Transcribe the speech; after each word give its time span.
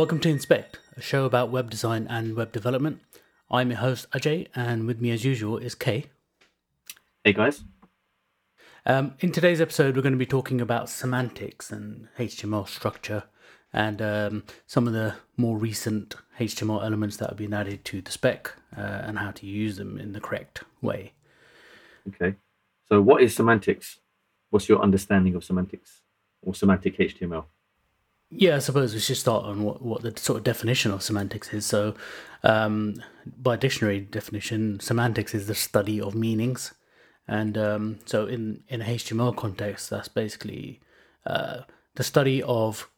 Welcome 0.00 0.20
to 0.20 0.30
Inspect, 0.30 0.78
a 0.96 1.02
show 1.02 1.26
about 1.26 1.50
web 1.50 1.68
design 1.68 2.06
and 2.08 2.34
web 2.34 2.52
development. 2.52 3.02
I'm 3.50 3.68
your 3.68 3.80
host 3.80 4.10
Ajay, 4.12 4.46
and 4.54 4.86
with 4.86 4.98
me, 4.98 5.10
as 5.10 5.26
usual, 5.26 5.58
is 5.58 5.74
Kay. 5.74 6.06
Hey 7.22 7.34
guys. 7.34 7.64
Um, 8.86 9.12
in 9.20 9.30
today's 9.30 9.60
episode, 9.60 9.94
we're 9.94 10.00
going 10.00 10.14
to 10.14 10.18
be 10.18 10.24
talking 10.24 10.58
about 10.58 10.88
semantics 10.88 11.70
and 11.70 12.08
HTML 12.18 12.66
structure 12.66 13.24
and 13.74 14.00
um, 14.00 14.44
some 14.66 14.86
of 14.86 14.94
the 14.94 15.16
more 15.36 15.58
recent 15.58 16.14
HTML 16.38 16.82
elements 16.82 17.18
that 17.18 17.28
have 17.28 17.36
been 17.36 17.52
added 17.52 17.84
to 17.84 18.00
the 18.00 18.10
spec 18.10 18.54
uh, 18.74 18.80
and 18.80 19.18
how 19.18 19.32
to 19.32 19.44
use 19.44 19.76
them 19.76 19.98
in 19.98 20.12
the 20.12 20.20
correct 20.20 20.64
way. 20.80 21.12
Okay. 22.08 22.36
So, 22.88 23.02
what 23.02 23.22
is 23.22 23.36
semantics? 23.36 23.98
What's 24.48 24.66
your 24.66 24.80
understanding 24.80 25.34
of 25.34 25.44
semantics 25.44 26.00
or 26.40 26.54
semantic 26.54 26.96
HTML? 26.96 27.44
Yeah, 28.30 28.56
I 28.56 28.58
suppose 28.60 28.94
we 28.94 29.00
should 29.00 29.16
start 29.16 29.44
on 29.44 29.64
what, 29.64 29.82
what 29.82 30.02
the 30.02 30.12
sort 30.16 30.38
of 30.38 30.44
definition 30.44 30.92
of 30.92 31.02
semantics 31.02 31.52
is. 31.52 31.66
So, 31.66 31.94
um, 32.44 33.02
by 33.36 33.56
dictionary 33.56 34.00
definition, 34.00 34.78
semantics 34.78 35.34
is 35.34 35.48
the 35.48 35.54
study 35.54 36.00
of 36.00 36.14
meanings. 36.14 36.72
And 37.26 37.58
um, 37.58 37.98
so, 38.04 38.26
in, 38.26 38.62
in 38.68 38.82
a 38.82 38.84
HTML 38.84 39.36
context, 39.36 39.90
that's 39.90 40.06
basically 40.06 40.80
uh, 41.26 41.62
the 41.96 42.04
study 42.04 42.40
of 42.44 42.88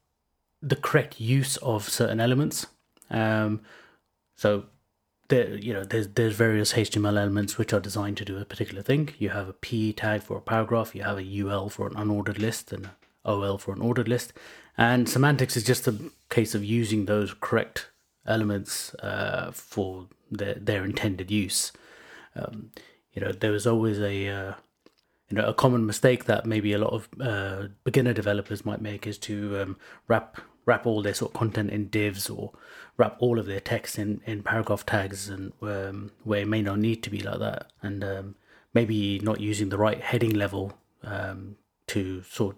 the 0.60 0.76
correct 0.76 1.18
use 1.18 1.56
of 1.58 1.88
certain 1.88 2.20
elements. 2.20 2.66
Um, 3.08 3.62
so, 4.36 4.64
there, 5.28 5.56
you 5.56 5.72
know, 5.72 5.82
there's 5.82 6.08
there's 6.08 6.34
various 6.34 6.74
HTML 6.74 7.18
elements 7.18 7.56
which 7.56 7.72
are 7.72 7.80
designed 7.80 8.18
to 8.18 8.24
do 8.26 8.36
a 8.36 8.44
particular 8.44 8.82
thing. 8.82 9.14
You 9.18 9.30
have 9.30 9.48
a 9.48 9.54
P 9.54 9.94
tag 9.94 10.22
for 10.22 10.36
a 10.36 10.42
paragraph. 10.42 10.94
You 10.94 11.04
have 11.04 11.18
a 11.18 11.40
UL 11.40 11.70
for 11.70 11.86
an 11.86 11.94
unordered 11.94 12.38
list, 12.38 12.70
and 12.70 12.90
OL 13.24 13.56
for 13.56 13.72
an 13.72 13.80
ordered 13.80 14.08
list. 14.08 14.34
And 14.76 15.08
semantics 15.08 15.56
is 15.56 15.64
just 15.64 15.86
a 15.86 15.96
case 16.30 16.54
of 16.54 16.64
using 16.64 17.04
those 17.04 17.34
correct 17.40 17.88
elements 18.26 18.94
uh, 18.96 19.50
for 19.52 20.06
their, 20.30 20.54
their 20.54 20.84
intended 20.84 21.30
use. 21.30 21.72
Um, 22.34 22.70
you 23.12 23.20
know, 23.20 23.32
there 23.32 23.52
was 23.52 23.66
always 23.66 23.98
a 23.98 24.28
uh, 24.28 24.54
you 25.28 25.36
know 25.36 25.46
a 25.46 25.54
common 25.54 25.86
mistake 25.86 26.24
that 26.24 26.46
maybe 26.46 26.72
a 26.72 26.78
lot 26.78 26.92
of 26.92 27.08
uh, 27.20 27.68
beginner 27.84 28.12
developers 28.12 28.66
might 28.66 28.80
make 28.80 29.06
is 29.06 29.18
to 29.18 29.60
um, 29.60 29.76
wrap 30.08 30.40
wrap 30.66 30.86
all 30.86 31.02
their 31.02 31.14
sort 31.14 31.32
of 31.32 31.38
content 31.38 31.70
in 31.70 31.88
divs 31.88 32.30
or 32.30 32.52
wrap 32.96 33.16
all 33.18 33.38
of 33.38 33.46
their 33.46 33.60
text 33.60 33.98
in, 33.98 34.20
in 34.26 34.42
paragraph 34.42 34.86
tags 34.86 35.28
and 35.28 35.52
um, 35.62 36.12
where 36.22 36.42
it 36.42 36.48
may 36.48 36.62
not 36.62 36.78
need 36.78 37.02
to 37.02 37.10
be 37.10 37.20
like 37.20 37.38
that 37.38 37.70
and 37.80 38.04
um, 38.04 38.34
maybe 38.74 39.18
not 39.20 39.40
using 39.40 39.70
the 39.70 39.78
right 39.78 40.00
heading 40.00 40.34
level 40.34 40.74
um, 41.02 41.56
to 41.86 42.22
sort 42.22 42.56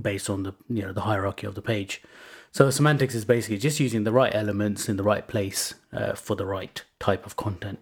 based 0.00 0.28
on 0.28 0.42
the 0.42 0.54
you 0.68 0.82
know 0.82 0.92
the 0.92 1.02
hierarchy 1.02 1.46
of 1.46 1.54
the 1.54 1.62
page. 1.62 2.02
So 2.50 2.70
semantics 2.70 3.14
is 3.14 3.24
basically 3.24 3.58
just 3.58 3.80
using 3.80 4.04
the 4.04 4.12
right 4.12 4.32
elements 4.34 4.88
in 4.88 4.96
the 4.96 5.02
right 5.02 5.26
place 5.26 5.74
uh, 5.92 6.14
for 6.14 6.36
the 6.36 6.46
right 6.46 6.82
type 7.00 7.26
of 7.26 7.36
content. 7.36 7.80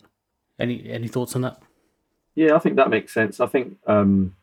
Any 0.59 0.91
any 0.91 1.09
thoughts 1.09 1.37
on 1.37 1.43
that? 1.43 1.61
Yeah, 2.35 2.55
I 2.55 2.59
think 2.59 2.77
that 2.77 2.89
makes 2.89 3.13
sense. 3.13 3.41
I 3.41 3.47
think 3.47 3.77
um, 3.87 4.35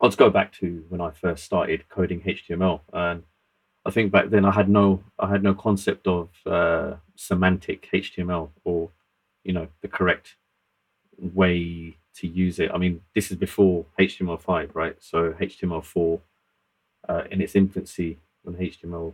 let's 0.00 0.16
go 0.16 0.30
back 0.30 0.52
to 0.60 0.84
when 0.88 1.00
I 1.00 1.10
first 1.10 1.44
started 1.44 1.88
coding 1.88 2.20
HTML, 2.20 2.80
and 2.92 3.24
I 3.84 3.90
think 3.90 4.12
back 4.12 4.30
then 4.30 4.44
I 4.44 4.52
had 4.52 4.68
no 4.68 5.02
I 5.18 5.28
had 5.28 5.42
no 5.42 5.54
concept 5.54 6.06
of 6.06 6.28
uh, 6.46 6.94
semantic 7.16 7.88
HTML 7.92 8.50
or 8.64 8.90
you 9.42 9.52
know 9.52 9.68
the 9.80 9.88
correct 9.88 10.36
way 11.18 11.96
to 12.16 12.26
use 12.26 12.58
it. 12.58 12.70
I 12.72 12.78
mean, 12.78 13.02
this 13.14 13.30
is 13.30 13.36
before 13.36 13.86
HTML5, 13.98 14.74
right? 14.74 14.96
So 15.00 15.32
HTML4 15.32 16.20
uh, 17.08 17.22
in 17.30 17.40
its 17.40 17.54
infancy 17.54 18.18
when 18.42 18.56
HTML 18.56 19.12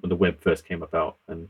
when 0.00 0.10
the 0.10 0.16
web 0.16 0.40
first 0.40 0.66
came 0.66 0.82
about, 0.82 1.16
and 1.28 1.48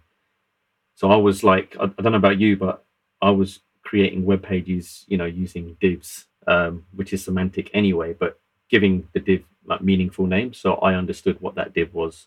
so 0.94 1.11
I 1.11 1.16
was 1.16 1.44
like, 1.44 1.77
I, 1.78 1.84
I 1.84 2.03
don't 2.03 2.12
know 2.12 2.19
about 2.19 2.41
you, 2.41 2.56
but 2.56 2.84
I 3.21 3.31
was 3.31 3.61
creating 3.84 4.25
web 4.25 4.43
pages, 4.43 5.05
you 5.06 5.16
know, 5.16 5.27
using 5.27 5.77
divs, 5.81 6.27
um, 6.47 6.84
which 6.93 7.12
is 7.12 7.25
semantic 7.25 7.71
anyway, 7.72 8.15
but 8.15 8.41
giving 8.69 9.06
the 9.12 9.21
div 9.21 9.44
like 9.65 9.81
meaningful 9.81 10.27
names. 10.27 10.59
So 10.59 10.75
I 10.77 10.94
understood 10.94 11.41
what 11.41 11.55
that 11.56 11.75
div 11.75 11.94
was, 11.94 12.27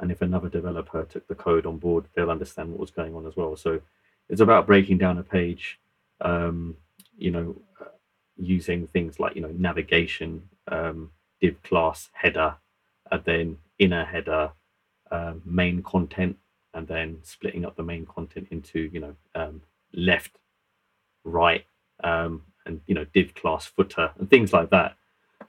and 0.00 0.10
if 0.10 0.22
another 0.22 0.48
developer 0.48 1.04
took 1.04 1.28
the 1.28 1.34
code 1.34 1.66
on 1.66 1.78
board, 1.78 2.06
they'll 2.14 2.30
understand 2.30 2.70
what 2.70 2.80
was 2.80 2.90
going 2.90 3.14
on 3.14 3.26
as 3.26 3.36
well. 3.36 3.54
So 3.56 3.80
it's 4.28 4.40
about 4.40 4.66
breaking 4.66 4.98
down 4.98 5.18
a 5.18 5.22
page, 5.22 5.78
um, 6.20 6.76
you 7.16 7.30
know, 7.30 7.56
uh, 7.80 7.90
using 8.36 8.86
things 8.86 9.20
like 9.20 9.36
you 9.36 9.42
know 9.42 9.54
navigation, 9.56 10.48
um, 10.68 11.10
div 11.40 11.62
class, 11.62 12.08
header, 12.14 12.56
and 13.10 13.22
then 13.24 13.58
inner 13.78 14.04
header, 14.04 14.52
um, 15.10 15.42
main 15.44 15.82
content, 15.82 16.36
and 16.74 16.86
then 16.86 17.18
splitting 17.22 17.64
up 17.64 17.76
the 17.76 17.82
main 17.82 18.06
content 18.06 18.48
into 18.50 18.90
you 18.92 19.00
know 19.00 19.14
um, 19.34 19.62
left, 19.92 20.38
right, 21.24 21.64
um, 22.02 22.42
and 22.64 22.80
you 22.86 22.94
know 22.94 23.04
div 23.14 23.34
class 23.34 23.66
footer 23.66 24.10
and 24.18 24.28
things 24.28 24.52
like 24.52 24.70
that. 24.70 24.96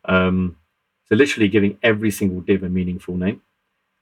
Um, 0.06 0.58
so 1.06 1.16
literally 1.16 1.48
giving 1.48 1.78
every 1.84 2.12
single 2.12 2.42
div 2.42 2.64
a 2.64 2.70
meaningful 2.70 3.16
name, 3.18 3.42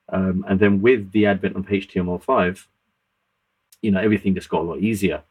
um, 0.10 0.46
and 0.48 0.60
then 0.60 0.82
with 0.82 1.12
the 1.12 1.26
advent 1.26 1.56
of 1.56 1.66
HTML5, 1.66 2.66
you 3.82 3.92
know 3.92 4.02
everything 4.02 4.36
just 4.36 4.50
got 4.50 4.62
a 4.62 4.70
lot 4.70 4.80
easier. 4.80 5.24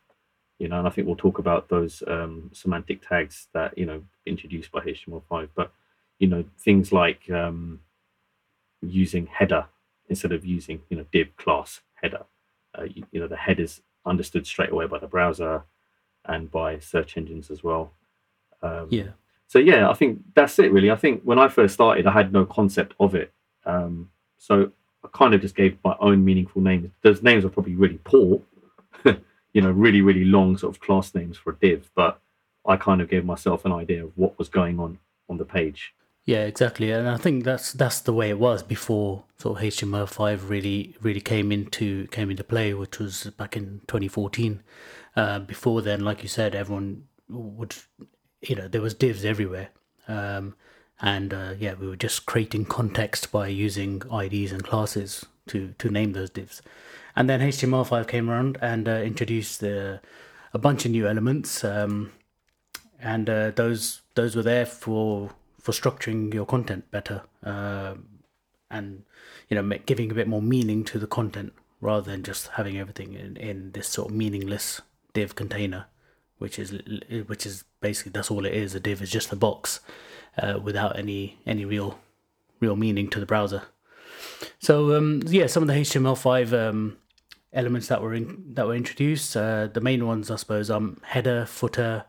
You 0.59 0.69
know, 0.69 0.79
and 0.79 0.87
I 0.87 0.91
think 0.91 1.07
we'll 1.07 1.17
talk 1.17 1.39
about 1.39 1.69
those 1.69 2.03
um, 2.07 2.51
semantic 2.53 3.07
tags 3.07 3.49
that 3.55 3.77
you 3.77 3.87
know 3.87 4.03
introduced 4.27 4.73
by 4.73 4.81
HTML5, 4.81 5.49
but 5.55 5.73
you 6.19 6.29
know 6.29 6.45
things 6.59 6.93
like 6.93 7.29
um, 7.31 7.81
using 8.91 9.27
header 9.27 9.67
instead 10.09 10.33
of 10.33 10.45
using 10.45 10.83
you 10.89 10.97
know 10.97 11.05
div 11.13 11.37
class 11.37 11.81
header. 11.95 12.25
Uh, 12.77 12.85
you, 12.85 13.05
you, 13.13 13.21
know 13.21 13.29
the 13.29 13.37
head 13.37 13.61
is 13.61 13.83
understood 14.05 14.47
straight 14.47 14.71
away 14.71 14.87
by 14.87 14.99
the 14.99 15.07
browser 15.07 15.65
and 16.27 16.51
by 16.51 16.79
search 16.79 17.17
engines 17.17 17.51
as 17.51 17.63
well. 17.63 17.93
Um, 18.63 18.89
yeah. 18.91 19.11
So 19.47 19.59
yeah, 19.59 19.89
I 19.89 19.95
think 19.95 20.23
that's 20.35 20.59
it 20.59 20.73
really. 20.73 20.91
I 20.91 20.97
think 20.97 21.23
when 21.23 21.39
I 21.39 21.49
first 21.49 21.75
started, 21.75 22.07
I 22.07 22.13
had 22.13 22.33
no 22.33 22.45
concept 22.45 22.95
of 22.99 23.15
it. 23.15 23.33
Um, 23.65 24.11
so 24.39 24.73
I 25.05 25.09
kind 25.13 25.35
of 25.35 25.41
just 25.41 25.55
gave 25.55 25.79
my 25.85 25.97
own 26.01 26.25
meaningful 26.25 26.63
names. 26.63 26.91
Those 27.03 27.23
names 27.23 27.45
are 27.45 27.51
probably 27.51 27.77
really 27.77 28.01
poor, 28.05 28.43
you 29.05 29.63
know, 29.63 29.71
really 29.71 30.01
really 30.01 30.25
long 30.25 30.59
sort 30.59 30.75
of 30.75 30.81
class 30.81 31.15
names 31.15 31.37
for 31.37 31.53
a 31.53 31.57
div, 31.57 31.91
but 31.95 32.21
I 32.67 32.77
kind 32.77 33.01
of 33.01 33.11
gave 33.11 33.25
myself 33.25 33.65
an 33.65 33.73
idea 33.73 34.05
of 34.05 34.13
what 34.17 34.39
was 34.39 34.49
going 34.49 34.81
on 34.81 34.99
on 35.29 35.37
the 35.37 35.45
page. 35.45 35.95
Yeah, 36.27 36.45
exactly, 36.45 36.91
and 36.91 37.07
I 37.07 37.19
think 37.19 37.45
that's 37.45 37.73
that's 37.73 38.01
the 38.01 38.15
way 38.15 38.31
it 38.31 38.39
was 38.39 38.63
before 38.63 39.25
sort 39.37 39.59
of 39.59 39.65
HTML5 39.65 40.49
really 40.49 40.97
really 41.03 41.21
came 41.21 41.53
into 41.53 42.07
came 42.07 42.31
into 42.31 42.43
play, 42.43 42.73
which 42.73 42.99
was 42.99 43.25
back 43.37 43.57
in 43.59 43.83
2014. 43.89 44.63
Uh, 45.17 45.41
before 45.41 45.83
then, 45.83 46.01
like 46.01 46.23
you 46.23 46.29
said, 46.29 46.55
everyone 46.55 47.05
would, 47.29 47.77
you 48.41 48.57
know, 48.57 48.69
there 48.69 48.81
was 48.81 48.95
divs 48.95 49.23
everywhere, 49.25 49.69
um, 50.09 50.55
and 51.03 51.35
uh, 51.35 51.53
yeah, 51.59 51.75
we 51.75 51.87
were 51.87 51.97
just 51.97 52.25
creating 52.25 52.65
context 52.65 53.31
by 53.31 53.47
using 53.49 54.01
IDs 54.11 54.51
and 54.51 54.65
classes 54.65 55.27
to 55.49 55.75
to 55.77 55.91
name 55.91 56.13
those 56.15 56.31
divs, 56.31 56.63
and 57.15 57.29
then 57.29 57.41
HTML5 57.41 58.09
came 58.09 58.31
around 58.31 58.57
and 58.63 58.89
uh, 58.89 58.93
introduced 58.93 59.61
the, 59.61 60.01
a 60.55 60.59
bunch 60.59 60.87
of 60.87 60.91
new 60.91 61.07
elements, 61.07 61.63
um, 61.65 62.13
and 62.99 63.29
uh, 63.29 63.51
those 63.51 64.01
those 64.15 64.35
were 64.35 64.43
there 64.43 64.65
for 64.65 65.31
for 65.65 65.73
structuring 65.73 66.33
your 66.35 66.45
content 66.45 66.91
better 66.91 67.23
uh, 67.43 67.95
and 68.71 69.05
you 69.49 69.55
know 69.61 69.79
giving 69.87 70.11
a 70.11 70.15
bit 70.15 70.29
more 70.29 70.43
meaning 70.43 70.85
to 70.85 70.99
the 70.99 71.07
content 71.07 71.55
rather 71.81 72.11
than 72.11 72.23
just 72.23 72.49
having 72.59 72.77
everything 72.79 73.15
in, 73.15 73.37
in 73.39 73.73
this 73.73 73.89
sort 73.89 74.11
of 74.11 74.15
meaningless 74.15 74.83
div 75.15 75.35
container 75.35 75.87
which 76.37 76.59
is 76.59 76.73
which 77.27 77.47
is 77.47 77.65
basically 77.81 78.13
that's 78.13 78.31
all 78.31 78.45
it 78.45 78.53
is. 78.53 78.75
A 78.75 78.81
div 78.81 79.01
is 79.01 79.11
just 79.11 79.33
a 79.33 79.37
box 79.37 79.81
uh, 80.37 80.59
without 80.63 80.99
any 80.99 81.39
any 81.47 81.65
real 81.65 81.99
real 82.61 82.77
meaning 82.77 83.09
to 83.09 83.21
the 83.21 83.25
browser. 83.27 83.63
So 84.59 84.95
um, 84.95 85.23
yeah 85.27 85.47
some 85.47 85.63
of 85.63 85.69
the 85.69 85.75
html5 85.75 86.69
um, 86.69 86.99
elements 87.55 87.89
that 87.89 88.03
were 88.03 88.13
in, 88.13 88.55
that 88.55 88.67
were 88.67 88.75
introduced 88.75 89.35
uh, 89.37 89.69
the 89.69 89.81
main 89.81 90.07
ones 90.07 90.31
i 90.31 90.37
suppose 90.37 90.71
um 90.71 91.01
header 91.05 91.47
footer 91.47 92.05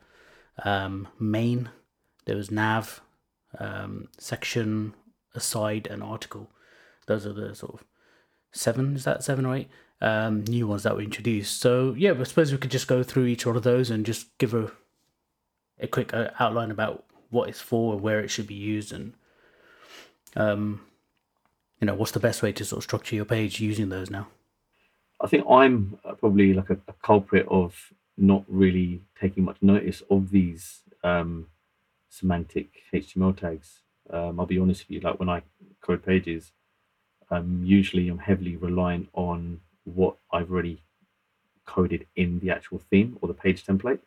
um, 0.64 1.08
main. 1.20 1.70
There 2.26 2.36
was 2.36 2.52
nav 2.52 3.02
um, 3.60 4.08
section, 4.18 4.94
aside, 5.34 5.88
and 5.88 6.04
article. 6.04 6.50
Those 7.08 7.26
are 7.26 7.34
the 7.34 7.56
sort 7.56 7.76
of 7.76 7.84
seven. 8.52 8.96
Is 8.96 9.04
that 9.04 9.24
seven 9.24 9.46
or 9.46 9.56
eight? 9.56 9.70
Um, 10.02 10.44
new 10.44 10.68
ones 10.68 10.84
that 10.84 10.96
were 10.96 11.02
introduced. 11.02 11.60
So 11.60 11.96
yeah, 11.98 12.14
I 12.20 12.24
suppose 12.24 12.52
we 12.52 12.58
could 12.58 12.72
just 12.72 12.88
go 12.88 13.04
through 13.04 13.26
each 13.26 13.46
one 13.46 13.56
of 13.56 13.64
those 13.64 13.90
and 13.90 14.06
just 14.06 14.38
give 14.38 14.54
a 14.54 14.72
a 15.80 15.88
quick 15.88 16.14
uh, 16.14 16.30
outline 16.40 16.72
about 16.72 17.04
what 17.30 17.50
it's 17.50 17.62
for 17.62 17.94
and 17.94 18.02
where 18.02 18.20
it 18.20 18.30
should 18.30 18.48
be 18.48 18.56
used 18.56 18.94
and 18.94 19.14
um, 20.38 20.82
you 21.82 21.86
know 21.88 21.96
what's 21.96 22.12
the 22.12 22.20
best 22.20 22.42
way 22.42 22.52
to 22.54 22.64
sort 22.64 22.78
of 22.78 22.84
structure 22.84 23.16
your 23.16 23.26
page 23.26 23.60
using 23.60 23.90
those 23.90 24.10
now. 24.10 24.28
I 25.22 25.28
think 25.28 25.46
I'm 25.50 25.98
probably 26.20 26.54
like 26.54 26.70
a, 26.70 26.78
a 26.88 26.94
culprit 27.02 27.48
of 27.50 27.94
not 28.18 28.44
really 28.48 29.02
taking 29.20 29.44
much 29.44 29.58
notice 29.62 30.02
of 30.10 30.30
these 30.30 30.82
um, 31.04 31.48
semantic 32.20 32.68
HTML 32.94 33.36
tags. 33.36 33.82
Um, 34.10 34.40
I'll 34.40 34.46
be 34.46 34.60
honest 34.60 34.88
with 34.88 34.96
you, 34.96 35.00
like 35.02 35.20
when 35.20 35.30
I 35.30 35.42
code 35.82 36.06
pages, 36.06 36.52
um, 37.30 37.62
usually 37.64 38.08
I'm 38.08 38.20
heavily 38.20 38.56
reliant 38.56 39.10
on 39.14 39.62
what 39.84 40.16
I've 40.32 40.52
already 40.52 40.84
coded 41.66 42.06
in 42.16 42.40
the 42.40 42.52
actual 42.52 42.80
theme 42.90 43.18
or 43.22 43.28
the 43.28 43.34
page 43.34 43.66
template. 43.66 44.00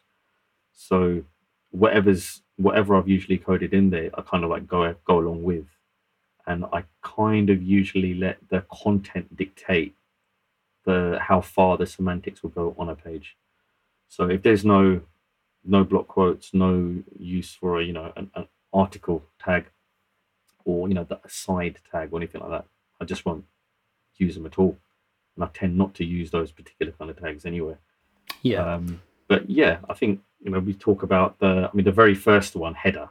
So 0.72 1.24
whatever's 1.70 2.42
whatever 2.56 2.96
I've 2.96 3.08
usually 3.08 3.38
coded 3.38 3.74
in 3.74 3.90
there, 3.90 4.10
I 4.14 4.22
kind 4.22 4.44
of 4.44 4.50
like 4.50 4.66
go 4.66 4.94
go 5.04 5.18
along 5.18 5.42
with, 5.42 5.66
and 6.46 6.64
I 6.72 6.84
kind 7.02 7.50
of 7.50 7.62
usually 7.62 8.14
let 8.14 8.38
the 8.48 8.64
content 8.72 9.36
dictate 9.36 9.94
the 10.84 11.18
how 11.20 11.40
far 11.40 11.76
the 11.76 11.86
semantics 11.86 12.42
will 12.42 12.50
go 12.50 12.74
on 12.78 12.88
a 12.88 12.94
page. 12.94 13.36
So 14.08 14.28
if 14.30 14.42
there's 14.42 14.64
no 14.64 15.02
no 15.68 15.84
block 15.84 16.08
quotes, 16.08 16.54
no 16.54 17.02
use 17.18 17.54
for 17.54 17.80
a 17.80 17.84
you 17.84 17.92
know 17.92 18.12
an, 18.16 18.30
an 18.34 18.48
article 18.72 19.24
tag 19.42 19.66
or 20.64 20.88
you 20.88 20.94
know 20.94 21.04
the 21.04 21.18
side 21.26 21.78
tag 21.90 22.10
or 22.12 22.18
anything 22.18 22.40
like 22.40 22.50
that, 22.50 22.64
I 23.00 23.04
just 23.04 23.24
won't 23.24 23.44
use 24.16 24.34
them 24.34 24.46
at 24.46 24.58
all. 24.58 24.76
And 25.36 25.44
I 25.44 25.48
tend 25.54 25.76
not 25.76 25.94
to 25.94 26.04
use 26.04 26.30
those 26.30 26.50
particular 26.50 26.92
kind 26.92 27.10
of 27.10 27.18
tags 27.20 27.44
anyway. 27.46 27.76
Yeah. 28.42 28.74
Um, 28.74 29.00
but 29.28 29.48
yeah, 29.48 29.78
I 29.88 29.94
think 29.94 30.20
you 30.40 30.50
know 30.50 30.58
we 30.58 30.74
talk 30.74 31.02
about 31.02 31.38
the. 31.38 31.68
I 31.72 31.76
mean, 31.76 31.84
the 31.84 31.92
very 31.92 32.14
first 32.14 32.56
one, 32.56 32.74
header. 32.74 33.10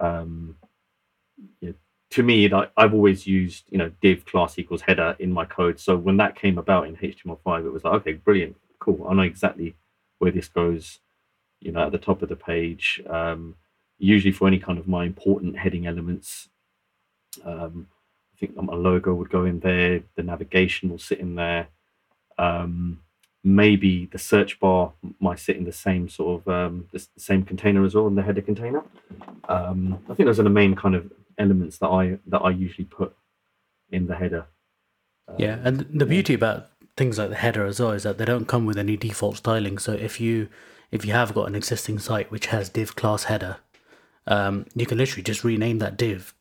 Um, 0.00 0.56
yeah, 1.60 1.72
to 2.10 2.22
me, 2.22 2.48
like, 2.48 2.70
I've 2.76 2.94
always 2.94 3.26
used 3.26 3.64
you 3.70 3.78
know 3.78 3.90
div 4.00 4.24
class 4.24 4.58
equals 4.58 4.82
header 4.82 5.16
in 5.18 5.32
my 5.32 5.44
code. 5.44 5.78
So 5.78 5.96
when 5.96 6.16
that 6.18 6.36
came 6.36 6.58
about 6.58 6.86
in 6.86 6.96
HTML5, 6.96 7.66
it 7.66 7.72
was 7.72 7.84
like 7.84 7.94
okay, 7.94 8.12
brilliant, 8.14 8.56
cool. 8.78 9.06
I 9.08 9.14
know 9.14 9.22
exactly 9.22 9.74
where 10.18 10.30
this 10.30 10.48
goes. 10.48 11.00
You 11.62 11.72
know, 11.72 11.86
at 11.86 11.92
the 11.92 11.98
top 11.98 12.22
of 12.22 12.28
the 12.28 12.36
page. 12.36 13.02
Um, 13.08 13.56
usually 14.02 14.32
for 14.32 14.48
any 14.48 14.58
kind 14.58 14.78
of 14.78 14.88
my 14.88 15.04
important 15.04 15.56
heading 15.56 15.86
elements. 15.86 16.48
Um, 17.44 17.86
I 18.34 18.38
think 18.38 18.56
my 18.56 18.74
logo 18.74 19.14
would 19.14 19.30
go 19.30 19.44
in 19.44 19.60
there. 19.60 20.02
The 20.16 20.24
navigation 20.24 20.90
will 20.90 20.98
sit 20.98 21.20
in 21.20 21.36
there. 21.36 21.68
Um, 22.36 23.00
maybe 23.44 24.06
the 24.06 24.18
search 24.18 24.58
bar 24.58 24.92
might 25.20 25.38
sit 25.38 25.56
in 25.56 25.64
the 25.64 25.72
same 25.72 26.08
sort 26.08 26.40
of 26.40 26.48
um, 26.48 26.88
the 26.92 27.06
same 27.16 27.44
container 27.44 27.84
as 27.84 27.94
well 27.94 28.08
in 28.08 28.16
the 28.16 28.22
header 28.22 28.42
container. 28.42 28.82
Um, 29.48 30.00
I 30.10 30.14
think 30.14 30.26
those 30.26 30.40
are 30.40 30.44
the 30.44 30.50
main 30.50 30.74
kind 30.74 30.96
of 30.96 31.10
elements 31.38 31.78
that 31.78 31.88
I 31.88 32.18
that 32.26 32.38
I 32.38 32.50
usually 32.50 32.84
put 32.84 33.14
in 33.90 34.06
the 34.08 34.16
header. 34.16 34.46
yeah, 35.38 35.58
and 35.62 35.86
the 35.92 36.06
beauty 36.06 36.34
about 36.34 36.68
things 36.96 37.18
like 37.18 37.30
the 37.30 37.36
header 37.36 37.64
as 37.64 37.78
well 37.80 37.92
is 37.92 38.02
that 38.02 38.18
they 38.18 38.24
don't 38.24 38.48
come 38.48 38.66
with 38.66 38.78
any 38.78 38.96
default 38.96 39.36
styling. 39.36 39.78
So 39.78 39.92
if 39.92 40.20
you 40.20 40.48
if 40.92 41.04
you 41.04 41.12
have 41.12 41.34
got 41.34 41.48
an 41.48 41.56
existing 41.56 41.98
site 41.98 42.30
which 42.30 42.46
has 42.46 42.68
div 42.68 42.94
class 42.94 43.24
header, 43.24 43.56
um, 44.28 44.66
you 44.76 44.86
can 44.86 44.98
literally 44.98 45.24
just 45.24 45.42
rename 45.42 45.80
that 45.80 45.96
div 45.96 46.32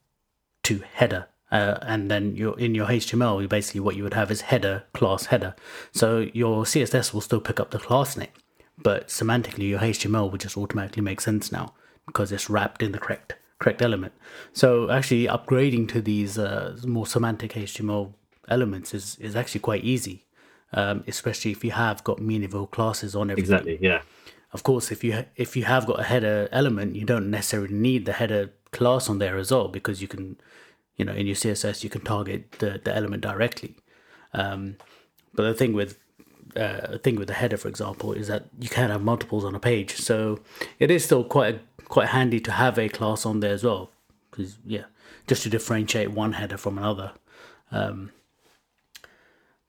to 0.64 0.84
header 0.94 1.28
uh, 1.52 1.78
and 1.82 2.10
then 2.10 2.36
you're 2.36 2.58
in 2.58 2.74
your 2.74 2.88
HTML, 2.88 3.48
basically 3.50 3.82
what 3.82 3.96
you 3.96 4.04
would 4.04 4.14
have 4.14 4.32
is 4.32 4.42
header 4.42 4.84
class 4.94 5.26
header. 5.26 5.54
So 5.92 6.30
your 6.34 6.64
CSS 6.64 7.14
will 7.14 7.22
still 7.22 7.42
pick 7.42 7.60
up 7.60 7.72
the 7.72 7.80
class 7.80 8.16
name, 8.16 8.30
but 8.78 9.10
semantically 9.10 9.70
your 9.70 9.80
HTML 9.80 10.32
will 10.32 10.38
just 10.38 10.58
automatically 10.58 11.04
make 11.04 11.20
sense 11.20 11.52
now 11.52 11.74
because 12.06 12.32
it's 12.32 12.50
wrapped 12.50 12.82
in 12.82 12.94
the 12.94 13.00
correct 13.00 13.36
correct 13.60 13.82
element. 13.82 14.14
So 14.54 14.90
actually 14.90 15.28
upgrading 15.28 15.90
to 15.90 16.02
these 16.02 16.40
uh, 16.40 16.78
more 16.86 17.06
semantic 17.06 17.54
HTML 17.54 18.14
elements 18.48 18.94
is 18.94 19.18
is 19.20 19.36
actually 19.36 19.62
quite 19.62 19.84
easy, 19.84 20.26
um, 20.72 21.04
especially 21.06 21.52
if 21.52 21.66
you 21.66 21.72
have 21.72 22.02
got 22.06 22.22
meaningful 22.22 22.66
classes 22.66 23.14
on 23.14 23.30
everything. 23.30 23.54
Exactly. 23.54 23.78
Yeah. 23.82 24.02
Of 24.54 24.64
course, 24.64 24.92
if 24.92 25.04
you 25.04 25.26
if 25.36 25.56
you 25.56 25.64
have 25.66 25.86
got 25.86 26.00
a 26.00 26.04
header 26.04 26.50
element, 26.52 26.96
you 26.96 27.06
don't 27.06 27.30
necessarily 27.30 27.74
need 27.74 28.06
the 28.06 28.14
header 28.14 28.52
class 28.72 29.10
on 29.10 29.20
there 29.20 29.38
as 29.38 29.52
well 29.52 29.68
because 29.68 30.02
you 30.02 30.08
can 30.08 30.38
you 30.96 31.04
know 31.04 31.12
in 31.12 31.28
your 31.28 31.36
css 31.36 31.84
you 31.84 31.90
can 31.90 32.02
target 32.02 32.52
the, 32.60 32.82
the 32.84 32.96
element 32.96 33.22
directly. 33.24 33.76
Um, 34.34 34.78
but 35.34 35.44
the 35.44 35.54
thing 35.54 35.74
with 35.74 35.98
uh, 36.56 36.98
thing 36.98 37.16
with 37.16 37.28
the 37.28 37.34
header 37.34 37.58
for 37.58 37.70
example 37.70 38.12
is 38.14 38.28
that 38.28 38.46
you 38.60 38.70
can 38.70 38.90
have 38.90 39.02
multiples 39.02 39.46
on 39.46 39.56
a 39.56 39.60
page. 39.60 39.96
So 39.96 40.40
it 40.80 40.92
is 40.92 41.06
still 41.06 41.24
quite 41.24 41.62
quite 41.86 42.10
handy 42.10 42.40
to 42.42 42.52
have 42.52 42.78
a 42.78 42.90
class 42.90 43.26
on 43.26 43.40
there 43.40 43.54
as 43.54 43.64
well 43.64 43.90
because 44.30 44.58
yeah 44.66 44.86
just 45.28 45.44
to 45.44 45.50
differentiate 45.50 46.12
one 46.12 46.34
header 46.34 46.58
from 46.58 46.78
another. 46.78 47.14
Um, 47.72 48.12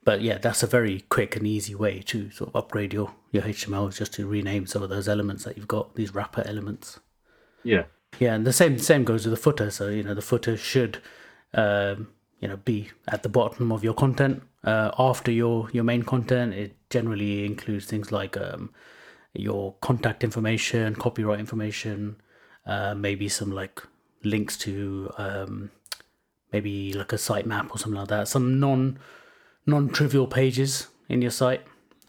but 0.04 0.20
yeah 0.20 0.38
that's 0.38 0.62
a 0.62 0.66
very 0.66 1.00
quick 1.08 1.36
and 1.36 1.46
easy 1.46 1.74
way 1.74 2.00
to 2.00 2.30
sort 2.30 2.48
of 2.50 2.56
upgrade 2.56 2.92
your 2.92 3.12
your 3.30 3.42
html 3.44 3.88
is 3.88 3.98
just 3.98 4.12
to 4.14 4.26
rename 4.26 4.66
some 4.66 4.82
of 4.82 4.90
those 4.90 5.08
elements 5.08 5.44
that 5.44 5.56
you've 5.56 5.68
got 5.68 5.94
these 5.94 6.14
wrapper 6.14 6.42
elements. 6.46 7.00
Yeah. 7.62 7.84
Yeah 8.18 8.34
and 8.34 8.46
the 8.46 8.52
same 8.52 8.78
same 8.78 9.04
goes 9.04 9.24
with 9.24 9.32
the 9.32 9.42
footer. 9.42 9.70
So 9.70 9.88
you 9.88 10.02
know 10.02 10.14
the 10.14 10.22
footer 10.22 10.56
should 10.56 10.98
um, 11.54 12.08
you 12.40 12.48
know 12.48 12.56
be 12.56 12.90
at 13.08 13.22
the 13.22 13.28
bottom 13.28 13.72
of 13.72 13.84
your 13.84 13.94
content. 13.94 14.42
Uh, 14.64 14.90
after 14.98 15.30
your 15.30 15.68
your 15.72 15.84
main 15.84 16.02
content 16.02 16.54
it 16.54 16.76
generally 16.88 17.44
includes 17.44 17.86
things 17.86 18.12
like 18.12 18.36
um, 18.36 18.70
your 19.34 19.74
contact 19.80 20.22
information 20.22 20.94
copyright 20.94 21.40
information 21.40 22.16
uh, 22.66 22.94
maybe 22.94 23.28
some 23.28 23.50
like 23.50 23.82
links 24.24 24.56
to 24.56 25.10
um, 25.18 25.70
maybe 26.52 26.92
like 26.92 27.12
a 27.12 27.16
sitemap 27.16 27.70
or 27.70 27.78
something 27.78 27.98
like 27.98 28.08
that. 28.08 28.28
Some 28.28 28.60
non 28.60 28.98
non-trivial 29.66 30.26
pages 30.26 30.88
in 31.08 31.22
your 31.22 31.30
site 31.30 31.62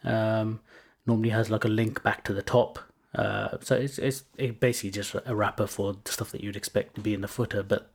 um, 0.04 0.60
normally 1.06 1.30
has 1.30 1.50
like 1.50 1.66
a 1.66 1.70
link 1.70 2.04
back 2.04 2.24
to 2.24 2.34
the 2.34 2.42
top 2.42 2.80
uh, 3.16 3.58
so 3.62 3.76
it's 3.76 4.00
it's 4.00 4.24
it 4.38 4.60
basically 4.60 4.90
just 4.90 5.16
a 5.26 5.36
wrapper 5.36 5.68
for 5.68 5.96
stuff 6.06 6.32
that 6.32 6.44
you'd 6.44 6.56
expect 6.56 6.96
to 6.96 7.02
be 7.02 7.14
in 7.14 7.22
the 7.22 7.28
footer 7.28 7.62
but 7.62 7.94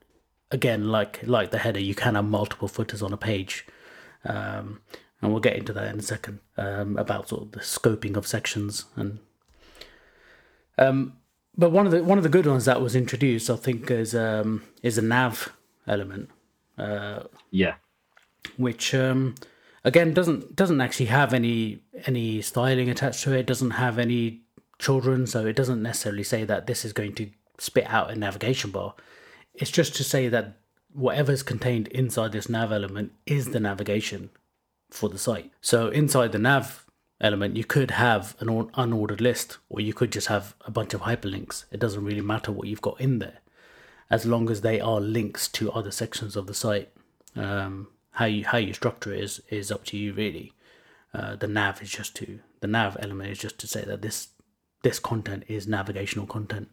again, 0.51 0.89
like 0.89 1.21
like 1.27 1.51
the 1.51 1.59
header, 1.59 1.81
you 1.81 1.95
can 1.95 2.15
have 2.15 2.25
multiple 2.25 2.69
footers 2.69 3.03
on 3.03 3.13
a 3.13 3.17
page, 3.17 3.67
um, 4.25 4.81
and 5.21 5.31
we'll 5.31 5.41
get 5.41 5.57
into 5.57 5.73
that 5.73 5.93
in 5.93 5.99
a 5.99 6.03
second 6.03 6.41
um, 6.57 6.97
about 6.97 7.29
sort 7.29 7.43
of 7.43 7.53
the 7.53 7.61
scoping 7.61 8.17
of 8.17 8.27
sections 8.27 8.85
and. 8.97 9.19
Um, 10.81 11.15
but 11.57 11.71
one 11.73 11.87
of 11.87 11.93
the 11.93 12.05
one 12.05 12.19
of 12.19 12.25
the 12.25 12.31
good 12.31 12.47
ones 12.47 12.67
that 12.67 12.81
was 12.81 12.95
introduced, 12.95 13.51
I 13.51 13.57
think, 13.57 13.91
is 13.91 14.15
um, 14.15 14.63
is 14.83 14.97
a 14.97 15.03
nav 15.03 15.53
element. 15.87 16.31
Uh, 16.77 17.25
yeah. 17.51 17.75
Which 18.57 18.95
um, 18.95 19.35
again 19.85 20.15
doesn't 20.15 20.57
doesn't 20.57 20.81
actually 20.81 21.07
have 21.07 21.35
any 21.35 21.83
any 22.07 22.43
styling 22.43 22.89
attached 22.91 23.23
to 23.25 23.33
it. 23.33 23.47
Doesn't 23.47 23.73
have 23.73 23.99
any 23.99 24.43
children, 24.79 25.27
so 25.27 25.47
it 25.47 25.57
doesn't 25.57 25.83
necessarily 25.83 26.25
say 26.25 26.45
that 26.45 26.67
this 26.67 26.85
is 26.85 26.93
going 26.93 27.15
to 27.15 27.31
spit 27.59 27.87
out 27.89 28.11
a 28.11 28.15
navigation 28.15 28.71
bar. 28.71 28.95
It's 29.55 29.71
just 29.71 29.97
to 29.97 30.05
say 30.05 30.29
that 30.29 30.59
whatever's 30.93 31.43
contained 31.43 31.89
inside 31.89 32.33
this 32.33 32.49
nav 32.49 32.73
element 32.73 33.13
is 33.27 33.51
the 33.51 33.61
navigation 33.61 34.31
for 34.91 35.09
the 35.09 35.19
site. 35.19 35.51
So 35.61 35.89
inside 35.89 36.33
the 36.33 36.39
nav 36.39 36.87
element, 37.21 37.57
you 37.57 37.65
could 37.65 37.91
have 37.93 38.37
an 38.41 38.49
unordered 38.49 39.21
list, 39.21 39.59
or 39.69 39.81
you 39.81 39.93
could 39.93 40.13
just 40.13 40.29
have 40.29 40.55
a 40.65 40.71
bunch 40.71 40.95
of 40.95 41.03
hyperlinks. 41.03 41.65
It 41.73 41.81
doesn't 41.81 42.05
really 42.05 42.21
matter 42.21 42.53
what 42.53 42.69
you've 42.69 42.81
got 42.81 43.01
in 43.01 43.19
there, 43.19 43.39
as 44.11 44.25
long 44.25 44.51
as 44.51 44.61
they 44.61 44.81
are 44.81 45.01
links 45.01 45.49
to 45.49 45.73
other 45.73 45.91
sections 45.91 46.37
of 46.37 46.47
the 46.47 46.55
site. 46.55 46.91
Um, 47.35 47.89
how 48.19 48.25
you 48.25 48.45
how 48.45 48.59
you 48.59 48.73
structure 48.73 49.15
it 49.15 49.23
is 49.23 49.41
is 49.49 49.71
up 49.71 49.85
to 49.85 49.97
you 49.97 50.13
really. 50.13 50.53
Uh, 51.15 51.37
the 51.37 51.47
nav 51.47 51.81
is 51.81 51.91
just 51.91 52.17
to 52.17 52.41
the 52.61 52.67
nav 52.67 52.97
element 53.01 53.31
is 53.31 53.39
just 53.39 53.59
to 53.59 53.67
say 53.67 53.85
that 53.85 54.03
this 54.03 54.29
this 54.83 54.99
content 54.99 55.45
is 55.47 55.69
navigational 55.69 56.27
content. 56.27 56.69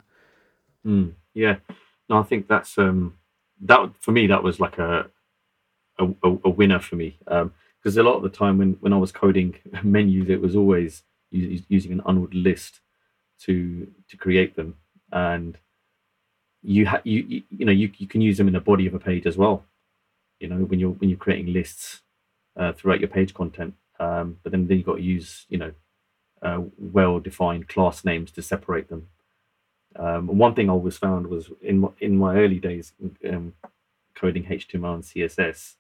Mm, 0.86 1.14
yeah, 1.36 1.58
no, 2.10 2.18
I 2.20 2.24
think 2.24 2.48
that's 2.48 2.78
um, 2.80 3.18
that 3.62 3.96
for 4.00 4.12
me 4.12 4.26
that 4.28 4.42
was 4.42 4.60
like 4.60 4.80
a 4.80 5.06
a, 6.00 6.06
a 6.24 6.50
winner 6.50 6.80
for 6.80 6.96
me 6.96 7.18
because 7.20 7.98
um, 7.98 8.06
a 8.06 8.10
lot 8.10 8.18
of 8.18 8.24
the 8.24 8.38
time 8.38 8.58
when 8.58 8.74
when 8.82 8.92
I 8.92 8.98
was 8.98 9.12
coding 9.12 9.56
menus, 9.84 10.30
it 10.30 10.42
was 10.42 10.56
always 10.56 11.04
using 11.30 11.92
an 11.92 12.02
unordered 12.02 12.44
list 12.44 12.80
to 13.42 13.88
to 14.10 14.18
create 14.18 14.56
them, 14.56 14.78
and 15.12 15.60
you 16.64 16.88
ha- 16.88 17.02
you, 17.04 17.24
you 17.28 17.44
you 17.52 17.66
know 17.66 17.72
you, 17.72 17.92
you 17.98 18.08
can 18.08 18.22
use 18.22 18.38
them 18.40 18.48
in 18.48 18.54
the 18.54 18.60
body 18.60 18.88
of 18.88 18.96
a 18.96 19.00
page 19.00 19.28
as 19.28 19.38
well. 19.38 19.64
You 20.46 20.52
know 20.52 20.64
when 20.66 20.80
you're 20.80 20.92
when 20.92 21.10
you're 21.10 21.18
creating 21.18 21.52
lists 21.52 22.02
uh, 22.56 22.72
throughout 22.74 23.00
your 23.00 23.10
page 23.10 23.34
content, 23.34 23.74
um, 24.00 24.38
but 24.44 24.52
then 24.52 24.68
then 24.68 24.78
you've 24.78 24.86
got 24.86 24.98
to 24.98 25.02
use 25.02 25.48
you 25.50 25.58
know 25.58 25.72
uh, 26.44 26.62
well 26.78 27.20
defined 27.20 27.68
class 27.68 28.06
names 28.06 28.30
to 28.34 28.44
separate 28.44 28.88
them. 28.88 29.08
Um, 29.96 30.28
one 30.28 30.54
thing 30.54 30.70
I 30.70 30.74
always 30.74 31.00
found 31.00 31.26
was 31.26 31.50
in 31.64 31.80
my, 31.80 31.88
in 32.00 32.16
my 32.16 32.36
early 32.36 32.60
days 32.60 32.94
um, 33.28 33.54
coding 34.14 34.44
HTML 34.44 34.94
and 34.94 35.04
CSS, 35.04 35.78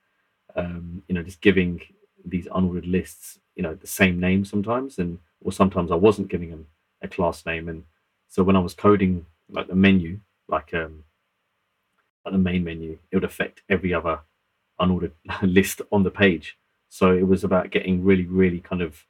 um, 0.55 1.03
you 1.07 1.13
know, 1.13 1.21
just 1.21 1.41
giving 1.41 1.79
these 2.25 2.47
unordered 2.47 2.89
lists, 2.89 3.37
you 3.55 3.61
know, 3.61 3.75
the 3.75 3.85
same 3.85 4.19
name 4.19 4.45
sometimes, 4.45 4.97
and 4.97 5.19
or 5.41 5.51
sometimes 5.51 5.91
I 5.91 5.95
wasn't 5.95 6.29
giving 6.29 6.49
them 6.49 6.65
a 7.03 7.07
class 7.07 7.45
name, 7.45 7.69
and 7.69 7.83
so 8.29 8.41
when 8.41 8.55
I 8.55 8.61
was 8.61 8.73
coding 8.73 9.27
like 9.47 9.67
the 9.67 9.75
menu, 9.75 10.21
like 10.47 10.73
um, 10.73 11.03
like 12.25 12.31
the 12.31 12.39
main 12.39 12.63
menu, 12.63 12.97
it 13.11 13.15
would 13.15 13.23
affect 13.23 13.61
every 13.69 13.93
other 13.93 14.21
unordered 14.79 15.11
list 15.41 15.81
on 15.91 16.03
the 16.03 16.11
page. 16.11 16.57
So 16.89 17.11
it 17.11 17.27
was 17.27 17.43
about 17.43 17.71
getting 17.71 18.03
really, 18.03 18.25
really 18.25 18.59
kind 18.59 18.81
of 18.81 19.05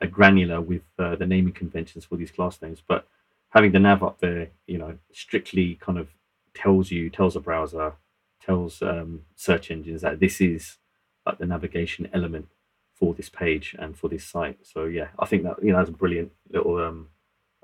uh, 0.00 0.06
granular 0.06 0.60
with 0.60 0.82
uh, 0.98 1.16
the 1.16 1.26
naming 1.26 1.52
conventions 1.52 2.04
for 2.04 2.16
these 2.16 2.30
class 2.30 2.60
names, 2.60 2.82
but 2.86 3.06
having 3.50 3.72
the 3.72 3.78
nav 3.78 4.02
up 4.02 4.20
there, 4.20 4.48
you 4.66 4.78
know, 4.78 4.98
strictly 5.12 5.76
kind 5.76 5.98
of 5.98 6.08
tells 6.54 6.90
you, 6.90 7.10
tells 7.10 7.34
the 7.34 7.40
browser, 7.40 7.94
tells 8.40 8.82
um, 8.82 9.22
search 9.36 9.70
engines 9.70 10.02
that 10.02 10.20
this 10.20 10.40
is 10.40 10.78
like 11.26 11.38
the 11.38 11.46
navigation 11.46 12.08
element 12.12 12.48
for 12.94 13.14
this 13.14 13.28
page 13.28 13.74
and 13.78 13.96
for 13.96 14.08
this 14.08 14.24
site. 14.24 14.58
So 14.62 14.84
yeah, 14.84 15.08
I 15.18 15.26
think 15.26 15.44
that 15.44 15.62
you 15.62 15.72
know 15.72 15.78
that's 15.78 15.90
a 15.90 15.92
brilliant 15.92 16.32
little 16.50 16.76
um, 16.78 17.08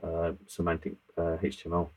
uh, 0.03 0.33
semantic 0.47 0.95
uh, 1.17 1.37
HTML. 1.43 1.89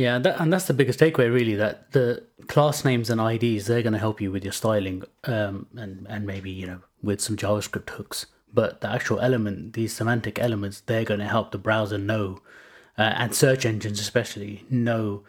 Yeah, 0.00 0.18
that, 0.18 0.40
and 0.40 0.50
that's 0.50 0.64
the 0.64 0.72
biggest 0.72 0.98
takeaway, 0.98 1.30
really. 1.30 1.56
That 1.56 1.92
the 1.92 2.24
class 2.48 2.86
names 2.86 3.10
and 3.10 3.20
IDs 3.20 3.66
they're 3.66 3.82
going 3.82 3.92
to 3.92 3.98
help 3.98 4.18
you 4.18 4.32
with 4.32 4.44
your 4.44 4.52
styling, 4.54 5.02
um, 5.24 5.66
and 5.76 6.06
and 6.08 6.26
maybe 6.26 6.50
you 6.50 6.66
know 6.66 6.80
with 7.02 7.20
some 7.20 7.36
JavaScript 7.36 7.90
hooks. 7.90 8.24
But 8.50 8.80
the 8.80 8.88
actual 8.88 9.20
element, 9.20 9.74
these 9.74 9.92
semantic 9.92 10.38
elements, 10.38 10.80
they're 10.80 11.04
going 11.04 11.20
to 11.20 11.26
help 11.26 11.52
the 11.52 11.58
browser 11.58 11.98
know, 11.98 12.40
uh, 12.96 13.12
and 13.14 13.34
search 13.34 13.66
engines 13.66 14.00
especially 14.00 14.64
know 14.70 15.22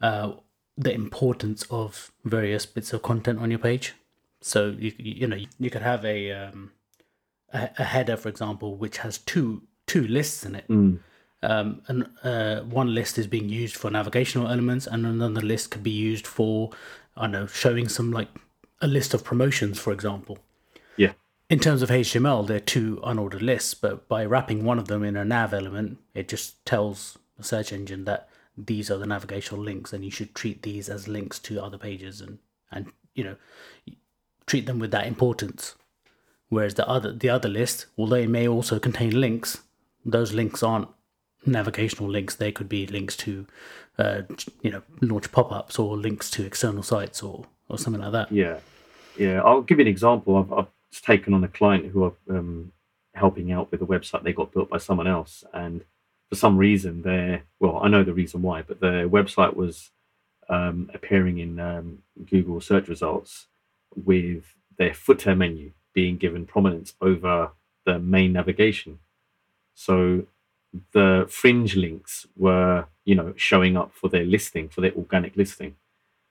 uh, 0.00 0.32
the 0.76 0.92
importance 0.92 1.62
of 1.70 2.10
various 2.24 2.66
bits 2.66 2.92
of 2.92 3.02
content 3.02 3.38
on 3.38 3.50
your 3.50 3.60
page. 3.60 3.94
So 4.40 4.74
you 4.76 4.92
you 4.98 5.28
know 5.28 5.38
you 5.60 5.70
could 5.70 5.82
have 5.82 6.04
a 6.04 6.32
um, 6.32 6.72
a, 7.52 7.70
a 7.78 7.84
header, 7.84 8.16
for 8.16 8.28
example, 8.28 8.74
which 8.74 8.98
has 8.98 9.18
two 9.18 9.62
two 9.86 10.04
lists 10.08 10.44
in 10.44 10.56
it. 10.56 10.66
Mm. 10.66 10.98
Um, 11.42 11.82
and 11.88 12.08
uh, 12.22 12.60
one 12.62 12.94
list 12.94 13.18
is 13.18 13.26
being 13.26 13.48
used 13.48 13.76
for 13.76 13.90
navigational 13.90 14.48
elements, 14.48 14.86
and 14.86 15.06
another 15.06 15.40
list 15.40 15.70
could 15.70 15.82
be 15.82 15.90
used 15.90 16.26
for 16.26 16.70
I 17.16 17.22
don't 17.22 17.32
know 17.32 17.46
showing 17.46 17.88
some 17.88 18.12
like 18.12 18.28
a 18.80 18.86
list 18.86 19.14
of 19.14 19.24
promotions, 19.24 19.78
for 19.78 19.92
example. 19.92 20.38
Yeah. 20.96 21.12
In 21.48 21.58
terms 21.58 21.82
of 21.82 21.88
HTML, 21.90 22.46
they're 22.46 22.60
two 22.60 23.00
unordered 23.02 23.42
lists, 23.42 23.74
but 23.74 24.08
by 24.08 24.24
wrapping 24.24 24.64
one 24.64 24.78
of 24.78 24.88
them 24.88 25.02
in 25.02 25.16
a 25.16 25.24
nav 25.24 25.52
element, 25.52 25.98
it 26.14 26.28
just 26.28 26.64
tells 26.64 27.18
the 27.36 27.44
search 27.44 27.72
engine 27.72 28.04
that 28.04 28.28
these 28.56 28.90
are 28.90 28.98
the 28.98 29.06
navigational 29.06 29.62
links, 29.62 29.92
and 29.92 30.04
you 30.04 30.10
should 30.10 30.34
treat 30.34 30.62
these 30.62 30.88
as 30.88 31.08
links 31.08 31.38
to 31.40 31.62
other 31.62 31.78
pages, 31.78 32.20
and 32.20 32.38
and 32.70 32.92
you 33.14 33.24
know 33.24 33.36
treat 34.46 34.66
them 34.66 34.78
with 34.78 34.90
that 34.90 35.06
importance. 35.06 35.74
Whereas 36.48 36.74
the 36.74 36.88
other 36.88 37.12
the 37.12 37.30
other 37.30 37.48
list, 37.48 37.86
although 37.96 38.16
it 38.16 38.28
may 38.28 38.46
also 38.46 38.78
contain 38.78 39.18
links, 39.18 39.62
those 40.04 40.32
links 40.32 40.62
aren't 40.62 40.88
navigational 41.46 42.08
links. 42.08 42.34
They 42.36 42.52
could 42.52 42.68
be 42.68 42.86
links 42.86 43.16
to, 43.18 43.46
uh, 43.98 44.22
you 44.62 44.70
know, 44.70 44.82
launch 45.00 45.32
pop 45.32 45.52
ups 45.52 45.78
or 45.78 45.96
links 45.96 46.30
to 46.32 46.44
external 46.44 46.82
sites 46.82 47.22
or 47.22 47.46
or 47.68 47.78
something 47.78 48.02
like 48.02 48.12
that. 48.12 48.32
Yeah, 48.32 48.58
yeah. 49.18 49.40
I'll 49.42 49.62
give 49.62 49.78
you 49.78 49.84
an 49.84 49.88
example. 49.88 50.36
I've, 50.36 50.52
I've 50.52 51.02
taken 51.02 51.34
on 51.34 51.44
a 51.44 51.48
client 51.48 51.86
who 51.86 52.04
are 52.04 52.12
um, 52.28 52.72
helping 53.14 53.52
out 53.52 53.70
with 53.70 53.82
a 53.82 53.86
website 53.86 54.22
they 54.22 54.32
got 54.32 54.52
built 54.52 54.70
by 54.70 54.78
someone 54.78 55.06
else, 55.06 55.44
and 55.52 55.84
for 56.28 56.34
some 56.34 56.56
reason, 56.56 57.02
their 57.02 57.42
well, 57.58 57.80
I 57.82 57.88
know 57.88 58.04
the 58.04 58.14
reason 58.14 58.42
why, 58.42 58.62
but 58.62 58.80
their 58.80 59.08
website 59.08 59.54
was 59.54 59.90
um, 60.48 60.90
appearing 60.92 61.38
in 61.38 61.60
um, 61.60 62.02
Google 62.28 62.60
search 62.60 62.88
results 62.88 63.46
with 63.94 64.54
their 64.78 64.94
footer 64.94 65.34
menu 65.34 65.72
being 65.92 66.16
given 66.16 66.46
prominence 66.46 66.94
over 67.00 67.50
the 67.84 67.98
main 67.98 68.32
navigation. 68.32 68.98
So 69.74 70.26
the 70.92 71.26
fringe 71.28 71.74
links 71.76 72.26
were, 72.36 72.86
you 73.04 73.14
know, 73.14 73.32
showing 73.36 73.76
up 73.76 73.92
for 73.92 74.08
their 74.08 74.24
listing, 74.24 74.68
for 74.68 74.80
their 74.80 74.92
organic 74.94 75.36
listing. 75.36 75.74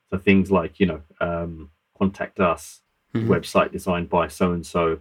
So 0.09 0.17
things 0.17 0.49
like, 0.51 0.79
you 0.79 0.85
know, 0.87 1.01
um, 1.19 1.71
contact 1.97 2.39
us, 2.39 2.81
Mhm. 3.13 3.27
website 3.27 3.71
designed 3.71 4.09
by 4.09 4.27
so 4.27 4.51
and 4.53 4.65
so, 4.65 4.99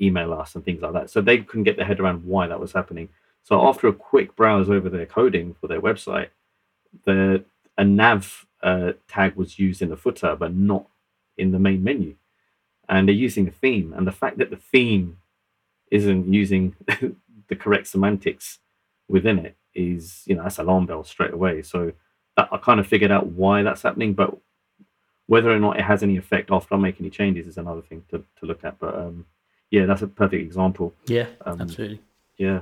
email 0.00 0.32
us, 0.32 0.54
and 0.54 0.64
things 0.64 0.80
like 0.80 0.92
that. 0.94 1.10
So 1.10 1.20
they 1.20 1.38
couldn't 1.38 1.64
get 1.64 1.76
their 1.76 1.84
head 1.86 2.00
around 2.00 2.24
why 2.24 2.46
that 2.46 2.60
was 2.60 2.72
happening. 2.72 3.08
So 3.42 3.66
after 3.66 3.86
a 3.88 3.92
quick 3.92 4.34
browse 4.36 4.70
over 4.70 4.88
their 4.88 5.06
coding 5.06 5.54
for 5.54 5.66
their 5.68 5.80
website, 5.80 6.28
the 7.04 7.44
a 7.76 7.84
nav 7.84 8.46
uh, 8.62 8.92
tag 9.08 9.34
was 9.36 9.58
used 9.58 9.82
in 9.82 9.88
the 9.88 9.96
footer, 9.96 10.34
but 10.36 10.52
not 10.54 10.86
in 11.36 11.52
the 11.52 11.58
main 11.58 11.84
menu. 11.84 12.16
And 12.88 13.06
they're 13.06 13.14
using 13.14 13.46
a 13.46 13.50
theme, 13.52 13.92
and 13.92 14.06
the 14.06 14.12
fact 14.12 14.38
that 14.38 14.50
the 14.50 14.56
theme 14.56 15.18
isn't 15.90 16.32
using 16.32 16.74
the 17.48 17.56
correct 17.56 17.86
semantics 17.86 18.58
within 19.08 19.38
it 19.38 19.56
is, 19.74 20.22
you 20.26 20.34
know, 20.34 20.42
that's 20.42 20.58
a 20.58 20.62
alarm 20.62 20.86
bell 20.86 21.04
straight 21.04 21.32
away. 21.32 21.62
So 21.62 21.92
that, 22.36 22.48
I 22.52 22.56
kind 22.58 22.80
of 22.80 22.86
figured 22.86 23.10
out 23.10 23.26
why 23.28 23.62
that's 23.62 23.82
happening, 23.82 24.14
but 24.14 24.36
whether 25.26 25.50
or 25.50 25.58
not 25.58 25.78
it 25.78 25.82
has 25.82 26.02
any 26.02 26.16
effect 26.16 26.50
after 26.50 26.74
I 26.74 26.78
make 26.78 27.00
any 27.00 27.10
changes 27.10 27.46
is 27.46 27.58
another 27.58 27.82
thing 27.82 28.04
to, 28.10 28.18
to 28.40 28.46
look 28.46 28.64
at. 28.64 28.78
But 28.78 28.94
um, 28.94 29.26
yeah, 29.70 29.86
that's 29.86 30.02
a 30.02 30.06
perfect 30.06 30.42
example. 30.42 30.94
Yeah, 31.06 31.26
Um, 31.44 31.60
absolutely. 31.60 32.00
Yeah. 32.36 32.60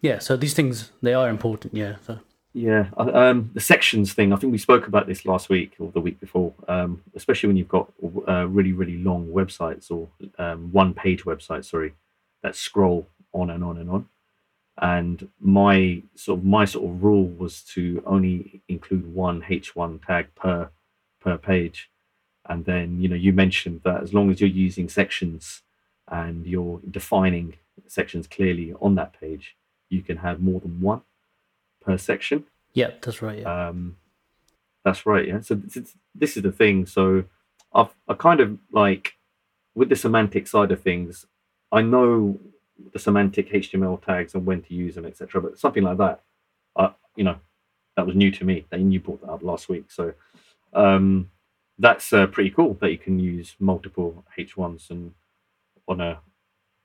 Yeah, 0.00 0.18
so 0.18 0.36
these 0.36 0.54
things 0.54 0.92
they 1.02 1.14
are 1.14 1.28
important. 1.28 1.74
Yeah, 1.74 1.96
so 2.06 2.20
Yeah, 2.54 2.88
um, 2.96 3.50
the 3.54 3.60
sections 3.60 4.12
thing. 4.14 4.32
I 4.32 4.36
think 4.36 4.50
we 4.50 4.58
spoke 4.58 4.86
about 4.86 5.06
this 5.06 5.26
last 5.26 5.48
week 5.50 5.74
or 5.78 5.90
the 5.92 6.00
week 6.00 6.18
before. 6.20 6.54
Um, 6.68 7.02
especially 7.14 7.48
when 7.48 7.56
you've 7.56 7.68
got 7.68 7.92
uh, 8.26 8.46
really, 8.48 8.72
really 8.72 8.96
long 8.98 9.26
websites 9.28 9.90
or 9.90 10.08
um, 10.38 10.72
one-page 10.72 11.24
websites, 11.24 11.66
sorry, 11.66 11.92
that 12.42 12.56
scroll 12.56 13.08
on 13.32 13.50
and 13.50 13.62
on 13.64 13.78
and 13.78 13.90
on. 13.90 14.08
And 14.78 15.28
my 15.40 16.02
sort 16.14 16.38
of 16.38 16.44
my 16.44 16.64
sort 16.64 16.88
of 16.90 17.02
rule 17.02 17.26
was 17.26 17.62
to 17.74 18.02
only 18.06 18.62
include 18.68 19.12
one 19.14 19.42
H1 19.42 20.04
tag 20.06 20.34
per 20.34 20.70
per 21.20 21.36
page. 21.36 21.90
And 22.48 22.64
then 22.64 23.00
you 23.00 23.08
know 23.08 23.16
you 23.16 23.32
mentioned 23.32 23.82
that 23.84 24.02
as 24.02 24.14
long 24.14 24.30
as 24.30 24.40
you're 24.40 24.48
using 24.50 24.88
sections 24.88 25.62
and 26.08 26.46
you're 26.46 26.80
defining 26.90 27.54
sections 27.86 28.26
clearly 28.26 28.74
on 28.80 28.94
that 28.96 29.12
page, 29.20 29.56
you 29.90 30.02
can 30.02 30.18
have 30.18 30.40
more 30.40 30.60
than 30.60 30.80
one 30.80 31.02
per 31.84 31.96
section. 31.98 32.44
yeah, 32.72 32.90
that's 33.02 33.20
right. 33.22 33.40
Yeah, 33.40 33.68
Um, 33.68 33.96
that's 34.84 35.04
right. 35.04 35.26
Yeah. 35.28 35.40
So 35.40 35.54
this 35.56 35.76
is, 35.76 35.94
this 36.14 36.36
is 36.36 36.42
the 36.42 36.52
thing. 36.52 36.86
So 36.86 37.24
I've 37.74 37.90
I 38.08 38.14
kind 38.14 38.40
of 38.40 38.58
like 38.72 39.14
with 39.74 39.88
the 39.90 39.96
semantic 39.96 40.46
side 40.46 40.72
of 40.72 40.80
things, 40.80 41.26
I 41.70 41.82
know 41.82 42.38
the 42.92 42.98
semantic 42.98 43.50
HTML 43.52 44.02
tags 44.04 44.34
and 44.34 44.44
when 44.46 44.62
to 44.62 44.74
use 44.74 44.94
them, 44.94 45.06
etc. 45.06 45.40
But 45.40 45.58
something 45.58 45.82
like 45.82 45.98
that, 45.98 46.22
I 46.76 46.92
you 47.16 47.24
know, 47.24 47.36
that 47.96 48.06
was 48.06 48.14
new 48.16 48.30
to 48.30 48.44
me. 48.44 48.66
And 48.72 48.92
you 48.92 49.00
brought 49.00 49.20
that 49.22 49.30
up 49.30 49.42
last 49.42 49.68
week. 49.68 49.90
So 49.90 50.14
um, 50.72 51.30
that's 51.78 52.12
uh, 52.12 52.26
pretty 52.26 52.50
cool 52.50 52.74
that 52.80 52.90
you 52.90 52.98
can 52.98 53.18
use 53.18 53.56
multiple 53.58 54.24
H1s 54.38 54.90
and 54.90 55.12
on 55.88 56.00
a 56.00 56.20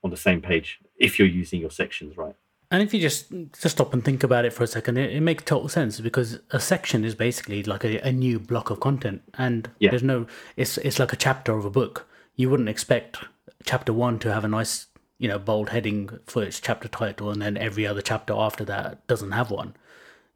on 0.02 0.10
the 0.10 0.16
same 0.16 0.40
page 0.40 0.78
if 0.98 1.18
you're 1.18 1.28
using 1.28 1.60
your 1.60 1.70
sections 1.70 2.16
right. 2.16 2.34
and 2.70 2.82
if 2.82 2.92
you 2.94 3.00
just 3.00 3.30
just 3.60 3.76
stop 3.76 3.92
and 3.92 4.04
think 4.04 4.22
about 4.22 4.44
it 4.44 4.52
for 4.52 4.62
a 4.64 4.66
second, 4.66 4.96
it, 4.98 5.10
it 5.12 5.20
makes 5.20 5.44
total 5.44 5.68
sense 5.68 6.00
because 6.00 6.40
a 6.50 6.60
section 6.60 7.04
is 7.04 7.14
basically 7.14 7.62
like 7.62 7.84
a, 7.84 7.98
a 8.00 8.12
new 8.12 8.38
block 8.38 8.70
of 8.70 8.78
content, 8.80 9.22
and 9.38 9.70
Yeah. 9.78 9.90
there's 9.90 10.02
no 10.02 10.26
it's 10.56 10.78
it's 10.78 10.98
like 10.98 11.12
a 11.12 11.16
chapter 11.16 11.52
of 11.56 11.64
a 11.64 11.70
book. 11.70 12.06
You 12.36 12.50
wouldn't 12.50 12.68
expect 12.68 13.18
chapter 13.64 13.92
one 13.92 14.18
to 14.20 14.32
have 14.32 14.44
a 14.44 14.48
nice 14.48 14.86
you 15.18 15.28
know 15.28 15.38
bold 15.38 15.70
heading 15.70 16.18
for 16.26 16.42
its 16.42 16.60
chapter 16.60 16.88
title, 16.88 17.30
and 17.30 17.40
then 17.40 17.56
every 17.56 17.86
other 17.86 18.02
chapter 18.02 18.34
after 18.36 18.64
that 18.64 19.06
doesn't 19.06 19.32
have 19.32 19.50
one. 19.50 19.74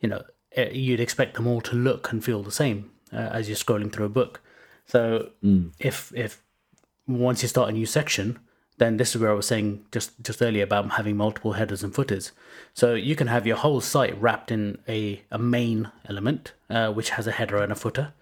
You 0.00 0.08
know, 0.08 0.22
eh, 0.56 0.70
you'd 0.70 1.00
expect 1.00 1.34
them 1.34 1.46
all 1.46 1.60
to 1.62 1.76
look 1.76 2.12
and 2.12 2.24
feel 2.24 2.42
the 2.42 2.50
same 2.50 2.90
uh, 3.12 3.16
as 3.16 3.48
you're 3.48 3.56
scrolling 3.56 3.92
through 3.92 4.06
a 4.06 4.10
book. 4.10 4.40
So 4.86 5.30
if 5.78 6.12
if 6.14 6.42
once 7.06 7.42
you 7.42 7.48
start 7.48 7.68
a 7.68 7.72
new 7.72 7.86
section, 7.86 8.38
then 8.78 8.96
this 8.96 9.14
is 9.14 9.20
where 9.20 9.30
I 9.30 9.34
was 9.34 9.46
saying 9.46 9.84
just 9.92 10.20
just 10.22 10.42
earlier 10.42 10.64
about 10.64 10.92
having 10.92 11.16
multiple 11.16 11.52
headers 11.52 11.84
and 11.84 11.94
footers. 11.94 12.32
So 12.74 12.94
you 12.94 13.14
can 13.14 13.26
have 13.26 13.46
your 13.46 13.56
whole 13.56 13.80
site 13.80 14.20
wrapped 14.20 14.50
in 14.50 14.78
a, 14.88 15.22
a 15.30 15.38
main 15.38 15.90
element, 16.08 16.54
uh, 16.68 16.90
which 16.92 17.10
has 17.10 17.26
a 17.26 17.32
header 17.32 17.58
and 17.58 17.70
a 17.70 17.76
footer. 17.76 18.14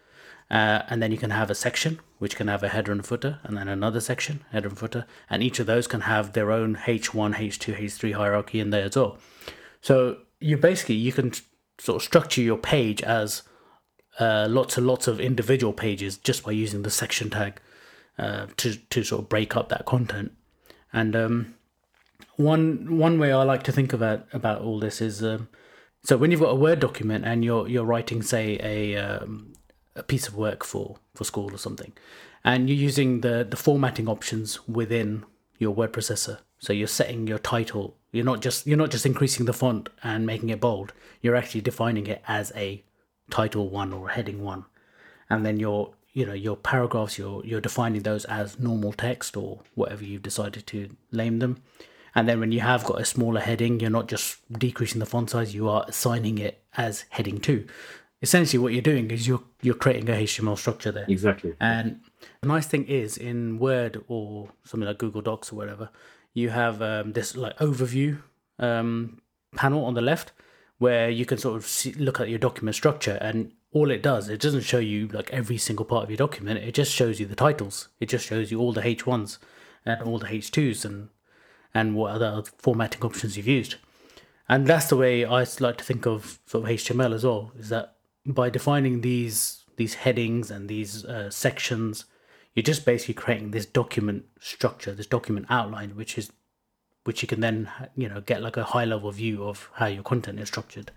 Uh, 0.50 0.83
and 0.88 1.02
then 1.02 1.12
you 1.12 1.19
can 1.19 1.31
have 1.31 1.50
a 1.50 1.55
section, 1.55 2.00
which 2.19 2.37
can 2.37 2.49
have 2.49 2.62
a 2.62 2.69
header 2.69 2.90
and 2.90 3.05
footer, 3.05 3.38
and 3.43 3.57
then 3.57 3.69
another 3.69 4.00
section, 4.00 4.45
header 4.50 4.69
and 4.69 4.78
footer. 4.78 5.05
And 5.28 5.43
each 5.43 5.59
of 5.59 5.67
those 5.67 5.87
can 5.87 6.02
have 6.02 6.33
their 6.33 6.50
own 6.50 6.76
H1, 6.76 7.35
H2, 7.35 7.78
H3 7.78 8.14
hierarchy 8.14 8.61
in 8.61 8.71
there 8.71 8.85
as 8.85 8.97
well. 8.97 9.19
So 9.83 10.19
you 10.40 10.57
basically, 10.57 10.95
you 10.95 11.12
can 11.12 11.33
sort 11.78 11.97
of 11.97 12.02
structure 12.02 12.40
your 12.40 12.57
page 12.57 13.02
as 13.02 13.43
uh, 14.19 14.47
lots 14.49 14.76
and 14.76 14.87
lots 14.87 15.07
of 15.07 15.21
individual 15.21 15.73
pages 15.73 16.17
just 16.17 16.45
by 16.45 16.52
using 16.52 16.83
the 16.83 16.90
section 16.90 17.31
tag 17.31 17.61
uh, 18.19 18.47
to 18.57 18.75
to 18.75 19.05
sort 19.05 19.23
of 19.23 19.28
break 19.28 19.57
up 19.57 19.69
that 19.69 19.85
content. 19.85 20.33
And 20.93 21.14
um, 21.14 21.55
one 22.37 22.99
one 22.99 23.19
way 23.19 23.33
I 23.33 23.43
like 23.45 23.62
to 23.64 23.73
think 23.73 23.93
about 23.93 24.26
about 24.33 24.62
all 24.62 24.81
this 24.81 25.00
is 25.00 25.23
um, 25.23 25.49
so 26.05 26.17
when 26.17 26.31
you've 26.31 26.40
got 26.40 26.50
a 26.50 26.57
Word 26.57 26.81
document 26.81 27.25
and 27.25 27.45
you're 27.45 27.69
you're 27.69 27.85
writing 27.85 28.23
say 28.23 28.59
a 28.62 28.97
um, 28.97 29.52
a 29.99 30.02
piece 30.02 30.28
of 30.28 30.37
work 30.37 30.64
for 30.64 30.97
for 31.14 31.25
school 31.25 31.52
or 31.52 31.59
something, 31.59 31.93
and 32.45 32.69
you're 32.69 32.78
using 32.78 33.21
the 33.21 33.47
the 33.49 33.57
formatting 33.57 34.09
options 34.09 34.67
within 34.69 35.25
your 35.59 35.73
word 35.73 35.93
processor. 35.93 36.38
So 36.59 36.73
you're 36.73 36.88
setting 36.88 37.26
your 37.26 37.38
title. 37.38 37.97
You're 38.12 38.25
not 38.25 38.40
just 38.40 38.67
you're 38.67 38.78
not 38.78 38.90
just 38.90 39.07
increasing 39.07 39.47
the 39.47 39.52
font 39.52 39.88
and 40.02 40.26
making 40.26 40.49
it 40.49 40.61
bold. 40.61 40.93
You're 41.21 41.37
actually 41.37 41.61
defining 41.61 42.07
it 42.07 42.23
as 42.26 42.52
a 42.57 42.83
title 43.31 43.69
one 43.69 43.93
or 43.93 44.09
a 44.09 44.12
heading 44.12 44.43
one, 44.43 44.64
and 45.28 45.45
then 45.45 45.61
your 45.61 45.95
you 46.12 46.26
know 46.26 46.33
your 46.33 46.57
paragraphs 46.57 47.19
you're 47.19 47.45
you're 47.45 47.61
defining 47.61 48.02
those 48.02 48.25
as 48.25 48.59
normal 48.59 48.93
text 48.93 49.37
or 49.37 49.61
whatever 49.75 50.05
you've 50.05 50.23
decided 50.23 50.67
to 50.69 50.88
name 51.12 51.38
them. 51.38 51.62
And 52.14 52.28
then 52.28 52.40
when 52.40 52.52
you 52.52 52.61
have 52.61 52.85
got 52.85 53.00
a 53.00 53.05
smaller 53.05 53.40
heading, 53.40 53.78
you're 53.78 53.90
not 53.90 54.09
just 54.09 54.38
decreasing 54.52 54.99
the 54.99 55.07
font 55.07 55.31
size, 55.31 55.55
you 55.55 55.69
are 55.69 55.85
assigning 55.87 56.38
it 56.38 56.62
as 56.76 57.05
heading 57.11 57.38
two. 57.38 57.67
Essentially, 58.21 58.59
what 58.59 58.73
you're 58.73 58.83
doing 58.83 59.11
is 59.11 59.29
you're 59.29 59.43
you're 59.63 59.75
creating 59.75 60.09
a 60.09 60.13
HTML 60.13 60.59
structure 60.59 60.91
there. 60.91 61.07
Exactly. 61.09 61.55
and 61.61 62.01
The 62.41 62.49
nice 62.49 62.67
thing 62.67 62.85
is 62.87 63.17
in 63.17 63.59
Word 63.59 64.03
or 64.09 64.49
something 64.65 64.87
like 64.87 64.99
Google 64.99 65.23
Docs 65.23 65.53
or 65.53 65.57
whatever, 65.57 65.91
you 66.35 66.51
have 66.51 66.83
um, 66.83 67.13
this 67.13 67.37
like 67.37 67.57
overview 67.59 68.21
um, 68.59 69.21
panel 69.55 69.85
on 69.85 69.95
the 69.95 70.01
left 70.01 70.33
where 70.79 71.11
you 71.11 71.27
can 71.27 71.39
sort 71.39 71.57
of 71.57 71.67
see, 71.67 71.93
look 71.93 72.21
at 72.21 72.29
your 72.29 72.39
document 72.39 72.75
structure 72.75 73.19
and 73.21 73.53
all 73.73 73.91
it 73.91 74.03
does 74.03 74.29
it 74.29 74.41
doesn't 74.41 74.63
show 74.63 74.79
you 74.79 75.09
like 75.09 75.31
every 75.31 75.59
single 75.59 75.85
part 75.85 76.05
of 76.05 76.11
your 76.11 76.17
document. 76.17 76.59
It 76.59 76.73
just 76.73 76.93
shows 76.93 77.21
you 77.21 77.27
the 77.27 77.37
titles. 77.37 77.89
It 78.01 78.09
just 78.09 78.27
shows 78.27 78.51
you 78.51 78.59
all 78.59 78.73
the 78.73 78.83
h1s 78.83 79.39
and 79.85 80.03
all 80.03 80.19
the 80.19 80.27
h2s 80.27 80.85
and 80.85 81.11
and 81.75 81.95
what 81.95 82.13
other 82.13 82.43
formatting 82.59 83.03
options 83.03 83.37
you've 83.37 83.47
used. 83.47 83.77
And 84.49 84.67
that's 84.67 84.87
the 84.87 84.97
way 84.97 85.25
i 85.25 85.47
like 85.61 85.77
to 85.77 85.85
think 85.85 86.07
of 86.07 86.39
sort 86.47 86.65
of 86.65 86.71
html 86.71 87.15
as 87.15 87.25
well 87.25 87.53
is 87.59 87.69
that 87.69 87.98
by 88.27 88.51
defining 88.51 89.01
these 89.01 89.65
these 89.77 89.95
headings 89.95 90.51
and 90.51 90.69
these 90.69 91.05
uh, 91.05 91.31
sections 91.31 92.05
you're 92.55 92.63
just 92.65 92.85
basically 92.85 93.15
creating 93.15 93.53
this 93.53 93.67
document 93.67 94.25
structure 94.41 94.93
this 94.93 95.07
document 95.07 95.47
outline 95.49 95.95
which 95.97 96.19
is 96.19 96.33
which 97.09 97.23
you 97.23 97.29
can 97.29 97.41
then 97.41 97.71
you 97.97 98.07
know 98.07 98.21
get 98.21 98.43
like 98.43 98.59
a 98.59 98.65
high 98.65 98.85
level 98.85 99.11
view 99.11 99.43
of 99.43 99.71
how 99.75 99.87
your 99.87 100.03
content 100.03 100.39
is 100.39 100.49
structured. 100.49 100.91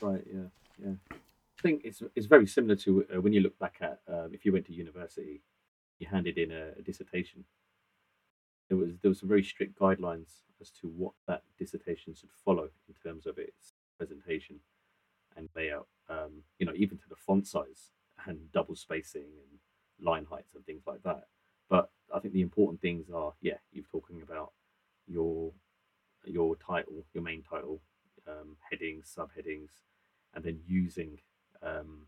Right 0.00 0.24
yeah 0.26 0.48
yeah. 0.82 0.94
I 1.12 1.62
think 1.62 1.82
it's 1.84 2.02
it's 2.16 2.26
very 2.26 2.48
similar 2.48 2.74
to 2.76 3.06
uh, 3.14 3.20
when 3.20 3.32
you 3.32 3.40
look 3.40 3.56
back 3.60 3.76
at 3.80 4.00
um, 4.08 4.30
if 4.32 4.44
you 4.44 4.52
went 4.52 4.66
to 4.66 4.72
university 4.72 5.42
you 6.00 6.08
handed 6.08 6.36
in 6.36 6.50
a, 6.50 6.72
a 6.78 6.82
dissertation. 6.82 7.44
There 8.68 8.76
was 8.76 8.90
there 9.02 9.08
was 9.08 9.20
some 9.20 9.28
very 9.28 9.44
strict 9.44 9.78
guidelines 9.78 10.30
as 10.60 10.70
to 10.80 10.88
what 10.88 11.12
that 11.28 11.42
dissertation 11.58 12.14
should 12.14 12.32
follow 12.44 12.70
in 12.88 12.94
terms 13.00 13.24
of 13.26 13.38
its 13.38 13.74
presentation 13.96 14.56
and 15.36 15.48
layout 15.56 15.88
um, 16.08 16.42
you 16.58 16.66
know 16.66 16.72
even 16.76 16.98
to 16.98 17.08
the 17.08 17.16
font 17.16 17.46
size 17.46 17.92
and 18.26 18.38
double 18.52 18.74
spacing 18.76 19.22
and 19.22 20.06
line 20.06 20.26
heights 20.30 20.54
and 20.54 20.64
things 20.66 20.82
like 20.86 21.02
that 21.02 21.24
but 21.68 21.90
i 22.14 22.18
think 22.18 22.34
the 22.34 22.40
important 22.40 22.80
things 22.80 23.06
are 23.14 23.32
yeah 23.40 23.58
you're 23.72 23.84
talking 23.90 24.22
about 24.22 24.52
your 25.06 25.52
your 26.26 26.56
title, 26.56 27.04
your 27.12 27.22
main 27.22 27.42
title, 27.42 27.80
um, 28.28 28.56
headings, 28.70 29.14
subheadings, 29.16 29.70
and 30.34 30.44
then 30.44 30.58
using 30.66 31.18
um, 31.62 32.06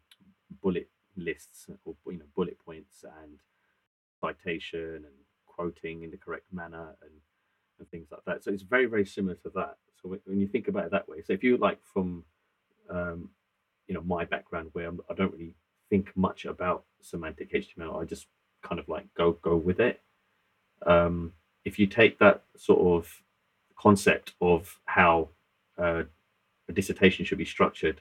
bullet 0.62 0.88
lists 1.16 1.66
or 1.84 1.94
you 2.06 2.18
know 2.18 2.24
bullet 2.34 2.58
points 2.64 3.04
and 3.22 3.38
citation 4.20 4.96
and 4.96 5.14
quoting 5.46 6.02
in 6.02 6.10
the 6.10 6.16
correct 6.16 6.46
manner 6.52 6.96
and 7.02 7.12
and 7.78 7.90
things 7.90 8.08
like 8.10 8.24
that. 8.26 8.42
So 8.42 8.50
it's 8.50 8.62
very 8.62 8.86
very 8.86 9.06
similar 9.06 9.34
to 9.36 9.50
that. 9.54 9.76
So 10.02 10.16
when 10.24 10.40
you 10.40 10.46
think 10.46 10.68
about 10.68 10.86
it 10.86 10.90
that 10.92 11.08
way, 11.08 11.22
so 11.22 11.32
if 11.32 11.42
you 11.42 11.56
like 11.56 11.80
from 11.82 12.24
um, 12.90 13.30
you 13.88 13.94
know 13.94 14.02
my 14.02 14.24
background 14.24 14.70
where 14.72 14.90
I 15.10 15.14
do 15.14 15.22
not 15.24 15.32
really 15.32 15.54
think 15.90 16.16
much 16.16 16.44
about 16.44 16.84
semantic 17.00 17.52
HTML, 17.52 18.00
I 18.00 18.04
just 18.04 18.26
kind 18.62 18.78
of 18.78 18.88
like 18.88 19.06
go 19.14 19.32
go 19.32 19.56
with 19.56 19.80
it. 19.80 20.00
Um, 20.84 21.32
if 21.64 21.78
you 21.78 21.86
take 21.86 22.18
that 22.18 22.42
sort 22.56 22.80
of 22.80 23.22
concept 23.76 24.34
of 24.40 24.78
how 24.86 25.28
uh, 25.78 26.04
a 26.68 26.72
dissertation 26.72 27.24
should 27.24 27.38
be 27.38 27.44
structured 27.44 28.00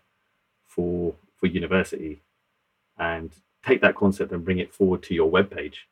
for 0.68 1.13
for 1.38 1.48
university 1.48 2.22
and 2.98 3.32
take 3.65 3.82
that 3.82 3.96
concept 3.96 4.32
and 4.32 4.46
bring 4.46 4.60
it 4.60 4.74
forward 4.74 5.04
to 5.04 5.13
your 5.13 5.30
web 5.30 5.50
page 5.51 5.88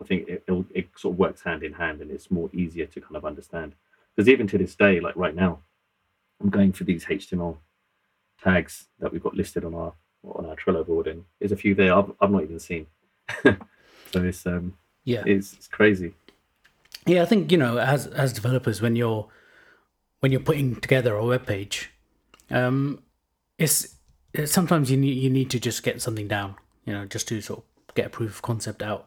i 0.00 0.04
think 0.04 0.28
it, 0.28 0.44
it 0.74 0.88
sort 0.96 1.14
of 1.14 1.18
works 1.18 1.42
hand 1.42 1.62
in 1.62 1.72
hand 1.72 2.00
and 2.00 2.10
it's 2.10 2.30
more 2.30 2.48
easier 2.52 2.86
to 2.86 3.00
kind 3.00 3.16
of 3.16 3.24
understand 3.24 3.74
because 4.14 4.28
even 4.28 4.46
to 4.46 4.58
this 4.58 4.74
day 4.74 5.00
like 5.00 5.16
right 5.16 5.34
now 5.34 5.58
i'm 6.40 6.50
going 6.50 6.72
for 6.72 6.84
these 6.84 7.04
html 7.04 7.56
tags 8.42 8.86
that 9.00 9.12
we've 9.12 9.22
got 9.22 9.34
listed 9.34 9.64
on 9.64 9.74
our 9.74 9.92
on 10.24 10.46
our 10.46 10.56
trello 10.56 10.84
board 10.84 11.06
and 11.06 11.24
there's 11.38 11.52
a 11.52 11.56
few 11.56 11.72
there 11.72 11.94
i've, 11.96 12.10
I've 12.20 12.30
not 12.30 12.42
even 12.42 12.58
seen. 12.58 12.86
So 14.12 14.22
it's 14.22 14.46
um 14.46 14.74
yeah. 15.04 15.22
it's, 15.26 15.52
it's 15.54 15.68
crazy. 15.68 16.14
Yeah, 17.06 17.22
I 17.22 17.26
think 17.26 17.52
you 17.52 17.58
know, 17.58 17.78
as 17.78 18.06
as 18.08 18.32
developers, 18.32 18.80
when 18.82 18.96
you're 18.96 19.28
when 20.20 20.32
you're 20.32 20.40
putting 20.40 20.76
together 20.76 21.14
a 21.14 21.24
web 21.24 21.46
page, 21.46 21.90
um, 22.50 23.02
it's, 23.58 23.96
it's 24.32 24.52
sometimes 24.52 24.90
you 24.90 24.96
need 24.96 25.18
you 25.22 25.30
need 25.30 25.50
to 25.50 25.60
just 25.60 25.82
get 25.82 26.02
something 26.02 26.26
down, 26.26 26.56
you 26.84 26.92
know, 26.92 27.04
just 27.04 27.28
to 27.28 27.40
sort 27.40 27.60
of 27.60 27.94
get 27.94 28.06
a 28.06 28.10
proof 28.10 28.30
of 28.30 28.42
concept 28.42 28.82
out, 28.82 29.06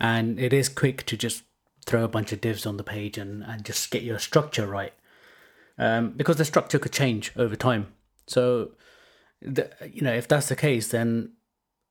and 0.00 0.38
it 0.38 0.52
is 0.52 0.68
quick 0.68 1.04
to 1.06 1.16
just 1.16 1.42
throw 1.84 2.02
a 2.02 2.08
bunch 2.08 2.32
of 2.32 2.40
divs 2.40 2.64
on 2.64 2.78
the 2.78 2.84
page 2.84 3.18
and 3.18 3.42
and 3.42 3.64
just 3.64 3.90
get 3.90 4.02
your 4.02 4.18
structure 4.18 4.66
right, 4.66 4.94
um, 5.78 6.12
because 6.12 6.36
the 6.36 6.44
structure 6.44 6.78
could 6.78 6.92
change 6.92 7.32
over 7.36 7.56
time. 7.56 7.88
So, 8.26 8.72
the, 9.40 9.70
you 9.90 10.02
know, 10.02 10.12
if 10.12 10.28
that's 10.28 10.48
the 10.48 10.56
case, 10.56 10.88
then 10.88 11.32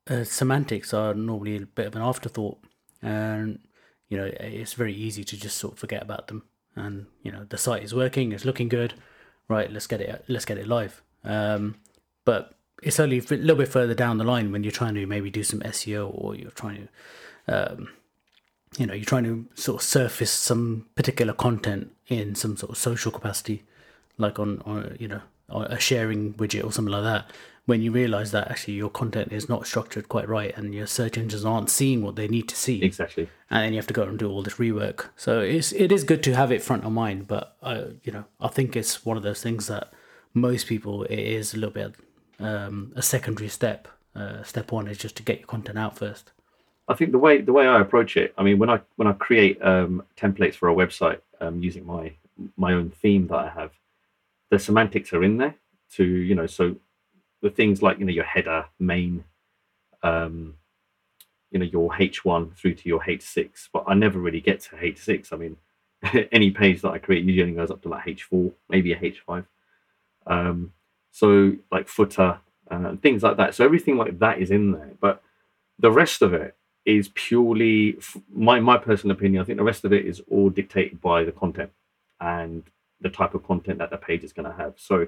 uh, 0.10 0.24
semantics 0.24 0.94
are 0.94 1.14
normally 1.14 1.58
a 1.58 1.66
bit 1.66 1.88
of 1.88 1.96
an 1.96 2.02
afterthought, 2.02 2.60
and 3.02 3.60
you 4.10 4.18
know, 4.18 4.26
it's 4.26 4.74
very 4.74 4.94
easy 4.94 5.24
to 5.24 5.38
just 5.38 5.58
sort 5.58 5.74
of 5.74 5.80
forget 5.80 6.02
about 6.02 6.28
them. 6.28 6.44
And 6.76 7.08
you 7.22 7.32
know, 7.32 7.46
the 7.50 7.58
site 7.58 7.84
is 7.84 7.94
working, 7.94 8.32
it's 8.32 8.46
looking 8.46 8.70
good, 8.70 8.94
right? 9.48 9.72
Let's 9.72 9.88
get 9.88 10.02
it, 10.02 10.26
let's 10.28 10.46
get 10.46 10.58
it 10.58 10.68
live. 10.68 11.02
Um, 11.24 11.76
but 12.26 12.56
it's 12.82 13.00
only 13.00 13.20
a 13.20 13.22
little 13.22 13.56
bit 13.56 13.70
further 13.70 13.94
down 13.94 14.18
the 14.18 14.24
line 14.24 14.52
when 14.52 14.64
you're 14.64 14.72
trying 14.72 14.96
to 14.96 15.06
maybe 15.06 15.30
do 15.30 15.44
some 15.44 15.62
SEO 15.62 16.12
or 16.14 16.36
you're 16.36 16.52
trying 16.52 16.88
to, 17.48 17.72
um, 17.72 17.90
you 18.78 18.86
know, 18.86 18.94
you're 18.94 19.06
trying 19.06 19.24
to 19.24 19.46
sort 19.56 19.82
of 19.82 19.88
surface 19.88 20.32
some 20.32 20.88
particular 20.96 21.34
content 21.34 21.92
in 22.08 22.36
some 22.36 22.58
sort 22.58 22.72
of 22.72 22.78
social 22.78 23.12
capacity, 23.12 23.64
like 24.18 24.38
on, 24.40 24.62
on 24.66 24.98
you 25.00 25.08
know, 25.08 25.22
a 25.50 25.80
sharing 25.80 26.34
widget 26.34 26.64
or 26.64 26.72
something 26.72 26.92
like 26.92 27.04
that 27.04 27.30
when 27.66 27.82
you 27.82 27.92
realize 27.92 28.32
that 28.32 28.50
actually 28.50 28.74
your 28.74 28.90
content 28.90 29.32
is 29.32 29.48
not 29.48 29.66
structured 29.66 30.10
quite 30.10 30.28
right 30.28 30.56
and 30.58 30.76
your 30.76 30.88
search 30.88 31.18
engines 31.18 31.46
aren't 31.46 31.70
seeing 31.70 32.02
what 32.02 32.16
they 32.16 32.28
need 32.28 32.50
to 32.50 32.56
see. 32.56 32.84
Exactly. 32.84 33.30
And 33.50 33.64
then 33.64 33.74
you 33.74 33.78
have 33.78 33.88
to 33.88 33.94
go 33.94 34.04
and 34.04 34.20
do 34.20 34.30
all 34.30 34.44
this 34.44 34.56
rework. 34.56 35.08
So 35.16 35.40
it's 35.40 35.72
it 35.72 35.92
is 35.92 36.04
good 36.04 36.24
to 36.24 36.36
have 36.36 36.52
it 36.52 36.62
front 36.62 36.84
of 36.84 36.92
mind 36.92 37.28
but 37.28 37.56
I, 37.62 37.86
you 38.04 38.12
know 38.12 38.26
i 38.42 38.48
think 38.48 38.76
it's 38.76 39.06
one 39.06 39.18
of 39.18 39.24
those 39.24 39.42
things 39.42 39.68
that 39.68 39.92
most 40.34 40.68
people 40.68 41.04
it 41.04 41.20
is 41.20 41.54
a 41.54 41.58
little 41.58 41.72
bit 41.72 41.96
um, 42.40 42.92
a 42.96 43.02
secondary 43.02 43.50
step 43.50 43.88
uh, 44.16 44.44
step 44.44 44.72
one 44.72 44.88
is 44.88 44.98
just 44.98 45.16
to 45.18 45.24
get 45.24 45.40
your 45.40 45.48
content 45.48 45.78
out 45.78 45.98
first. 45.98 46.32
I 46.88 46.96
think 46.96 47.12
the 47.12 47.18
way 47.18 47.42
the 47.42 47.54
way 47.54 47.66
i 47.66 47.80
approach 47.80 48.18
it 48.18 48.34
i 48.38 48.44
mean 48.44 48.60
when 48.60 48.70
i 48.70 48.82
when 48.98 49.08
i 49.08 49.14
create 49.14 49.62
um, 49.64 50.04
templates 50.18 50.56
for 50.56 50.68
a 50.70 50.76
website 50.76 51.20
um, 51.40 51.64
using 51.64 51.86
my 51.86 52.14
my 52.58 52.74
own 52.74 52.90
theme 52.90 53.28
that 53.28 53.38
i 53.38 53.50
have 53.50 53.72
the 54.54 54.60
semantics 54.60 55.12
are 55.14 55.24
in 55.24 55.38
there 55.38 55.56
to 55.90 56.04
you 56.04 56.36
know 56.36 56.46
so 56.46 56.76
the 57.42 57.50
things 57.50 57.82
like 57.82 57.98
you 57.98 58.06
know 58.06 58.12
your 58.12 58.24
header 58.24 58.66
main 58.78 59.24
um 60.04 60.54
you 61.50 61.58
know 61.58 61.66
your 61.66 61.90
h1 61.90 62.56
through 62.56 62.76
to 62.76 62.88
your 62.88 63.00
h6 63.00 63.70
but 63.74 63.84
i 63.88 63.96
never 63.96 64.20
really 64.20 64.40
get 64.40 64.62
to 64.62 64.76
h6 64.76 65.34
i 65.34 65.36
mean 65.36 65.58
any 66.32 66.52
page 66.52 66.82
that 66.82 66.92
i 66.92 67.00
create 67.00 67.24
usually 67.24 67.42
only 67.42 67.56
goes 67.56 67.72
up 67.72 67.82
to 67.82 67.90
like 67.90 68.06
h4 68.06 68.54
maybe 68.70 68.94
a 68.94 69.00
h5 69.00 69.44
um 70.28 70.72
so 71.10 71.54
like 71.72 71.88
footer 71.88 72.40
uh, 72.72 72.96
things 73.04 73.22
like 73.22 73.38
that. 73.38 73.54
So 73.54 73.66
everything 73.66 73.98
like 73.98 74.20
that 74.20 74.40
is 74.40 74.52
in 74.52 74.74
there 74.74 74.92
but 75.02 75.24
the 75.80 75.92
rest 75.92 76.22
of 76.22 76.36
it 76.36 76.56
is 76.86 77.10
purely 77.16 77.98
my 78.32 78.60
my 78.60 78.78
personal 78.78 79.16
opinion 79.16 79.42
i 79.42 79.46
think 79.46 79.58
the 79.58 79.64
rest 79.64 79.86
of 79.86 79.94
it 79.94 80.06
is 80.06 80.22
all 80.30 80.50
dictated 80.50 81.02
by 81.02 81.24
the 81.24 81.32
content 81.32 81.72
and 82.20 82.64
the 83.02 83.10
type 83.10 83.34
of 83.34 83.46
content 83.46 83.80
that 83.80 83.90
the 83.90 83.98
page 83.98 84.24
is 84.24 84.34
going 84.34 84.50
to 84.50 84.58
have 84.58 84.74
so 84.78 85.08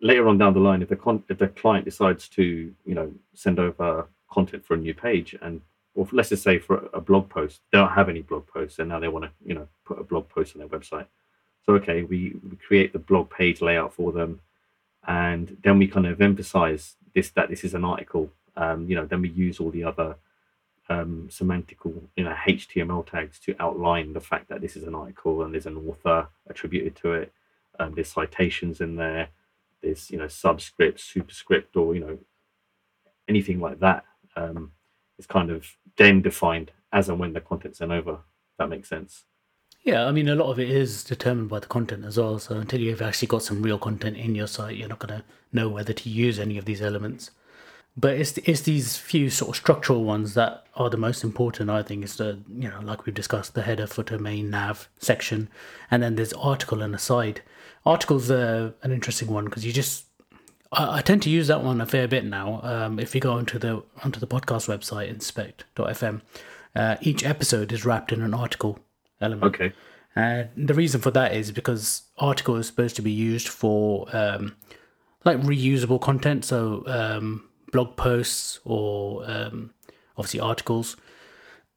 later 0.00 0.28
on 0.28 0.38
down 0.38 0.54
the 0.54 0.60
line, 0.60 0.82
if 0.82 0.88
the 0.88 0.96
con- 0.96 1.24
if 1.28 1.38
the 1.38 1.48
client 1.48 1.84
decides 1.84 2.28
to 2.30 2.42
you 2.84 2.94
know 2.94 3.12
send 3.34 3.58
over 3.58 4.08
content 4.30 4.64
for 4.64 4.74
a 4.74 4.78
new 4.78 4.94
page 4.94 5.36
and 5.42 5.60
or 5.94 6.08
let's 6.12 6.28
just 6.28 6.42
say 6.42 6.58
for 6.58 6.88
a 6.92 7.00
blog 7.00 7.28
post, 7.28 7.60
they 7.72 7.78
don't 7.78 7.90
have 7.90 8.08
any 8.08 8.22
blog 8.22 8.46
posts, 8.46 8.78
and 8.78 8.88
now 8.88 9.00
they 9.00 9.08
want 9.08 9.24
to 9.24 9.30
you 9.44 9.54
know 9.54 9.68
put 9.84 9.98
a 9.98 10.04
blog 10.04 10.28
post 10.28 10.54
on 10.54 10.60
their 10.60 10.68
website. 10.68 11.06
So 11.66 11.74
okay, 11.74 12.02
we, 12.02 12.36
we 12.48 12.56
create 12.56 12.92
the 12.92 12.98
blog 12.98 13.30
page 13.30 13.60
layout 13.60 13.92
for 13.92 14.12
them, 14.12 14.40
and 15.06 15.56
then 15.62 15.78
we 15.78 15.88
kind 15.88 16.06
of 16.06 16.20
emphasize 16.20 16.96
this 17.14 17.30
that 17.30 17.50
this 17.50 17.64
is 17.64 17.74
an 17.74 17.84
article. 17.84 18.30
Um, 18.56 18.88
you 18.88 18.96
know, 18.96 19.06
then 19.06 19.22
we 19.22 19.30
use 19.30 19.60
all 19.60 19.70
the 19.70 19.84
other 19.84 20.16
um, 20.90 21.28
semantical, 21.30 22.02
you 22.16 22.24
know, 22.24 22.34
HTML 22.46 23.06
tags 23.06 23.38
to 23.40 23.54
outline 23.60 24.12
the 24.12 24.20
fact 24.20 24.48
that 24.50 24.60
this 24.60 24.76
is 24.76 24.84
an 24.84 24.94
article 24.94 25.42
and 25.42 25.54
there's 25.54 25.66
an 25.66 25.76
author 25.76 26.28
attributed 26.48 26.96
to 26.96 27.12
it. 27.14 27.32
Um, 27.78 27.94
there's 27.94 28.08
citations 28.08 28.80
in 28.82 28.96
there 28.96 29.28
There's 29.82 30.10
you 30.10 30.18
know 30.18 30.28
subscript, 30.28 31.00
superscript, 31.00 31.76
or 31.76 31.94
you 31.94 32.00
know 32.00 32.18
anything 33.28 33.60
like 33.60 33.80
that 33.80 34.04
um, 34.36 34.72
is 35.18 35.26
kind 35.26 35.50
of 35.50 35.66
then 35.96 36.22
defined 36.22 36.72
as 36.92 37.08
and 37.08 37.18
when 37.20 37.32
the 37.32 37.40
content's 37.40 37.78
sent 37.78 37.92
over. 37.92 38.18
That 38.58 38.68
makes 38.68 38.88
sense. 38.88 39.24
Yeah, 39.82 40.06
I 40.06 40.12
mean, 40.12 40.28
a 40.28 40.34
lot 40.34 40.50
of 40.50 40.58
it 40.60 40.70
is 40.70 41.04
determined 41.04 41.48
by 41.48 41.60
the 41.60 41.66
content 41.66 42.04
as 42.04 42.18
well. 42.18 42.38
So 42.38 42.56
until 42.56 42.80
you've 42.80 43.00
actually 43.00 43.28
got 43.28 43.42
some 43.42 43.62
real 43.62 43.78
content 43.78 44.16
in 44.18 44.34
your 44.34 44.48
site, 44.48 44.76
you're 44.76 44.88
not 44.88 44.98
going 44.98 45.20
to 45.20 45.24
know 45.52 45.68
whether 45.70 45.94
to 45.94 46.10
use 46.10 46.38
any 46.38 46.58
of 46.58 46.66
these 46.66 46.82
elements. 46.82 47.30
But 48.00 48.14
it's 48.14 48.38
it's 48.38 48.62
these 48.62 48.96
few 48.96 49.28
sort 49.28 49.50
of 49.50 49.56
structural 49.56 50.04
ones 50.04 50.32
that 50.34 50.66
are 50.74 50.88
the 50.88 50.96
most 50.96 51.22
important. 51.22 51.68
I 51.68 51.82
think 51.82 52.04
is 52.04 52.16
the 52.16 52.38
you 52.48 52.68
know 52.68 52.80
like 52.82 53.04
we've 53.04 53.14
discussed 53.14 53.54
the 53.54 53.62
header, 53.62 53.86
footer, 53.86 54.18
main, 54.18 54.48
nav 54.48 54.88
section, 54.98 55.48
and 55.90 56.02
then 56.02 56.14
there's 56.14 56.32
article 56.32 56.80
and 56.82 56.94
aside 56.94 57.42
articles 57.84 58.30
are 58.30 58.74
an 58.82 58.92
interesting 58.92 59.28
one 59.28 59.44
because 59.44 59.64
you 59.64 59.72
just 59.72 60.06
I, 60.72 60.98
I 60.98 61.02
tend 61.02 61.22
to 61.22 61.30
use 61.30 61.48
that 61.48 61.62
one 61.62 61.80
a 61.80 61.86
fair 61.86 62.08
bit 62.08 62.24
now. 62.24 62.60
Um, 62.62 62.98
if 62.98 63.14
you 63.14 63.20
go 63.20 63.32
onto 63.32 63.58
the 63.58 63.82
onto 64.02 64.20
the 64.20 64.26
podcast 64.26 64.68
website, 64.68 65.08
inspect.fm, 65.08 66.22
uh, 66.74 66.96
each 67.00 67.24
episode 67.24 67.72
is 67.72 67.84
wrapped 67.84 68.12
in 68.12 68.22
an 68.22 68.34
article 68.34 68.78
element. 69.20 69.44
Okay. 69.54 69.72
And 70.16 70.48
the 70.56 70.74
reason 70.74 71.00
for 71.00 71.10
that 71.12 71.34
is 71.34 71.52
because 71.52 72.02
article 72.18 72.56
is 72.56 72.66
supposed 72.66 72.96
to 72.96 73.02
be 73.02 73.12
used 73.12 73.48
for 73.48 74.06
um, 74.14 74.56
like 75.24 75.40
reusable 75.40 76.00
content, 76.00 76.44
so 76.44 76.82
um, 76.86 77.48
blog 77.72 77.96
posts 77.96 78.60
or 78.64 79.22
um, 79.30 79.72
obviously 80.16 80.40
articles. 80.40 80.96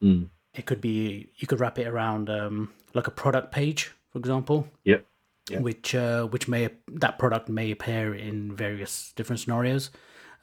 Mm. 0.03 0.29
It 0.53 0.65
could 0.65 0.81
be 0.81 1.29
you 1.37 1.47
could 1.47 1.59
wrap 1.59 1.79
it 1.79 1.87
around 1.87 2.29
um, 2.29 2.71
like 2.93 3.07
a 3.07 3.11
product 3.11 3.51
page, 3.51 3.91
for 4.11 4.19
example, 4.19 4.67
Yep. 4.83 5.05
Yeah. 5.49 5.59
which 5.59 5.95
uh, 5.95 6.25
which 6.25 6.47
may 6.47 6.69
that 6.87 7.17
product 7.17 7.49
may 7.49 7.71
appear 7.71 8.13
in 8.13 8.55
various 8.55 9.11
different 9.15 9.39
scenarios, 9.39 9.89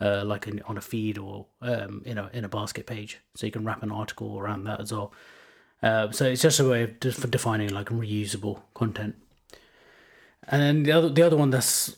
uh, 0.01 0.25
like 0.25 0.47
in, 0.49 0.61
on 0.63 0.77
a 0.77 0.81
feed 0.81 1.17
or 1.19 1.47
um, 1.63 2.03
in 2.05 2.19
a 2.19 2.29
in 2.33 2.45
a 2.45 2.49
basket 2.49 2.87
page. 2.87 3.19
So 3.37 3.47
you 3.47 3.53
can 3.53 3.65
wrap 3.65 3.83
an 3.83 3.93
article 3.93 4.39
around 4.39 4.65
that 4.65 4.81
as 4.81 4.93
well. 4.93 5.13
Uh, 5.83 6.11
so 6.11 6.27
it's 6.27 6.43
just 6.43 6.61
a 6.61 6.69
way 6.69 6.83
of 6.83 7.01
defining 7.31 7.71
like 7.71 7.87
reusable 7.89 8.61
content. 8.75 9.15
And 10.49 10.61
then 10.61 10.83
the 10.83 10.93
other 10.93 11.09
the 11.09 11.23
other 11.23 11.37
one 11.37 11.51
that's 11.51 11.97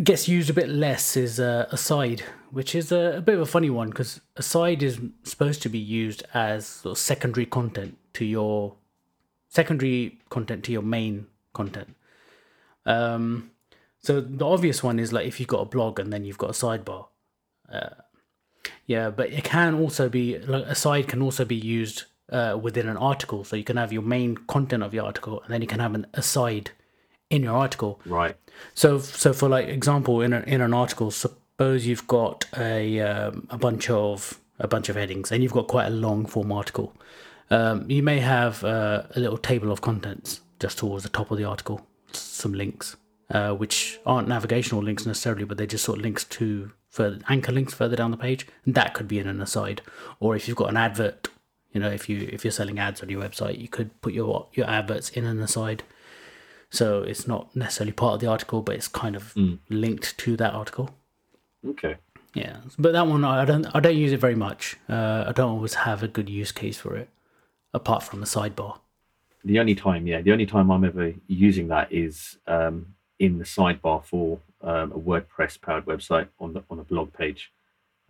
gets 0.00 0.28
used 0.28 0.48
a 0.48 0.54
bit 0.54 0.68
less 0.68 1.16
is 1.16 1.38
uh, 1.38 1.66
aside, 1.70 2.22
which 2.50 2.74
is 2.74 2.92
a, 2.92 3.16
a 3.18 3.20
bit 3.20 3.34
of 3.34 3.40
a 3.42 3.46
funny 3.46 3.70
one 3.70 3.90
because 3.90 4.20
aside 4.36 4.82
is 4.82 5.00
supposed 5.22 5.62
to 5.62 5.68
be 5.68 5.78
used 5.78 6.22
as 6.32 6.66
sort 6.66 6.92
of 6.92 6.98
secondary 6.98 7.46
content 7.46 7.98
to 8.14 8.24
your 8.24 8.76
secondary 9.48 10.18
content 10.30 10.64
to 10.64 10.72
your 10.72 10.82
main 10.82 11.26
content. 11.52 11.94
Um, 12.86 13.50
so 14.00 14.20
the 14.20 14.46
obvious 14.46 14.82
one 14.82 14.98
is 14.98 15.12
like 15.12 15.26
if 15.26 15.38
you've 15.38 15.48
got 15.48 15.60
a 15.60 15.66
blog 15.66 15.98
and 15.98 16.12
then 16.12 16.24
you've 16.24 16.38
got 16.38 16.50
a 16.50 16.54
sidebar. 16.54 17.06
Uh, 17.70 17.90
yeah, 18.86 19.10
but 19.10 19.30
it 19.30 19.44
can 19.44 19.74
also 19.74 20.08
be 20.08 20.38
like 20.38 20.64
aside 20.64 21.08
can 21.08 21.22
also 21.22 21.44
be 21.44 21.56
used 21.56 22.04
uh, 22.30 22.58
within 22.60 22.88
an 22.88 22.96
article. 22.96 23.44
So 23.44 23.56
you 23.56 23.64
can 23.64 23.76
have 23.76 23.92
your 23.92 24.02
main 24.02 24.36
content 24.36 24.82
of 24.82 24.94
your 24.94 25.04
article, 25.04 25.42
and 25.42 25.52
then 25.52 25.60
you 25.60 25.68
can 25.68 25.80
have 25.80 25.94
an 25.94 26.06
aside 26.14 26.70
in 27.32 27.42
your 27.42 27.56
article. 27.56 27.98
Right. 28.04 28.36
So, 28.74 28.98
so 28.98 29.32
for 29.32 29.48
like 29.48 29.66
example, 29.66 30.20
in 30.20 30.32
a, 30.32 30.40
in 30.40 30.60
an 30.60 30.74
article, 30.74 31.10
suppose 31.10 31.86
you've 31.86 32.06
got 32.06 32.44
a 32.56 33.00
um, 33.00 33.48
a 33.50 33.58
bunch 33.58 33.90
of 33.90 34.38
a 34.58 34.68
bunch 34.68 34.88
of 34.88 34.96
headings, 34.96 35.32
and 35.32 35.42
you've 35.42 35.52
got 35.52 35.66
quite 35.66 35.86
a 35.86 35.90
long 35.90 36.26
form 36.26 36.52
article. 36.52 36.94
Um, 37.50 37.90
you 37.90 38.02
may 38.02 38.20
have 38.20 38.62
uh, 38.62 39.04
a 39.16 39.20
little 39.20 39.38
table 39.38 39.72
of 39.72 39.80
contents 39.80 40.40
just 40.60 40.78
towards 40.78 41.02
the 41.02 41.08
top 41.08 41.30
of 41.30 41.38
the 41.38 41.44
article, 41.44 41.86
some 42.12 42.54
links, 42.54 42.96
uh, 43.30 43.52
which 43.52 43.98
aren't 44.06 44.28
navigational 44.28 44.82
links 44.82 45.06
necessarily, 45.06 45.44
but 45.44 45.56
they're 45.56 45.66
just 45.66 45.84
sort 45.84 45.98
of 45.98 46.04
links 46.04 46.24
to 46.24 46.70
further 46.90 47.18
anchor 47.28 47.52
links 47.52 47.72
further 47.72 47.96
down 47.96 48.10
the 48.10 48.16
page, 48.18 48.46
and 48.66 48.74
that 48.74 48.92
could 48.92 49.08
be 49.08 49.18
in 49.18 49.26
an 49.26 49.40
aside. 49.40 49.80
Or 50.20 50.36
if 50.36 50.46
you've 50.46 50.56
got 50.58 50.68
an 50.68 50.76
advert, 50.76 51.28
you 51.72 51.80
know, 51.80 51.90
if 51.90 52.08
you 52.08 52.28
if 52.30 52.44
you're 52.44 52.52
selling 52.52 52.78
ads 52.78 53.02
on 53.02 53.08
your 53.08 53.22
website, 53.22 53.58
you 53.58 53.68
could 53.68 53.98
put 54.02 54.12
your 54.12 54.48
your 54.52 54.68
adverts 54.68 55.08
in 55.10 55.24
an 55.24 55.40
aside. 55.40 55.82
So 56.72 57.02
it's 57.02 57.28
not 57.28 57.54
necessarily 57.54 57.92
part 57.92 58.14
of 58.14 58.20
the 58.20 58.28
article, 58.28 58.62
but 58.62 58.74
it's 58.74 58.88
kind 58.88 59.14
of 59.14 59.36
linked 59.68 60.16
to 60.18 60.36
that 60.38 60.54
article. 60.54 60.94
Okay. 61.68 61.96
Yeah, 62.34 62.56
but 62.78 62.92
that 62.92 63.06
one 63.06 63.24
I 63.26 63.44
don't 63.44 63.66
I 63.74 63.80
don't 63.80 63.96
use 63.96 64.10
it 64.10 64.20
very 64.20 64.34
much. 64.34 64.76
Uh, 64.88 65.24
I 65.28 65.32
don't 65.32 65.50
always 65.50 65.74
have 65.74 66.02
a 66.02 66.08
good 66.08 66.30
use 66.30 66.50
case 66.50 66.78
for 66.78 66.96
it, 66.96 67.10
apart 67.74 68.02
from 68.02 68.20
the 68.20 68.26
sidebar. 68.26 68.78
The 69.44 69.58
only 69.58 69.74
time, 69.74 70.06
yeah, 70.06 70.22
the 70.22 70.32
only 70.32 70.46
time 70.46 70.70
I'm 70.70 70.84
ever 70.84 71.12
using 71.26 71.68
that 71.68 71.92
is 71.92 72.38
um, 72.46 72.94
in 73.18 73.38
the 73.38 73.44
sidebar 73.44 74.02
for 74.02 74.38
um, 74.62 74.92
a 74.92 74.98
WordPress 74.98 75.60
powered 75.60 75.84
website 75.84 76.28
on 76.40 76.54
the 76.54 76.64
on 76.70 76.78
a 76.78 76.84
blog 76.84 77.12
page 77.12 77.52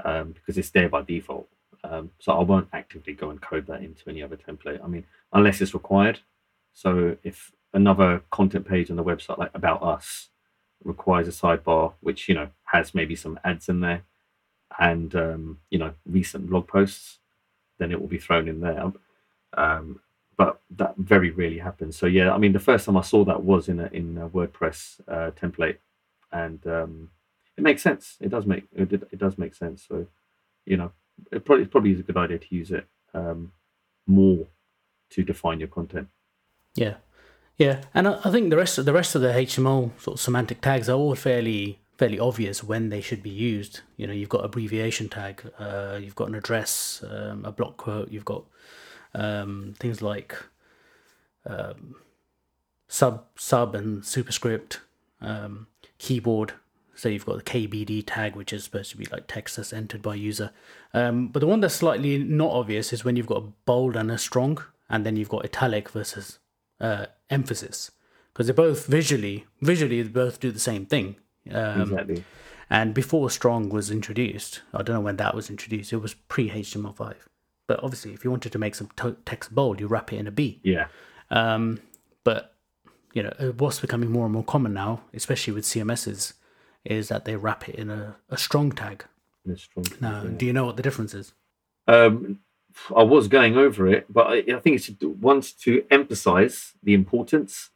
um, 0.04 0.32
because 0.32 0.56
it's 0.56 0.70
there 0.70 0.88
by 0.88 1.02
default. 1.02 1.48
Um, 1.82 2.12
so 2.20 2.32
I 2.32 2.44
won't 2.44 2.68
actively 2.72 3.14
go 3.14 3.30
and 3.30 3.40
code 3.40 3.66
that 3.66 3.82
into 3.82 4.08
any 4.08 4.22
other 4.22 4.36
template. 4.36 4.84
I 4.84 4.86
mean, 4.86 5.04
unless 5.32 5.60
it's 5.60 5.74
required. 5.74 6.20
So 6.72 7.16
if 7.24 7.50
another 7.72 8.22
content 8.30 8.66
page 8.66 8.90
on 8.90 8.96
the 8.96 9.04
website, 9.04 9.38
like 9.38 9.50
about 9.54 9.82
us, 9.82 10.28
requires 10.84 11.28
a 11.28 11.30
sidebar, 11.30 11.92
which 12.00 12.28
you 12.28 12.34
know 12.34 12.48
has 12.64 12.94
maybe 12.94 13.16
some 13.16 13.38
ads 13.44 13.68
in 13.68 13.80
there, 13.80 14.02
and 14.78 15.14
um, 15.14 15.58
you 15.70 15.78
know 15.78 15.92
recent 16.06 16.48
blog 16.48 16.66
posts, 16.66 17.18
then 17.78 17.92
it 17.92 18.00
will 18.00 18.08
be 18.08 18.18
thrown 18.18 18.48
in 18.48 18.60
there. 18.60 18.92
Um, 19.54 20.00
but 20.36 20.60
that 20.70 20.96
very 20.96 21.30
rarely 21.30 21.58
happens. 21.58 21.96
So 21.96 22.06
yeah, 22.06 22.32
I 22.32 22.38
mean, 22.38 22.52
the 22.52 22.58
first 22.58 22.86
time 22.86 22.96
I 22.96 23.02
saw 23.02 23.24
that 23.24 23.44
was 23.44 23.68
in 23.68 23.80
a 23.80 23.86
in 23.86 24.18
a 24.18 24.28
WordPress 24.28 25.00
uh, 25.08 25.30
template, 25.32 25.78
and 26.30 26.66
um, 26.66 27.10
it 27.56 27.62
makes 27.62 27.82
sense. 27.82 28.16
It 28.20 28.30
does 28.30 28.46
make 28.46 28.64
it, 28.74 28.92
it 28.92 29.18
does 29.18 29.38
make 29.38 29.54
sense. 29.54 29.84
So 29.86 30.06
you 30.64 30.76
know, 30.76 30.92
it 31.30 31.44
probably 31.44 31.64
it 31.64 31.70
probably 31.70 31.92
is 31.92 32.00
a 32.00 32.04
good 32.04 32.16
idea 32.16 32.38
to 32.38 32.54
use 32.54 32.70
it 32.70 32.86
um, 33.14 33.52
more 34.06 34.46
to 35.10 35.22
define 35.22 35.58
your 35.58 35.68
content. 35.68 36.08
Yeah, 36.74 36.94
yeah, 37.62 37.82
and 37.94 38.08
I, 38.08 38.30
think 38.32 38.50
the 38.50 38.56
rest 38.56 38.76
of 38.76 38.86
the 38.86 38.92
rest 38.92 39.14
of 39.14 39.22
the 39.22 39.28
HTML 39.28 39.92
sort 40.00 40.16
of 40.16 40.20
semantic 40.20 40.60
tags 40.60 40.88
are 40.88 40.98
all 40.98 41.14
fairly 41.14 41.78
fairly 41.96 42.18
obvious 42.18 42.64
when 42.64 42.88
they 42.88 43.00
should 43.00 43.22
be 43.22 43.30
used. 43.30 43.82
You 43.96 44.08
know, 44.08 44.12
you've 44.12 44.28
got 44.28 44.44
abbreviation 44.44 45.08
tag, 45.08 45.48
uh, 45.60 45.96
you've 46.02 46.16
got 46.16 46.28
an 46.28 46.34
address, 46.34 47.04
um, 47.08 47.44
a 47.44 47.52
block 47.52 47.76
quote, 47.76 48.10
you've 48.10 48.24
got 48.24 48.42
um, 49.14 49.74
things 49.78 50.02
like 50.02 50.36
um, 51.46 51.94
sub 52.88 53.26
sub 53.36 53.76
and 53.76 54.04
superscript, 54.04 54.80
um, 55.20 55.68
keyboard. 55.98 56.54
So 56.96 57.08
you've 57.08 57.26
got 57.26 57.44
the 57.44 57.44
KBD 57.44 58.02
tag, 58.04 58.34
which 58.34 58.52
is 58.52 58.64
supposed 58.64 58.90
to 58.90 58.96
be 58.96 59.06
like 59.06 59.28
text 59.28 59.56
that's 59.56 59.72
entered 59.72 60.02
by 60.02 60.16
user. 60.16 60.50
Um, 60.92 61.28
but 61.28 61.38
the 61.38 61.46
one 61.46 61.60
that's 61.60 61.76
slightly 61.76 62.18
not 62.18 62.50
obvious 62.50 62.92
is 62.92 63.04
when 63.04 63.14
you've 63.14 63.26
got 63.28 63.64
bold 63.64 63.94
and 63.94 64.10
a 64.10 64.18
strong, 64.18 64.64
and 64.90 65.06
then 65.06 65.14
you've 65.14 65.28
got 65.28 65.44
italic 65.44 65.90
versus 65.90 66.40
uh, 66.82 67.06
emphasis, 67.30 67.90
because 68.32 68.46
they're 68.46 68.54
both 68.54 68.86
visually 68.86 69.46
visually 69.60 70.02
they 70.02 70.08
both 70.08 70.40
do 70.40 70.50
the 70.50 70.60
same 70.60 70.84
thing. 70.84 71.16
Um, 71.50 71.82
exactly. 71.82 72.24
and 72.70 72.94
before 72.94 73.30
strong 73.30 73.68
was 73.68 73.90
introduced, 73.90 74.60
I 74.74 74.82
don't 74.82 74.94
know 74.96 75.00
when 75.00 75.16
that 75.16 75.34
was 75.34 75.48
introduced. 75.48 75.92
It 75.92 75.96
was 75.96 76.14
pre 76.14 76.50
HTML5. 76.50 77.14
But 77.66 77.82
obviously, 77.82 78.12
if 78.12 78.24
you 78.24 78.30
wanted 78.30 78.52
to 78.52 78.58
make 78.58 78.74
some 78.74 78.90
to- 78.96 79.16
text 79.24 79.54
bold, 79.54 79.80
you 79.80 79.86
wrap 79.86 80.12
it 80.12 80.16
in 80.16 80.26
a 80.26 80.30
B. 80.30 80.60
Yeah. 80.62 80.88
Um, 81.30 81.80
but 82.24 82.54
you 83.14 83.22
know, 83.22 83.32
uh, 83.38 83.52
what's 83.52 83.80
becoming 83.80 84.10
more 84.10 84.24
and 84.24 84.32
more 84.32 84.44
common 84.44 84.74
now, 84.74 85.02
especially 85.14 85.52
with 85.54 85.64
CMSs, 85.64 86.34
is 86.84 87.08
that 87.08 87.24
they 87.24 87.36
wrap 87.36 87.68
it 87.68 87.76
in 87.76 87.90
a, 87.90 88.16
a 88.28 88.36
strong 88.36 88.72
tag. 88.72 89.04
It's 89.46 89.62
strong. 89.62 89.86
Now, 90.00 90.24
do 90.24 90.46
you 90.46 90.52
know 90.52 90.64
what 90.64 90.76
the 90.76 90.82
difference 90.82 91.14
is? 91.14 91.32
Um, 91.86 92.40
I 92.94 93.02
was 93.02 93.28
going 93.28 93.56
over 93.56 93.86
it, 93.88 94.06
but 94.08 94.26
I, 94.26 94.36
I 94.56 94.60
think 94.60 94.76
it's 94.76 94.90
one's 95.00 95.52
to 95.64 95.84
emphasize 95.90 96.72
the 96.82 96.94
importance, 96.94 97.70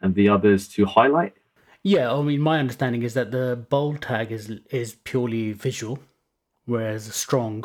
and 0.00 0.14
the 0.14 0.28
others 0.28 0.68
to 0.68 0.86
highlight. 0.86 1.34
Yeah, 1.82 2.12
I 2.12 2.22
mean, 2.22 2.40
my 2.40 2.58
understanding 2.58 3.02
is 3.02 3.14
that 3.14 3.30
the 3.30 3.64
bold 3.68 4.02
tag 4.02 4.32
is 4.32 4.50
is 4.70 4.96
purely 5.04 5.52
visual, 5.52 5.98
whereas 6.64 7.14
strong 7.14 7.64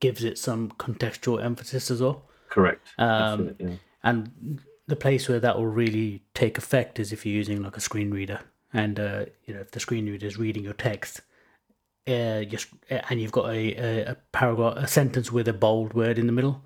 gives 0.00 0.24
it 0.24 0.38
some 0.38 0.70
contextual 0.72 1.42
emphasis 1.42 1.90
as 1.90 2.00
well. 2.00 2.22
Correct. 2.48 2.88
Um, 2.98 3.48
it, 3.48 3.56
yeah. 3.58 3.74
And 4.02 4.60
the 4.86 4.96
place 4.96 5.28
where 5.28 5.40
that 5.40 5.56
will 5.56 5.66
really 5.66 6.22
take 6.34 6.58
effect 6.58 6.98
is 6.98 7.12
if 7.12 7.24
you're 7.24 7.34
using 7.34 7.62
like 7.62 7.76
a 7.76 7.80
screen 7.80 8.10
reader, 8.10 8.40
and 8.72 8.98
uh, 8.98 9.24
you 9.46 9.54
know 9.54 9.60
if 9.60 9.70
the 9.70 9.80
screen 9.80 10.06
reader 10.06 10.26
is 10.26 10.38
reading 10.38 10.64
your 10.64 10.74
text, 10.74 11.20
uh, 12.06 12.44
just 12.44 12.68
and 12.88 13.20
you've 13.20 13.32
got 13.32 13.50
a, 13.50 13.74
a, 13.74 14.04
a 14.12 14.16
paragraph, 14.32 14.76
a 14.76 14.86
sentence 14.86 15.30
with 15.30 15.48
a 15.48 15.52
bold 15.52 15.94
word 15.94 16.18
in 16.18 16.26
the 16.26 16.32
middle, 16.32 16.62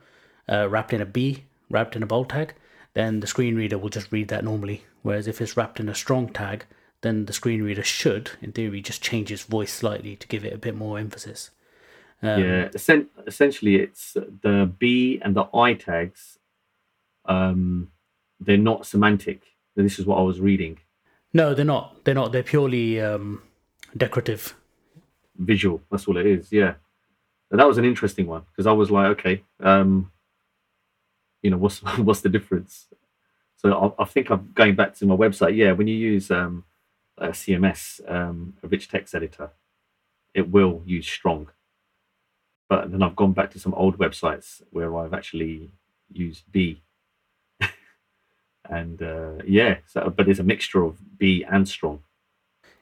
uh, 0.48 0.68
wrapped 0.68 0.92
in 0.92 1.00
a 1.00 1.06
B, 1.06 1.44
wrapped 1.70 1.96
in 1.96 2.02
a 2.02 2.06
bold 2.06 2.30
tag, 2.30 2.54
then 2.94 3.20
the 3.20 3.26
screen 3.26 3.56
reader 3.56 3.78
will 3.78 3.88
just 3.88 4.12
read 4.12 4.28
that 4.28 4.44
normally. 4.44 4.84
Whereas 5.02 5.26
if 5.26 5.40
it's 5.40 5.56
wrapped 5.56 5.80
in 5.80 5.88
a 5.88 5.94
strong 5.94 6.28
tag, 6.28 6.64
then 7.02 7.26
the 7.26 7.32
screen 7.32 7.62
reader 7.62 7.82
should, 7.82 8.30
in 8.40 8.52
theory, 8.52 8.80
just 8.80 9.02
change 9.02 9.30
its 9.30 9.42
voice 9.42 9.72
slightly 9.72 10.16
to 10.16 10.26
give 10.26 10.44
it 10.44 10.52
a 10.52 10.58
bit 10.58 10.74
more 10.74 10.98
emphasis. 10.98 11.50
Um, 12.22 12.42
yeah. 12.42 12.68
Essen- 12.74 13.10
essentially, 13.26 13.76
it's 13.76 14.14
the 14.14 14.72
B 14.78 15.20
and 15.22 15.36
the 15.36 15.44
I 15.52 15.74
tags. 15.74 16.38
Um, 17.26 17.90
they're 18.40 18.56
not 18.56 18.86
semantic. 18.86 19.42
This 19.76 19.98
is 19.98 20.06
what 20.06 20.18
I 20.18 20.22
was 20.22 20.40
reading. 20.40 20.78
No, 21.32 21.52
they're 21.52 21.64
not. 21.64 22.04
They're 22.04 22.14
not. 22.14 22.32
They're 22.32 22.42
purely 22.42 23.00
um, 23.00 23.42
decorative. 23.96 24.54
Visual. 25.36 25.80
That's 25.90 26.06
all 26.06 26.16
it 26.16 26.26
is. 26.26 26.52
Yeah. 26.52 26.74
And 27.50 27.60
that 27.60 27.68
was 27.68 27.78
an 27.78 27.84
interesting 27.84 28.26
one 28.26 28.42
because 28.50 28.66
I 28.66 28.72
was 28.72 28.90
like, 28.90 29.06
okay, 29.18 29.44
um, 29.60 30.10
you 31.42 31.50
know, 31.50 31.56
what's 31.58 31.78
what's 31.98 32.20
the 32.20 32.28
difference? 32.28 32.86
So 33.56 33.94
I, 33.98 34.02
I 34.02 34.04
think 34.06 34.30
I'm 34.30 34.50
going 34.54 34.74
back 34.74 34.94
to 34.96 35.06
my 35.06 35.14
website. 35.16 35.56
Yeah, 35.56 35.72
when 35.72 35.86
you 35.86 35.94
use 35.96 36.30
um, 36.30 36.64
a 37.18 37.28
CMS, 37.28 38.00
um, 38.10 38.54
a 38.62 38.68
rich 38.68 38.88
text 38.88 39.14
editor, 39.14 39.50
it 40.34 40.50
will 40.50 40.82
use 40.84 41.06
strong. 41.06 41.48
But 42.68 42.90
then 42.90 43.02
I've 43.02 43.16
gone 43.16 43.32
back 43.32 43.50
to 43.52 43.60
some 43.60 43.74
old 43.74 43.98
websites 43.98 44.62
where 44.70 44.96
I've 44.96 45.14
actually 45.14 45.70
used 46.12 46.50
B. 46.50 46.82
and 48.68 49.00
uh, 49.02 49.42
yeah, 49.46 49.78
so 49.86 50.12
but 50.14 50.28
it's 50.28 50.40
a 50.40 50.44
mixture 50.44 50.82
of 50.82 51.18
B 51.18 51.44
and 51.48 51.68
strong. 51.68 52.02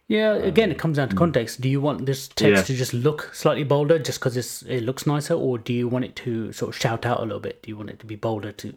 Yeah, 0.09 0.35
again, 0.35 0.71
it 0.71 0.79
comes 0.79 0.97
down 0.99 1.09
to 1.09 1.17
context. 1.17 1.61
Do 1.61 1.69
you 1.69 1.81
want 1.81 2.05
this 2.07 2.29
text. 2.29 2.43
Yeah. 2.43 2.63
to 2.63 2.75
just 2.75 2.93
look 2.93 3.31
slightly 3.33 3.65
bolder 3.65 3.99
just 3.99 4.19
because 4.21 4.63
it 4.65 4.83
looks 4.83 5.07
nicer, 5.07 5.35
or 5.35 5.59
do 5.59 5.73
you 5.73 5.89
want 5.89 6.05
it 6.05 6.17
to 6.17 6.53
sort 6.53 6.71
of 6.75 6.81
shout 6.81 7.07
out 7.07 7.21
a 7.21 7.23
little 7.23 7.41
bit? 7.41 7.63
Do 7.63 7.71
you 7.71 7.77
want 7.77 7.91
it 7.91 7.99
to 8.01 8.07
be 8.07 8.17
bolder 8.17 8.53
to 8.53 8.75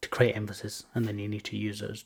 to 0.00 0.08
create 0.08 0.36
emphasis, 0.36 0.84
and 0.94 1.06
then 1.06 1.18
you 1.18 1.28
need 1.28 1.44
to 1.44 1.56
use 1.56 1.80
those 1.80 2.04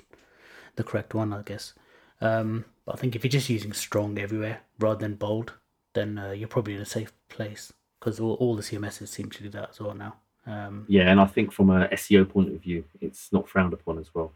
the 0.76 0.84
correct 0.84 1.14
one, 1.14 1.32
I 1.32 1.42
guess. 1.42 1.74
Um, 2.20 2.64
but 2.84 2.94
I 2.96 2.98
think 2.98 3.14
if 3.16 3.24
you're 3.24 3.30
just 3.30 3.48
using 3.48 3.72
strong 3.72 4.18
everywhere 4.18 4.60
rather 4.78 5.00
than 5.00 5.14
bold, 5.14 5.54
then 5.94 6.18
uh, 6.18 6.30
you're 6.30 6.48
probably 6.48 6.74
in 6.74 6.80
a 6.80 6.86
safe 6.86 7.12
place 7.28 7.72
because 7.98 8.20
all, 8.20 8.34
all 8.34 8.54
the 8.56 8.62
CMSs 8.62 9.08
seem 9.08 9.30
to 9.30 9.42
do 9.42 9.48
that 9.50 9.70
as 9.70 9.80
well 9.80 9.94
now. 9.94 10.16
Um, 10.46 10.84
Yeah, 10.88 11.10
and 11.10 11.20
I 11.20 11.26
think 11.26 11.52
from 11.52 11.70
a 11.70 11.88
SEO 11.88 12.28
point 12.28 12.52
of 12.52 12.60
view, 12.60 12.84
it's 13.00 13.32
not 13.32 13.48
frowned 13.48 13.72
upon 13.72 13.98
as 13.98 14.14
well. 14.14 14.32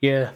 yeah, 0.00 0.30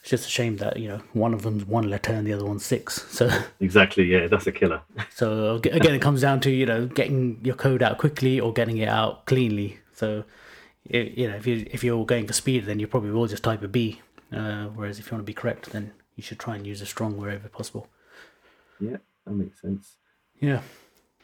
it's 0.00 0.10
just 0.10 0.26
a 0.26 0.30
shame 0.30 0.56
that 0.58 0.78
you 0.78 0.88
know 0.88 1.02
one 1.12 1.34
of 1.34 1.42
them's 1.42 1.64
one 1.64 1.88
letter 1.88 2.12
and 2.12 2.26
the 2.26 2.32
other 2.32 2.44
one's 2.44 2.64
six. 2.64 3.02
So. 3.10 3.30
Exactly. 3.60 4.04
Yeah, 4.04 4.26
that's 4.26 4.46
a 4.46 4.52
killer. 4.52 4.80
So 5.14 5.56
again, 5.56 5.94
it 5.94 6.00
comes 6.00 6.22
down 6.22 6.40
to 6.40 6.50
you 6.50 6.66
know 6.66 6.86
getting 6.86 7.38
your 7.42 7.54
code 7.54 7.82
out 7.82 7.98
quickly 7.98 8.40
or 8.40 8.52
getting 8.52 8.78
it 8.78 8.88
out 8.88 9.26
cleanly. 9.26 9.78
So 9.92 10.24
you 10.84 11.28
know 11.28 11.36
if 11.36 11.46
you 11.46 11.66
if 11.70 11.84
you're 11.84 12.06
going 12.06 12.26
for 12.26 12.32
speed, 12.32 12.64
then 12.64 12.80
you 12.80 12.86
probably 12.86 13.10
will 13.10 13.26
just 13.26 13.44
type 13.44 13.62
a 13.62 13.68
B. 13.68 14.00
Uh, 14.32 14.66
whereas 14.66 14.98
if 14.98 15.06
you 15.06 15.12
want 15.12 15.26
to 15.26 15.30
be 15.30 15.34
correct, 15.34 15.70
then 15.72 15.92
you 16.16 16.22
should 16.22 16.38
try 16.38 16.54
and 16.54 16.66
use 16.66 16.80
a 16.80 16.86
strong 16.86 17.16
wherever 17.16 17.48
possible. 17.48 17.88
Yeah, 18.78 18.98
that 19.26 19.32
makes 19.32 19.60
sense. 19.60 19.96
Yeah. 20.40 20.62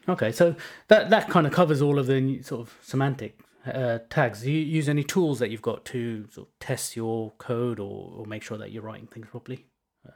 Okay, 0.09 0.31
so 0.31 0.55
that 0.89 1.11
that 1.11 1.31
kind 1.31 1.47
of 1.47 1.53
covers 1.53 1.81
all 1.81 1.99
of 1.99 2.07
the 2.07 2.43
sort 2.43 2.61
of 2.61 2.77
semantic 2.83 3.39
uh, 3.67 3.99
tags. 4.11 4.43
Do 4.43 4.51
you 4.51 4.61
use 4.61 4.89
any 4.89 5.05
tools 5.05 5.39
that 5.39 5.51
you've 5.51 5.63
got 5.63 5.85
to 5.87 6.27
sort 6.31 6.49
of 6.49 6.59
test 6.59 6.97
your 6.97 7.33
code 7.39 7.79
or, 7.79 8.13
or 8.17 8.27
make 8.27 8.43
sure 8.43 8.59
that 8.59 8.73
you're 8.73 8.83
writing 8.83 9.07
things 9.07 9.27
properly? 9.31 9.67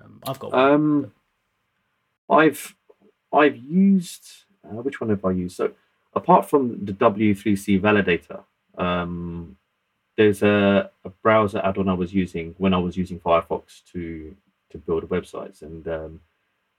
Um, 0.01 0.21
I've 0.27 0.39
got 0.39 0.53
one. 0.53 0.61
Um, 0.61 1.13
I've 2.29 2.75
I've 3.33 3.57
used 3.57 4.29
uh, 4.65 4.83
which 4.83 5.01
one 5.01 5.11
have 5.11 5.25
I 5.25 5.33
used? 5.33 5.57
So 5.57 5.73
apart 6.15 6.49
from 6.49 6.85
the 6.85 6.93
W3C 6.93 7.81
validator, 7.81 8.45
um, 8.77 9.57
there's 10.17 10.43
a, 10.43 10.91
a 11.05 11.09
browser 11.09 11.61
add-on 11.65 11.89
I 11.89 11.95
was 11.95 12.13
using 12.13 12.55
when 12.59 12.75
I 12.75 12.79
was 12.79 12.97
using 12.97 13.21
Firefox 13.21 13.83
to 13.93 14.37
to 14.71 14.79
build 14.79 15.09
websites, 15.09 15.63
and 15.63 15.87
um, 15.89 16.21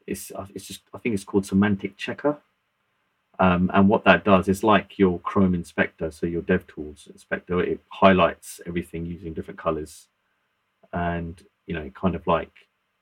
it's 0.07 0.31
uh, 0.31 0.47
it's 0.53 0.65
just 0.65 0.81
I 0.93 0.97
think 0.97 1.15
it's 1.15 1.23
called 1.23 1.45
Semantic 1.45 1.97
Checker. 1.97 2.37
Um, 3.41 3.71
and 3.73 3.89
what 3.89 4.03
that 4.03 4.23
does 4.23 4.47
is 4.47 4.63
like 4.63 4.99
your 4.99 5.19
Chrome 5.21 5.55
inspector, 5.55 6.11
so 6.11 6.27
your 6.27 6.43
DevTools 6.43 7.09
inspector, 7.09 7.59
it 7.59 7.79
highlights 7.89 8.61
everything 8.67 9.03
using 9.03 9.33
different 9.33 9.59
colors, 9.59 10.09
and 10.93 11.41
you 11.65 11.73
know 11.73 11.81
it 11.81 11.95
kind 11.95 12.13
of 12.13 12.27
like 12.27 12.51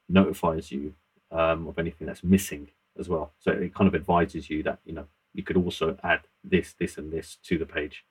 notifies 0.07 0.71
you 0.71 0.93
um, 1.29 1.67
of 1.67 1.77
anything 1.77 2.07
that's 2.07 2.23
missing 2.23 2.69
as 2.97 3.09
well. 3.09 3.33
So 3.39 3.51
it 3.51 3.75
kind 3.75 3.89
of 3.89 3.95
advises 3.95 4.49
you 4.49 4.63
that 4.63 4.79
you 4.85 4.93
know 4.93 5.07
you 5.33 5.43
could 5.43 5.57
also 5.57 5.97
add 6.03 6.21
this, 6.41 6.73
this, 6.79 6.97
and 6.97 7.11
this 7.11 7.37
to 7.43 7.57
the 7.57 7.65
page. 7.65 8.05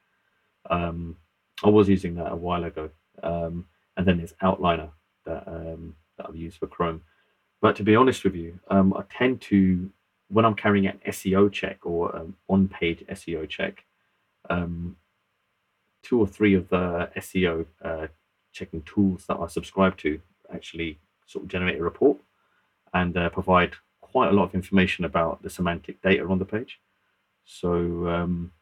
Um, 0.69 1.17
I 1.65 1.71
was 1.71 1.89
using 1.89 2.15
that 2.17 2.31
a 2.31 2.37
while 2.37 2.65
ago, 2.65 2.91
um, 3.23 3.65
and 3.97 4.07
then 4.07 4.19
there's 4.19 4.35
Outliner 4.43 4.91
that 5.25 5.49
um, 5.49 5.95
that 6.19 6.27
I've 6.29 6.37
used 6.37 6.59
for 6.59 6.67
Chrome. 6.67 7.01
But 7.63 7.75
to 7.77 7.83
be 7.83 7.97
honest 7.97 8.23
with 8.23 8.35
you, 8.35 8.61
um, 8.69 8.93
I 8.93 9.03
tend 9.09 9.41
to 9.53 9.91
when 10.29 10.45
I'm 10.45 10.55
carrying 10.55 10.87
an 10.87 11.01
SEO 11.07 11.51
check 11.51 11.79
or 11.85 12.15
an 12.15 12.35
on-page 12.49 13.05
SEO 13.11 13.49
check, 13.49 13.85
um, 14.51 14.97
two 16.03 16.21
or 16.21 16.27
three 16.27 16.55
of 16.55 16.69
the 16.69 17.11
SEO 17.17 17.67
uh, 17.83 18.07
checking 18.53 18.83
tools 18.83 19.25
that 19.27 19.39
I 19.39 19.47
subscribe 19.47 19.97
to 19.99 20.21
actually 20.53 20.99
sort 21.27 21.45
of 21.45 21.51
generate 21.51 21.79
a 21.79 21.83
report 21.83 22.19
and 22.95 23.17
uh, 23.17 23.29
provide 23.31 23.75
quite 24.01 24.31
a 24.31 24.35
lot 24.35 24.45
of 24.45 24.55
information 24.55 25.05
about 25.05 25.43
the 25.43 25.51
semantic 25.51 26.01
data 26.03 26.25
on 26.27 26.39
the 26.39 26.45
page. 26.45 26.81
So 27.45 28.09
um, 28.09 28.53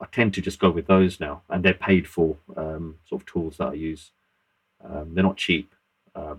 I 0.00 0.06
tend 0.06 0.34
to 0.34 0.40
just 0.40 0.58
go 0.58 0.70
with 0.70 0.86
those 0.86 1.20
now, 1.20 1.42
and 1.48 1.64
they're 1.64 1.74
paid 1.74 2.06
for 2.06 2.36
um, 2.56 2.96
sort 3.08 3.22
of 3.22 3.26
tools 3.26 3.56
that 3.58 3.68
I 3.68 3.74
use. 3.74 4.10
Um, 4.84 5.14
they're 5.14 5.24
not 5.24 5.36
cheap, 5.36 5.74
uh, 6.14 6.36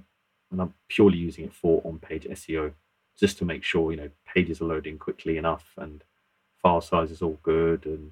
and 0.52 0.62
I'm 0.62 0.74
purely 0.88 1.18
using 1.18 1.46
it 1.46 1.54
for 1.54 1.82
on-page 1.84 2.26
SEO, 2.26 2.74
just 3.20 3.38
to 3.40 3.46
make 3.46 3.64
sure 3.64 3.92
you 3.92 3.98
know 3.98 4.10
pages 4.34 4.62
are 4.62 4.66
loading 4.66 4.98
quickly 4.98 5.38
enough 5.38 5.74
and 5.78 6.04
file 6.62 6.82
size 6.82 7.12
is 7.12 7.22
all 7.22 7.40
good, 7.44 7.86
and 7.86 8.12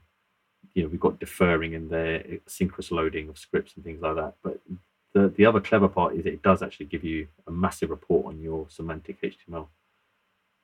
you 0.74 0.84
know 0.84 0.90
we've 0.90 1.00
got 1.00 1.20
deferring 1.20 1.74
in 1.74 1.90
there, 1.90 2.24
synchronous 2.48 2.92
loading 2.92 3.30
of 3.30 3.38
scripts 3.38 3.74
and 3.76 3.84
things 3.84 4.02
like 4.02 4.16
that. 4.16 4.36
But 4.44 4.60
the 5.14 5.30
the 5.30 5.46
other 5.46 5.60
clever 5.60 5.88
part 5.88 6.16
is 6.16 6.26
it 6.26 6.42
does 6.42 6.62
actually 6.62 6.88
give 6.88 7.04
you 7.04 7.28
a 7.48 7.52
massive 7.52 7.90
report 7.90 8.26
on 8.26 8.42
your 8.42 8.68
semantic 8.70 9.22
HTML. 9.22 9.68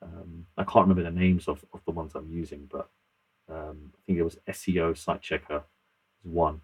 Um, 0.01 0.47
I 0.58 0.63
can't 0.63 0.88
remember 0.88 1.03
the 1.03 1.17
names 1.17 1.47
of, 1.47 1.63
of 1.73 1.79
the 1.86 1.91
ones 1.91 2.13
I'm 2.13 2.29
using, 2.29 2.67
but 2.69 2.89
um, 3.49 3.93
I 3.95 3.99
think 4.06 4.19
it 4.19 4.23
was 4.23 4.38
SEO 4.49 4.97
Site 4.97 5.21
Checker 5.21 5.63
is 6.25 6.32
one 6.32 6.60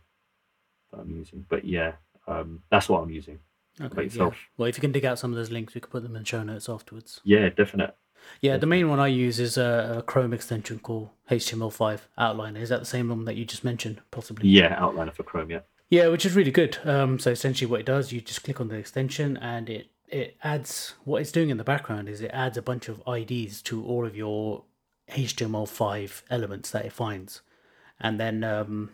that 0.91 0.99
I'm 0.99 1.09
using. 1.11 1.45
But 1.47 1.65
yeah, 1.65 1.93
um, 2.27 2.63
that's 2.69 2.89
what 2.89 3.01
I'm 3.01 3.09
using. 3.09 3.39
Okay, 3.81 4.07
by 4.07 4.25
yeah. 4.25 4.31
Well, 4.57 4.67
if 4.67 4.77
you 4.77 4.81
can 4.81 4.91
dig 4.91 5.05
out 5.05 5.19
some 5.19 5.31
of 5.31 5.37
those 5.37 5.51
links, 5.51 5.73
we 5.73 5.81
could 5.81 5.91
put 5.91 6.03
them 6.03 6.15
in 6.15 6.23
show 6.23 6.43
notes 6.43 6.67
afterwards. 6.67 7.21
Yeah, 7.23 7.49
definite. 7.49 7.95
Yeah, 8.41 8.57
the 8.57 8.65
main 8.65 8.89
one 8.89 8.99
I 8.99 9.07
use 9.07 9.39
is 9.39 9.57
a, 9.57 9.95
a 9.99 10.01
Chrome 10.01 10.33
extension 10.33 10.79
called 10.79 11.09
HTML5 11.31 12.01
Outliner. 12.17 12.59
Is 12.59 12.69
that 12.69 12.79
the 12.79 12.85
same 12.85 13.09
one 13.09 13.25
that 13.25 13.35
you 13.35 13.45
just 13.45 13.63
mentioned, 13.63 14.01
possibly? 14.11 14.49
Yeah, 14.49 14.77
Outliner 14.79 15.13
for 15.13 15.23
Chrome. 15.23 15.49
Yeah. 15.49 15.61
Yeah, 15.89 16.07
which 16.09 16.25
is 16.25 16.35
really 16.35 16.51
good. 16.51 16.77
Um, 16.83 17.17
so 17.17 17.31
essentially, 17.31 17.69
what 17.69 17.79
it 17.79 17.85
does, 17.85 18.11
you 18.11 18.21
just 18.21 18.43
click 18.43 18.61
on 18.61 18.67
the 18.67 18.75
extension, 18.75 19.37
and 19.37 19.69
it 19.69 19.87
it 20.07 20.37
adds 20.43 20.95
what 21.03 21.21
it's 21.21 21.31
doing 21.31 21.49
in 21.49 21.57
the 21.57 21.63
background 21.63 22.09
is 22.09 22.21
it 22.21 22.31
adds 22.33 22.57
a 22.57 22.63
bunch 22.63 22.89
of 22.89 23.01
IDs 23.07 23.61
to 23.61 23.85
all 23.85 24.05
of 24.05 24.15
your 24.15 24.63
HTML5 25.11 26.23
elements 26.29 26.71
that 26.71 26.85
it 26.85 26.93
finds, 26.93 27.41
and 27.99 28.19
then 28.19 28.43
um, 28.43 28.91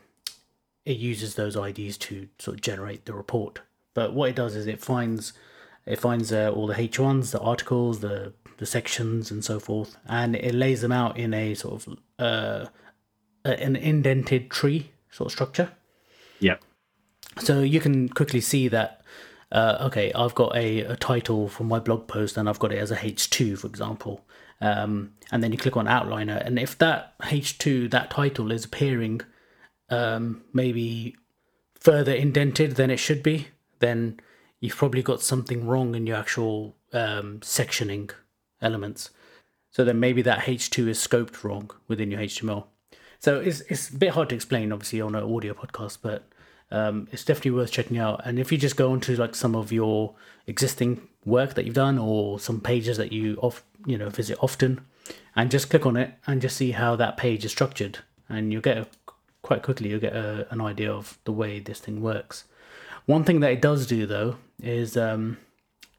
it 0.86 0.98
uses 0.98 1.36
those 1.36 1.56
IDs 1.56 1.98
to 1.98 2.30
sort 2.40 2.56
of 2.56 2.62
generate 2.62 3.06
the 3.06 3.14
report. 3.14 3.62
But 3.96 4.14
what 4.14 4.30
it 4.30 4.36
does 4.36 4.56
is 4.56 4.68
it 4.68 4.80
finds 4.80 5.34
it 5.88 6.00
finds 6.00 6.32
uh, 6.32 6.52
all 6.54 6.68
the 6.68 6.76
H1s, 6.76 7.32
the 7.32 7.40
articles, 7.40 8.02
the 8.02 8.34
the 8.58 8.66
sections, 8.68 9.32
and 9.32 9.44
so 9.44 9.60
forth, 9.60 9.98
and 10.08 10.36
it 10.36 10.54
lays 10.54 10.82
them 10.82 10.92
out 10.92 11.18
in 11.18 11.34
a 11.34 11.56
sort 11.56 11.88
of 11.88 11.98
uh, 12.20 12.66
an 13.44 13.76
indented 13.76 14.52
tree 14.52 14.92
sort 15.10 15.28
of 15.28 15.32
structure. 15.32 15.72
Yeah. 16.40 16.58
So 17.40 17.62
you 17.62 17.80
can 17.80 18.10
quickly 18.10 18.42
see 18.42 18.68
that, 18.70 19.02
uh, 19.52 19.78
okay, 19.82 20.12
I've 20.14 20.36
got 20.36 20.56
a, 20.56 20.82
a 20.82 20.96
title 20.96 21.48
for 21.50 21.64
my 21.64 21.80
blog 21.80 22.08
post 22.08 22.38
and 22.38 22.48
I've 22.48 22.60
got 22.60 22.72
it 22.72 22.78
as 22.78 22.92
a 22.92 22.96
H2, 22.96 23.60
for 23.60 23.68
example. 23.68 24.26
Um, 24.62 25.14
and 25.32 25.44
then 25.44 25.52
you 25.52 25.58
click 25.58 25.76
on 25.76 25.86
Outliner. 25.86 26.46
And 26.46 26.58
if 26.58 26.78
that 26.78 27.18
H2, 27.20 27.92
that 27.92 28.10
title 28.10 28.52
is 28.52 28.66
appearing 28.66 29.22
um, 29.90 30.44
maybe 30.54 31.16
further 31.80 32.14
indented 32.14 32.78
than 32.78 32.90
it 32.90 32.98
should 32.98 33.22
be, 33.22 33.50
then 33.80 34.20
you've 34.60 34.76
probably 34.76 35.04
got 35.04 35.22
something 35.22 35.66
wrong 35.66 35.96
in 35.96 36.08
your 36.08 36.18
actual 36.18 36.76
um, 36.94 37.40
sectioning 37.42 38.12
elements. 38.62 39.10
So 39.72 39.84
then 39.84 40.00
maybe 40.00 40.22
that 40.22 40.46
H2 40.46 40.88
is 40.88 41.00
scoped 41.00 41.44
wrong 41.44 41.70
within 41.88 42.12
your 42.12 42.22
HTML. 42.22 42.66
So 43.20 43.40
it's 43.40 43.62
it's 43.62 43.90
a 43.90 43.98
bit 43.98 44.12
hard 44.12 44.30
to 44.30 44.36
explain, 44.36 44.72
obviously, 44.72 45.02
on 45.02 45.16
an 45.16 45.24
audio 45.24 45.54
podcast, 45.54 45.98
but 46.02 46.28
um, 46.72 47.08
it's 47.12 47.24
definitely 47.24 47.52
worth 47.52 47.72
checking 47.72 47.98
out. 47.98 48.22
And 48.26 48.40
if 48.40 48.52
you 48.52 48.58
just 48.58 48.78
go 48.78 48.92
onto 48.92 49.16
like 49.16 49.36
some 49.36 49.56
of 49.56 49.72
your 49.72 50.16
existing 50.48 51.08
work 51.26 51.56
that 51.56 51.66
you've 51.66 51.76
done, 51.76 51.98
or 51.98 52.40
some 52.40 52.62
pages 52.62 52.98
that 52.98 53.12
you 53.12 53.38
off 53.42 53.64
you 53.86 53.98
know 53.98 54.10
visit 54.10 54.38
often, 54.42 54.86
and 55.36 55.52
just 55.52 55.70
click 55.70 55.86
on 55.86 55.98
it 55.98 56.14
and 56.28 56.42
just 56.42 56.56
see 56.56 56.72
how 56.72 56.96
that 56.96 57.18
page 57.18 57.46
is 57.46 57.52
structured, 57.52 58.00
and 58.30 58.52
you'll 58.52 58.62
get 58.62 58.78
a, 58.78 58.88
quite 59.42 59.64
quickly 59.64 59.90
you'll 59.90 60.00
get 60.00 60.16
a, 60.16 60.48
an 60.52 60.62
idea 60.62 60.92
of 60.92 61.18
the 61.26 61.32
way 61.32 61.60
this 61.60 61.80
thing 61.80 62.02
works. 62.02 62.46
One 63.06 63.24
thing 63.24 63.40
that 63.42 63.52
it 63.52 63.62
does 63.62 63.86
do 63.86 64.06
though 64.06 64.38
is 64.62 64.98
um, 64.98 65.38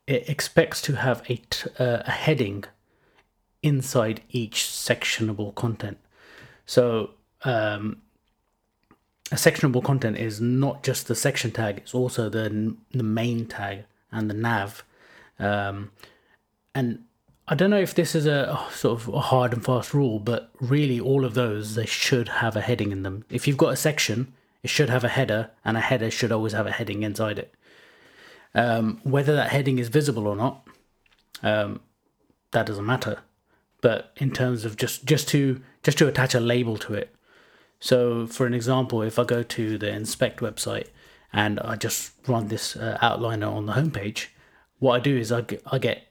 it 0.07 0.29
expects 0.29 0.81
to 0.83 0.97
have 0.97 1.23
a 1.29 1.37
t- 1.37 1.71
uh, 1.79 2.03
a 2.05 2.11
heading 2.11 2.65
inside 3.63 4.23
each 4.31 4.63
sectionable 4.63 5.55
content. 5.55 5.99
So 6.65 7.11
um, 7.45 8.03
a 9.31 9.37
sectionable 9.37 9.83
content 9.83 10.17
is 10.19 10.41
not 10.41 10.83
just 10.83 11.09
the 11.09 11.15
section 11.15 11.51
tag; 11.51 11.79
it's 11.79 11.95
also 11.95 12.29
the 12.29 12.77
the 12.93 13.03
main 13.03 13.47
tag 13.47 13.85
and 14.11 14.31
the 14.31 14.35
nav. 14.35 14.85
Um, 15.39 15.93
and 16.75 17.05
I 17.49 17.55
don't 17.55 17.71
know 17.71 17.81
if 17.81 17.95
this 17.95 18.15
is 18.15 18.27
a 18.27 18.59
sort 18.73 19.01
of 19.01 19.09
a 19.15 19.21
hard 19.21 19.53
and 19.53 19.65
fast 19.65 19.95
rule, 19.95 20.19
but 20.19 20.51
really 20.61 20.99
all 20.99 21.25
of 21.25 21.35
those 21.35 21.75
they 21.77 21.87
should 21.87 22.29
have 22.29 22.57
a 22.57 22.61
heading 22.61 22.91
in 22.91 23.03
them. 23.03 23.25
If 23.31 23.47
you've 23.47 23.57
got 23.57 23.73
a 23.73 23.77
section, 23.77 24.33
it 24.67 24.71
should 24.71 24.91
have 24.91 25.05
a 25.05 25.09
header, 25.09 25.51
and 25.65 25.77
a 25.77 25.81
header 25.81 26.11
should 26.11 26.33
always 26.33 26.53
have 26.53 26.67
a 26.67 26.73
heading 26.73 27.05
inside 27.05 27.39
it. 27.39 27.55
Um, 28.53 29.01
whether 29.05 29.33
that 29.37 29.51
heading 29.51 29.79
is 29.79 29.87
visible 29.87 30.27
or 30.27 30.35
not, 30.35 30.67
um, 31.45 31.79
that 32.51 32.67
doesn't 32.67 32.85
matter. 32.85 33.21
But 33.81 34.11
in 34.17 34.33
terms 34.33 34.65
of 34.65 34.77
just 34.77 35.05
just 35.05 35.29
to 35.29 35.63
just 35.85 35.99
to 35.99 36.09
attach 36.09 36.35
a 36.35 36.41
label 36.41 36.77
to 36.79 36.95
it. 36.95 37.15
So, 37.79 38.27
for 38.27 38.45
an 38.45 38.55
example, 38.55 39.03
if 39.03 39.21
I 39.21 39.25
go 39.25 39.45
to 39.45 39.79
the 39.79 39.89
inspect 39.89 40.41
website 40.41 40.89
and 41.33 41.61
I 41.61 41.77
just 41.77 42.15
run 42.27 42.49
this 42.49 42.75
uh, 42.75 42.99
outliner 43.01 43.53
on 43.53 43.67
the 43.67 43.75
homepage, 43.75 44.31
what 44.81 44.97
I 44.97 44.99
do 44.99 45.17
is 45.17 45.31
I 45.31 45.43
get, 45.43 45.63
I 45.67 45.79
get 45.79 46.09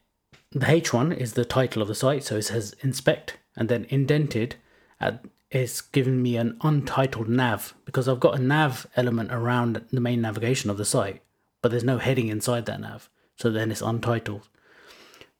the 0.54 0.72
H 0.72 0.94
one 0.94 1.12
is 1.12 1.34
the 1.34 1.44
title 1.44 1.82
of 1.82 1.90
the 1.90 1.96
site, 1.96 2.24
so 2.24 2.38
it 2.38 2.44
says 2.44 2.74
inspect, 2.80 3.38
and 3.58 3.68
then 3.68 3.86
indented 3.90 4.56
at 5.02 5.26
is 5.56 5.80
giving 5.80 6.22
me 6.22 6.36
an 6.36 6.58
untitled 6.62 7.30
nav 7.30 7.74
because 7.86 8.10
I've 8.10 8.20
got 8.20 8.38
a 8.38 8.44
nav 8.44 8.86
element 8.98 9.32
around 9.32 9.86
the 9.90 10.02
main 10.02 10.22
navigation 10.22 10.70
of 10.70 10.78
the 10.78 10.84
site, 10.84 11.22
but 11.62 11.72
there's 11.72 11.84
no 11.84 11.98
heading 11.98 12.28
inside 12.28 12.66
that 12.66 12.82
nav. 12.82 13.10
So 13.38 13.50
then 13.50 13.72
it's 13.72 13.82
untitled. 13.82 14.50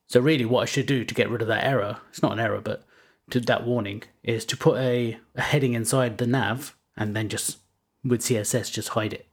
So 0.06 0.20
really 0.20 0.46
what 0.46 0.62
I 0.62 0.66
should 0.66 0.86
do 0.86 1.04
to 1.04 1.14
get 1.14 1.28
rid 1.28 1.42
of 1.42 1.48
that 1.48 1.64
error, 1.64 1.98
it's 2.08 2.22
not 2.22 2.32
an 2.32 2.40
error, 2.40 2.62
but 2.62 2.84
to 3.30 3.40
that 3.40 3.66
warning, 3.66 4.04
is 4.22 4.46
to 4.46 4.56
put 4.56 4.78
a, 4.78 5.18
a 5.34 5.42
heading 5.42 5.74
inside 5.74 6.16
the 6.16 6.26
nav 6.26 6.74
and 6.96 7.14
then 7.14 7.28
just 7.28 7.58
with 8.02 8.22
CSS 8.22 8.72
just 8.72 8.90
hide 8.90 9.12
it. 9.12 9.26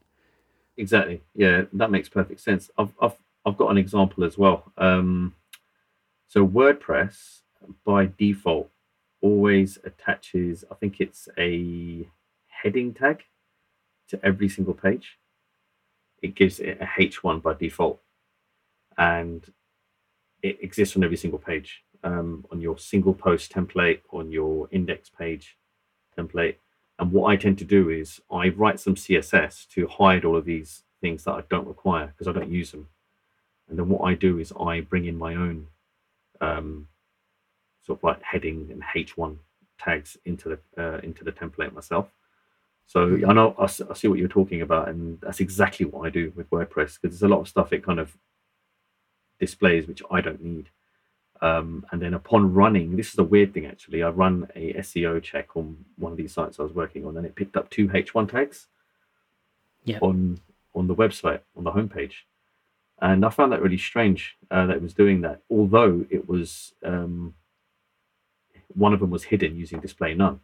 Exactly. 0.76 1.22
Yeah, 1.34 1.62
that 1.72 1.90
makes 1.90 2.08
perfect 2.08 2.40
sense. 2.40 2.70
I've 2.76 2.92
I've 3.00 3.16
I've 3.46 3.56
got 3.56 3.70
an 3.70 3.78
example 3.78 4.24
as 4.24 4.36
well. 4.36 4.72
Um, 4.76 5.34
so 6.28 6.46
WordPress 6.46 7.40
by 7.84 8.10
default 8.18 8.70
always 9.24 9.78
attaches, 9.84 10.64
I 10.70 10.74
think 10.74 11.00
it's 11.00 11.30
a 11.38 12.06
heading 12.46 12.92
tag 12.92 13.24
to 14.08 14.20
every 14.22 14.50
single 14.50 14.74
page. 14.74 15.18
It 16.20 16.34
gives 16.34 16.60
it 16.60 16.78
a 16.78 16.84
H1 16.84 17.42
by 17.42 17.54
default. 17.54 18.02
And 18.98 19.42
it 20.42 20.58
exists 20.60 20.94
on 20.94 21.04
every 21.04 21.16
single 21.16 21.38
page. 21.38 21.82
Um, 22.04 22.44
on 22.52 22.60
your 22.60 22.76
single 22.76 23.14
post 23.14 23.50
template, 23.50 24.00
on 24.10 24.30
your 24.30 24.68
index 24.70 25.08
page 25.08 25.56
template. 26.18 26.56
And 26.98 27.10
what 27.10 27.30
I 27.30 27.36
tend 27.36 27.56
to 27.58 27.64
do 27.64 27.88
is 27.88 28.20
I 28.30 28.50
write 28.50 28.78
some 28.78 28.94
CSS 28.94 29.66
to 29.70 29.86
hide 29.86 30.26
all 30.26 30.36
of 30.36 30.44
these 30.44 30.82
things 31.00 31.24
that 31.24 31.32
I 31.32 31.42
don't 31.48 31.66
require 31.66 32.08
because 32.08 32.28
I 32.28 32.38
don't 32.38 32.50
use 32.50 32.72
them. 32.72 32.88
And 33.70 33.78
then 33.78 33.88
what 33.88 34.06
I 34.06 34.12
do 34.12 34.38
is 34.38 34.52
I 34.60 34.82
bring 34.82 35.06
in 35.06 35.16
my 35.16 35.34
own 35.34 35.68
um, 36.42 36.88
sort 37.86 37.98
of 37.98 38.04
like 38.04 38.22
heading 38.22 38.68
and 38.70 38.82
H1 38.82 39.36
tags 39.78 40.16
into 40.24 40.48
the 40.50 40.82
uh, 40.82 40.98
into 40.98 41.24
the 41.24 41.32
template 41.32 41.72
myself. 41.72 42.08
So 42.86 43.18
I 43.26 43.32
know 43.32 43.54
I, 43.58 43.64
I 43.64 43.94
see 43.94 44.08
what 44.08 44.18
you're 44.18 44.28
talking 44.28 44.62
about, 44.62 44.88
and 44.88 45.20
that's 45.20 45.40
exactly 45.40 45.86
what 45.86 46.06
I 46.06 46.10
do 46.10 46.32
with 46.36 46.50
WordPress 46.50 47.00
because 47.00 47.18
there's 47.18 47.22
a 47.22 47.28
lot 47.28 47.40
of 47.40 47.48
stuff 47.48 47.72
it 47.72 47.84
kind 47.84 47.98
of 47.98 48.16
displays 49.40 49.86
which 49.86 50.02
I 50.10 50.20
don't 50.20 50.42
need. 50.42 50.68
Um, 51.40 51.84
and 51.90 52.00
then 52.00 52.14
upon 52.14 52.54
running, 52.54 52.96
this 52.96 53.12
is 53.12 53.18
a 53.18 53.24
weird 53.24 53.52
thing 53.52 53.66
actually. 53.66 54.02
I 54.02 54.08
run 54.08 54.48
a 54.54 54.74
SEO 54.74 55.22
check 55.22 55.56
on 55.56 55.84
one 55.96 56.12
of 56.12 56.18
these 56.18 56.32
sites 56.32 56.58
I 56.58 56.62
was 56.62 56.72
working 56.72 57.04
on, 57.04 57.16
and 57.16 57.26
it 57.26 57.34
picked 57.34 57.56
up 57.56 57.70
two 57.70 57.88
H1 57.88 58.30
tags 58.30 58.66
yeah. 59.84 59.98
on 60.00 60.40
on 60.74 60.88
the 60.88 60.94
website 60.94 61.40
on 61.56 61.64
the 61.64 61.72
homepage, 61.72 62.14
and 63.00 63.24
I 63.24 63.30
found 63.30 63.52
that 63.52 63.62
really 63.62 63.78
strange 63.78 64.36
uh, 64.50 64.66
that 64.66 64.76
it 64.76 64.82
was 64.82 64.94
doing 64.94 65.20
that. 65.22 65.40
Although 65.50 66.06
it 66.10 66.28
was 66.28 66.72
um, 66.84 67.34
one 68.74 68.92
of 68.92 69.00
them 69.00 69.10
was 69.10 69.24
hidden 69.24 69.56
using 69.56 69.80
display 69.80 70.14
none. 70.14 70.40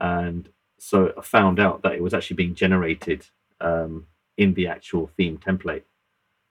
And 0.00 0.48
so 0.78 1.12
I 1.16 1.20
found 1.20 1.60
out 1.60 1.82
that 1.82 1.92
it 1.92 2.02
was 2.02 2.14
actually 2.14 2.36
being 2.36 2.54
generated 2.54 3.26
um, 3.60 4.06
in 4.36 4.54
the 4.54 4.66
actual 4.66 5.10
theme 5.16 5.38
template. 5.38 5.84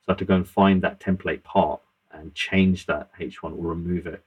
So 0.02 0.10
I 0.10 0.12
had 0.12 0.20
to 0.20 0.26
go 0.26 0.36
and 0.36 0.48
find 0.48 0.82
that 0.82 1.00
template 1.00 1.44
part 1.44 1.82
and 2.12 2.34
change 2.34 2.86
that 2.86 3.10
H1 3.20 3.44
or 3.44 3.68
remove 3.68 4.08
it. 4.08 4.24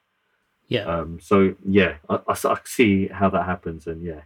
Yeah. 0.68 0.84
Um, 0.84 1.20
so 1.20 1.54
yeah, 1.66 1.96
I, 2.08 2.20
I, 2.28 2.34
I, 2.44 2.58
see 2.64 3.08
how 3.08 3.28
that 3.30 3.44
happens, 3.44 3.86
and 3.86 4.02
yeah, 4.02 4.22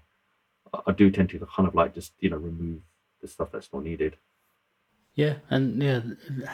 I, 0.73 0.81
I 0.89 0.93
do 0.93 1.11
tend 1.11 1.31
to 1.31 1.39
kind 1.41 1.69
of 1.69 1.75
like 1.75 1.95
just 1.95 2.13
you 2.21 2.31
know 2.31 2.37
remove 2.37 2.81
the 3.21 3.29
stuff 3.29 3.51
that's 3.53 3.73
not 3.73 3.83
needed. 3.83 4.17
Yeah, 5.15 5.35
and 5.51 5.83
yeah, 5.83 6.01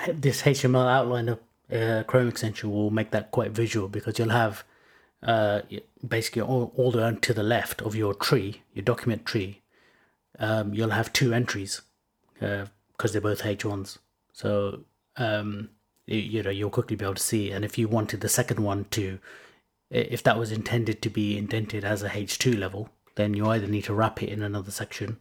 this 0.09 0.43
HTML 0.43 0.87
outliner 0.89 1.39
uh, 1.71 2.05
Chrome 2.05 2.29
extension 2.29 2.71
will 2.71 2.91
make 2.91 3.11
that 3.11 3.31
quite 3.31 3.51
visual 3.51 3.89
because 3.89 4.19
you'll 4.19 4.31
have 4.31 4.65
uh, 5.25 5.63
basically 6.07 6.43
all, 6.43 6.73
all 6.77 6.91
the 6.91 6.99
way 6.99 7.17
to 7.21 7.35
the 7.35 7.43
left 7.43 7.83
of 7.83 7.95
your 7.95 8.15
tree, 8.15 8.63
your 8.75 8.85
document 8.85 9.25
tree, 9.25 9.63
um, 10.39 10.75
you'll 10.75 10.91
have 10.91 11.13
two 11.13 11.33
entries 11.33 11.83
because 12.35 12.69
uh, 13.01 13.09
they're 13.13 13.21
both 13.21 13.43
H1s. 13.43 13.99
So 14.33 14.81
um, 15.17 15.71
you, 16.07 16.19
you, 16.19 16.43
know 16.43 16.51
you'll 16.51 16.71
quickly 16.71 16.97
be 16.97 17.05
able 17.05 17.15
to 17.15 17.23
see. 17.23 17.51
And 17.51 17.65
if 17.65 17.79
you 17.79 17.89
wanted 17.89 18.21
the 18.21 18.29
second 18.29 18.61
one 18.61 18.85
to, 18.91 19.19
if 19.91 20.23
that 20.25 20.39
was 20.39 20.53
intended 20.53 21.01
to 21.03 21.11
be 21.11 21.39
indented 21.39 21.85
as 21.85 22.03
a 22.03 22.11
H2 22.11 22.59
level, 22.59 22.91
then 23.15 23.35
you 23.35 23.47
either 23.47 23.67
need 23.67 23.85
to 23.85 23.95
wrap 23.95 24.23
it 24.23 24.29
in 24.29 24.43
another 24.43 24.73
section, 24.73 25.21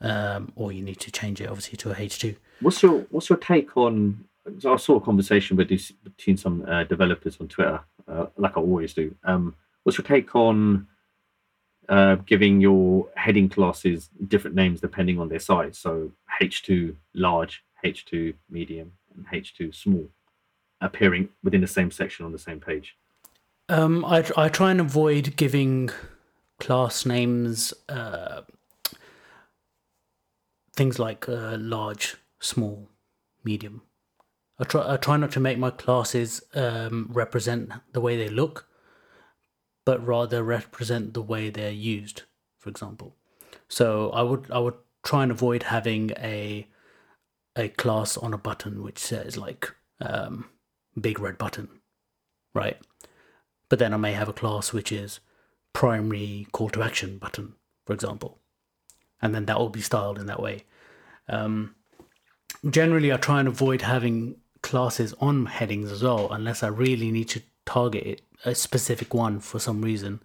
um, 0.00 0.52
or 0.56 0.72
you 0.72 0.82
need 0.82 1.00
to 1.00 1.12
change 1.12 1.40
it 1.40 1.48
obviously 1.48 1.76
to 1.76 1.90
a 1.90 1.94
H2. 1.94 2.36
What's 2.60 2.82
your 2.82 3.00
What's 3.10 3.28
your 3.28 3.38
take 3.38 3.76
on? 3.76 4.24
I 4.64 4.76
saw 4.76 4.96
a 4.96 5.00
conversation 5.00 5.56
with 5.56 5.68
between 5.68 6.36
some 6.36 6.64
uh, 6.68 6.84
developers 6.84 7.38
on 7.40 7.48
Twitter 7.48 7.80
uh, 8.08 8.26
like 8.36 8.56
I 8.56 8.60
always 8.60 8.94
do. 8.94 9.14
Um, 9.24 9.54
what's 9.82 9.98
your 9.98 10.06
take 10.06 10.34
on 10.34 10.86
uh, 11.88 12.16
giving 12.16 12.60
your 12.60 13.08
heading 13.16 13.48
classes 13.48 14.10
different 14.28 14.56
names 14.56 14.80
depending 14.80 15.18
on 15.18 15.28
their 15.28 15.38
size? 15.38 15.78
So 15.78 16.12
H2 16.40 16.94
large, 17.14 17.64
H2 17.84 18.34
medium, 18.50 18.92
and 19.14 19.26
H2 19.26 19.74
small, 19.74 20.08
appearing 20.80 21.28
within 21.42 21.60
the 21.60 21.66
same 21.66 21.90
section 21.90 22.24
on 22.24 22.32
the 22.32 22.38
same 22.38 22.60
page. 22.60 22.96
Um, 23.68 24.04
I 24.04 24.24
I 24.36 24.48
try 24.48 24.70
and 24.70 24.80
avoid 24.80 25.34
giving 25.36 25.90
class 26.60 27.04
names 27.04 27.74
uh, 27.88 28.42
things 30.74 30.98
like 30.98 31.28
uh, 31.28 31.56
large, 31.58 32.16
small, 32.38 32.88
medium, 33.42 33.82
I 34.58 34.64
try 34.64 34.94
I 34.94 34.96
try 34.96 35.16
not 35.16 35.32
to 35.32 35.40
make 35.40 35.58
my 35.58 35.70
classes 35.70 36.42
um, 36.54 37.08
represent 37.12 37.70
the 37.92 38.00
way 38.00 38.16
they 38.16 38.28
look, 38.28 38.66
but 39.84 40.04
rather 40.04 40.42
represent 40.42 41.14
the 41.14 41.22
way 41.22 41.50
they're 41.50 41.70
used. 41.70 42.22
For 42.58 42.70
example, 42.70 43.16
so 43.68 44.10
I 44.10 44.22
would 44.22 44.50
I 44.50 44.58
would 44.58 44.74
try 45.04 45.22
and 45.22 45.32
avoid 45.32 45.64
having 45.64 46.10
a 46.12 46.66
a 47.56 47.68
class 47.68 48.16
on 48.16 48.34
a 48.34 48.38
button 48.38 48.82
which 48.82 48.98
says 48.98 49.36
like 49.36 49.74
um, 50.00 50.48
big 50.98 51.18
red 51.20 51.38
button, 51.38 51.68
right? 52.54 52.78
But 53.68 53.78
then 53.78 53.92
I 53.92 53.96
may 53.98 54.12
have 54.12 54.28
a 54.28 54.34
class 54.34 54.72
which 54.72 54.92
is 54.92 55.20
primary 55.72 56.46
call 56.52 56.70
to 56.70 56.82
action 56.82 57.18
button, 57.18 57.54
for 57.84 57.92
example, 57.92 58.38
and 59.20 59.34
then 59.34 59.44
that 59.46 59.58
will 59.58 59.68
be 59.68 59.80
styled 59.80 60.18
in 60.18 60.26
that 60.26 60.42
way. 60.42 60.64
Um, 61.28 61.74
generally, 62.68 63.12
I 63.12 63.16
try 63.16 63.40
and 63.40 63.48
avoid 63.48 63.82
having 63.82 64.36
classes 64.66 65.14
on 65.20 65.46
headings 65.46 65.92
as 65.92 66.02
well, 66.02 66.28
unless 66.32 66.62
I 66.62 66.68
really 66.68 67.10
need 67.12 67.28
to 67.30 67.42
target 67.64 68.04
it, 68.04 68.22
a 68.44 68.54
specific 68.54 69.14
one 69.14 69.38
for 69.38 69.58
some 69.58 69.80
reason. 69.80 70.20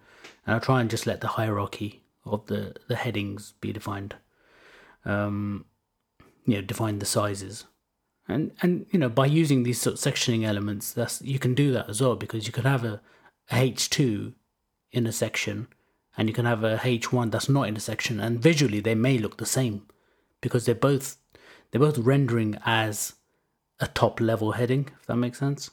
And 0.46 0.56
I 0.56 0.58
try 0.58 0.80
and 0.80 0.90
just 0.90 1.06
let 1.06 1.20
the 1.20 1.28
hierarchy 1.28 2.02
of 2.24 2.46
the, 2.46 2.74
the 2.88 2.96
headings 2.96 3.54
be 3.60 3.72
defined. 3.72 4.16
Um, 5.04 5.64
you 6.44 6.56
know, 6.56 6.60
define 6.60 6.98
the 6.98 7.06
sizes. 7.06 7.66
And 8.28 8.52
and 8.62 8.86
you 8.90 8.98
know, 8.98 9.08
by 9.08 9.26
using 9.26 9.62
these 9.62 9.80
sort 9.80 9.94
of 9.94 10.00
sectioning 10.00 10.44
elements, 10.44 10.92
that's 10.92 11.22
you 11.22 11.38
can 11.38 11.54
do 11.54 11.72
that 11.72 11.88
as 11.88 12.00
well 12.00 12.16
because 12.16 12.46
you 12.46 12.52
could 12.52 12.64
have 12.64 12.84
a, 12.84 13.00
a 13.50 13.70
H2 13.70 14.32
in 14.90 15.06
a 15.06 15.12
section 15.12 15.68
and 16.16 16.28
you 16.28 16.34
can 16.34 16.44
have 16.44 16.62
a 16.64 16.78
H1 16.78 17.30
that's 17.30 17.48
not 17.48 17.68
in 17.68 17.76
a 17.76 17.80
section 17.80 18.20
and 18.20 18.40
visually 18.40 18.80
they 18.80 18.94
may 18.94 19.18
look 19.18 19.38
the 19.38 19.46
same 19.46 19.86
because 20.40 20.66
they're 20.66 20.74
both 20.74 21.16
they're 21.70 21.80
both 21.80 21.98
rendering 21.98 22.58
as 22.64 23.14
a 23.82 23.88
top 23.88 24.20
level 24.20 24.52
heading, 24.52 24.88
if 25.00 25.06
that 25.06 25.16
makes 25.16 25.38
sense. 25.38 25.70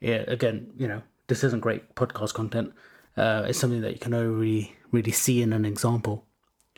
Yeah, 0.00 0.24
again, 0.28 0.72
you 0.78 0.88
know, 0.88 1.02
this 1.26 1.44
isn't 1.44 1.60
great 1.60 1.94
podcast 1.94 2.32
content. 2.32 2.72
Uh, 3.16 3.44
it's 3.48 3.58
something 3.58 3.80
that 3.80 3.92
you 3.92 3.98
can 3.98 4.14
only 4.14 4.34
really, 4.34 4.76
really 4.92 5.12
see 5.12 5.42
in 5.42 5.52
an 5.52 5.64
example. 5.64 6.24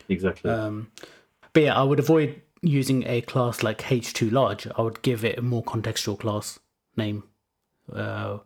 Exactly. 0.09 0.49
Um, 0.49 0.91
but 1.53 1.63
yeah, 1.63 1.79
I 1.79 1.83
would 1.83 1.99
avoid 1.99 2.41
using 2.61 3.05
a 3.05 3.21
class 3.21 3.61
like 3.61 3.79
H2 3.79 4.31
large. 4.31 4.67
I 4.75 4.81
would 4.81 5.01
give 5.03 5.23
it 5.23 5.37
a 5.37 5.41
more 5.41 5.63
contextual 5.63 6.19
class 6.19 6.59
name, 6.97 7.23
uh, 7.93 8.39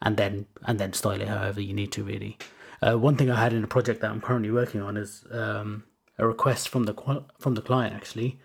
and 0.00 0.16
then 0.16 0.46
and 0.62 0.78
then 0.78 0.92
style 0.92 1.20
it 1.20 1.28
however 1.28 1.60
you 1.60 1.72
need 1.72 1.92
to. 1.92 2.04
Really, 2.04 2.38
uh, 2.82 2.96
one 2.96 3.16
thing 3.16 3.30
I 3.30 3.42
had 3.42 3.52
in 3.52 3.64
a 3.64 3.68
project 3.68 4.02
that 4.02 4.10
I'm 4.10 4.20
currently 4.20 4.50
working 4.50 4.82
on 4.82 4.96
is 4.96 5.24
um, 5.32 5.84
a 6.18 6.26
request 6.26 6.68
from 6.68 6.84
the 6.84 7.24
from 7.38 7.54
the 7.54 7.62
client 7.62 7.94
actually 7.94 8.38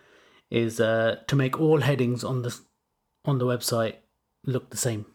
is 0.49 0.79
uh, 0.79 1.17
to 1.27 1.35
make 1.35 1.59
all 1.59 1.81
headings 1.81 2.23
on 2.23 2.41
the 2.41 2.57
on 3.25 3.37
the 3.37 3.45
website 3.45 3.95
look 4.45 4.69
the 4.69 4.77
same. 4.77 5.05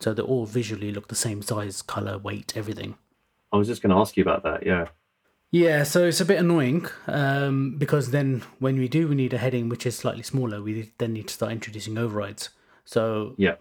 So 0.00 0.14
they 0.14 0.22
all 0.22 0.46
visually 0.46 0.92
look 0.92 1.08
the 1.08 1.14
same 1.14 1.42
size, 1.42 1.82
color, 1.82 2.18
weight, 2.18 2.56
everything. 2.56 2.96
I 3.52 3.56
was 3.56 3.68
just 3.68 3.82
going 3.82 3.90
to 3.90 4.00
ask 4.00 4.16
you 4.16 4.22
about 4.22 4.42
that. 4.44 4.64
Yeah. 4.64 4.86
Yeah, 5.52 5.82
so 5.82 6.06
it's 6.06 6.20
a 6.20 6.24
bit 6.24 6.38
annoying 6.38 6.86
um, 7.08 7.76
because 7.76 8.12
then 8.12 8.42
when 8.60 8.78
we 8.78 8.86
do 8.86 9.08
we 9.08 9.16
need 9.16 9.32
a 9.32 9.38
heading 9.38 9.68
which 9.68 9.84
is 9.84 9.96
slightly 9.96 10.22
smaller, 10.22 10.62
we 10.62 10.92
then 10.98 11.12
need 11.12 11.26
to 11.26 11.34
start 11.34 11.50
introducing 11.50 11.98
overrides. 11.98 12.50
So 12.84 13.34
yeah, 13.36 13.56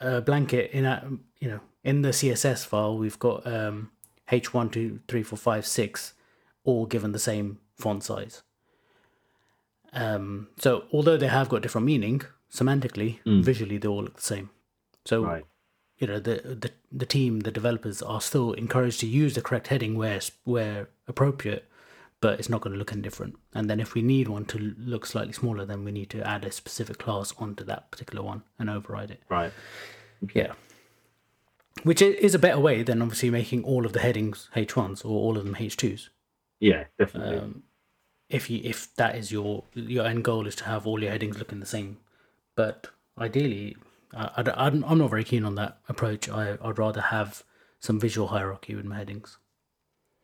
a 0.00 0.22
blanket 0.22 0.70
in 0.72 0.86
a 0.86 1.06
you 1.40 1.48
know 1.48 1.60
in 1.82 2.00
the 2.00 2.10
CSS 2.10 2.64
file 2.64 2.96
we've 2.96 3.18
got 3.18 3.46
um, 3.46 3.90
H 4.30 4.54
one 4.54 4.70
two 4.70 5.00
three 5.06 5.22
four 5.22 5.36
five 5.36 5.66
six 5.66 6.14
all 6.64 6.86
given 6.86 7.12
the 7.12 7.18
same 7.18 7.58
font 7.76 8.04
size. 8.04 8.42
Um, 9.92 10.48
so 10.58 10.84
although 10.94 11.18
they 11.18 11.28
have 11.28 11.50
got 11.50 11.60
different 11.60 11.86
meaning, 11.86 12.22
semantically, 12.54 13.18
mm. 13.26 13.42
visually, 13.42 13.78
they 13.78 13.88
all 13.88 14.04
look 14.04 14.16
the 14.16 14.22
same. 14.22 14.50
So 15.04 15.24
right. 15.24 15.44
you 15.98 16.06
know 16.06 16.18
the, 16.18 16.36
the 16.60 16.70
the 16.92 17.06
team, 17.06 17.40
the 17.40 17.50
developers 17.50 18.00
are 18.00 18.20
still 18.20 18.52
encouraged 18.52 19.00
to 19.00 19.06
use 19.06 19.34
the 19.34 19.42
correct 19.42 19.68
heading 19.68 19.98
where 19.98 20.20
where 20.44 20.88
appropriate, 21.08 21.68
but 22.20 22.38
it's 22.38 22.48
not 22.48 22.60
going 22.60 22.72
to 22.72 22.78
look 22.78 22.92
any 22.92 23.02
different. 23.02 23.36
And 23.52 23.68
then 23.68 23.80
if 23.80 23.94
we 23.94 24.02
need 24.02 24.28
one 24.28 24.44
to 24.46 24.58
look 24.78 25.04
slightly 25.04 25.32
smaller, 25.32 25.66
then 25.66 25.84
we 25.84 25.92
need 25.92 26.10
to 26.10 26.26
add 26.26 26.44
a 26.44 26.52
specific 26.52 26.98
class 26.98 27.34
onto 27.38 27.64
that 27.64 27.90
particular 27.90 28.22
one 28.22 28.44
and 28.58 28.70
override 28.70 29.10
it. 29.10 29.22
Right. 29.28 29.52
Yeah. 30.34 30.52
Which 31.82 32.00
is 32.00 32.34
a 32.34 32.38
better 32.38 32.60
way 32.60 32.82
than 32.82 33.02
obviously 33.02 33.30
making 33.30 33.64
all 33.64 33.84
of 33.84 33.92
the 33.92 34.00
headings 34.00 34.48
H1s 34.54 35.04
or 35.04 35.08
all 35.08 35.36
of 35.36 35.44
them 35.44 35.56
H2s. 35.56 36.08
Yeah, 36.60 36.84
definitely. 36.98 37.36
Um, 37.36 37.64
if 38.30 38.48
you 38.48 38.60
if 38.64 38.94
that 38.96 39.16
is 39.16 39.30
your 39.30 39.64
your 39.74 40.06
end 40.06 40.24
goal 40.24 40.46
is 40.46 40.56
to 40.56 40.64
have 40.64 40.86
all 40.86 41.02
your 41.02 41.10
headings 41.10 41.38
looking 41.38 41.60
the 41.60 41.66
same, 41.66 41.98
but 42.56 42.88
ideally, 43.18 43.76
I, 44.12 44.42
I, 44.46 44.66
I'm 44.66 44.98
not 44.98 45.10
very 45.10 45.24
keen 45.24 45.44
on 45.44 45.54
that 45.56 45.78
approach. 45.88 46.28
I, 46.28 46.56
I'd 46.62 46.78
rather 46.78 47.00
have 47.00 47.44
some 47.80 48.00
visual 48.00 48.28
hierarchy 48.28 48.74
with 48.74 48.84
my 48.84 48.96
headings. 48.96 49.38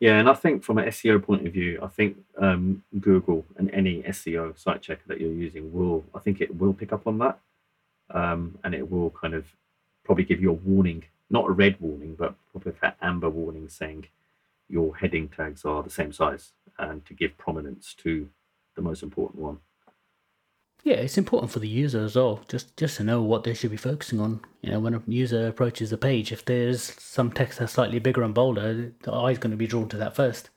Yeah, 0.00 0.18
and 0.18 0.30
I 0.30 0.34
think 0.34 0.64
from 0.64 0.78
an 0.78 0.86
SEO 0.86 1.22
point 1.22 1.46
of 1.46 1.52
view, 1.52 1.78
I 1.82 1.86
think 1.86 2.16
um, 2.38 2.82
Google 3.00 3.44
and 3.56 3.70
any 3.70 4.02
SEO 4.02 4.58
site 4.58 4.80
checker 4.80 5.02
that 5.08 5.20
you're 5.20 5.30
using 5.30 5.72
will, 5.74 6.04
I 6.14 6.20
think 6.20 6.40
it 6.40 6.56
will 6.56 6.72
pick 6.72 6.90
up 6.92 7.06
on 7.06 7.18
that, 7.18 7.38
um, 8.10 8.58
and 8.64 8.74
it 8.74 8.90
will 8.90 9.10
kind 9.10 9.34
of 9.34 9.44
probably 10.02 10.24
give 10.24 10.40
you 10.40 10.50
a 10.50 10.54
warning, 10.54 11.04
not 11.28 11.46
a 11.46 11.52
red 11.52 11.76
warning, 11.80 12.14
but 12.14 12.34
probably 12.50 12.72
an 12.82 12.94
amber 13.02 13.28
warning 13.28 13.68
saying 13.68 14.06
your 14.70 14.96
heading 14.96 15.28
tags 15.28 15.66
are 15.66 15.82
the 15.82 15.90
same 15.90 16.14
size, 16.14 16.52
and 16.78 17.04
to 17.04 17.12
give 17.12 17.36
prominence 17.36 17.92
to 17.98 18.30
the 18.76 18.82
most 18.82 19.02
important 19.02 19.42
one. 19.42 19.58
Yeah, 20.82 20.94
it's 20.94 21.18
important 21.18 21.52
for 21.52 21.58
the 21.58 21.68
user 21.68 22.02
as 22.04 22.16
well, 22.16 22.40
just 22.48 22.76
just 22.76 22.96
to 22.96 23.04
know 23.04 23.22
what 23.22 23.44
they 23.44 23.54
should 23.54 23.70
be 23.70 23.76
focusing 23.76 24.20
on. 24.20 24.40
You 24.62 24.70
know, 24.70 24.80
when 24.80 24.94
a 24.94 25.02
user 25.06 25.46
approaches 25.46 25.92
a 25.92 25.98
page, 25.98 26.32
if 26.32 26.44
there's 26.44 26.82
some 26.82 27.30
text 27.30 27.58
that's 27.58 27.72
slightly 27.72 27.98
bigger 27.98 28.22
and 28.22 28.34
bolder, 28.34 28.92
the 29.02 29.12
eye's 29.12 29.38
going 29.38 29.50
to 29.50 29.56
be 29.56 29.66
drawn 29.66 29.88
to 29.90 29.96
that 29.98 30.16
first. 30.16 30.48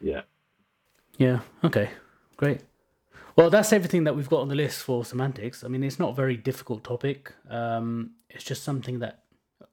Yeah. 0.00 0.22
Yeah. 1.16 1.40
Okay. 1.64 1.90
Great. 2.36 2.60
Well, 3.34 3.50
that's 3.50 3.72
everything 3.72 4.04
that 4.04 4.16
we've 4.16 4.28
got 4.28 4.40
on 4.40 4.48
the 4.48 4.54
list 4.54 4.82
for 4.82 5.04
semantics. 5.04 5.62
I 5.62 5.68
mean, 5.68 5.84
it's 5.84 5.98
not 5.98 6.10
a 6.10 6.14
very 6.14 6.36
difficult 6.36 6.84
topic. 6.84 7.32
Um, 7.48 8.12
it's 8.28 8.44
just 8.44 8.64
something 8.64 9.00
that 9.00 9.24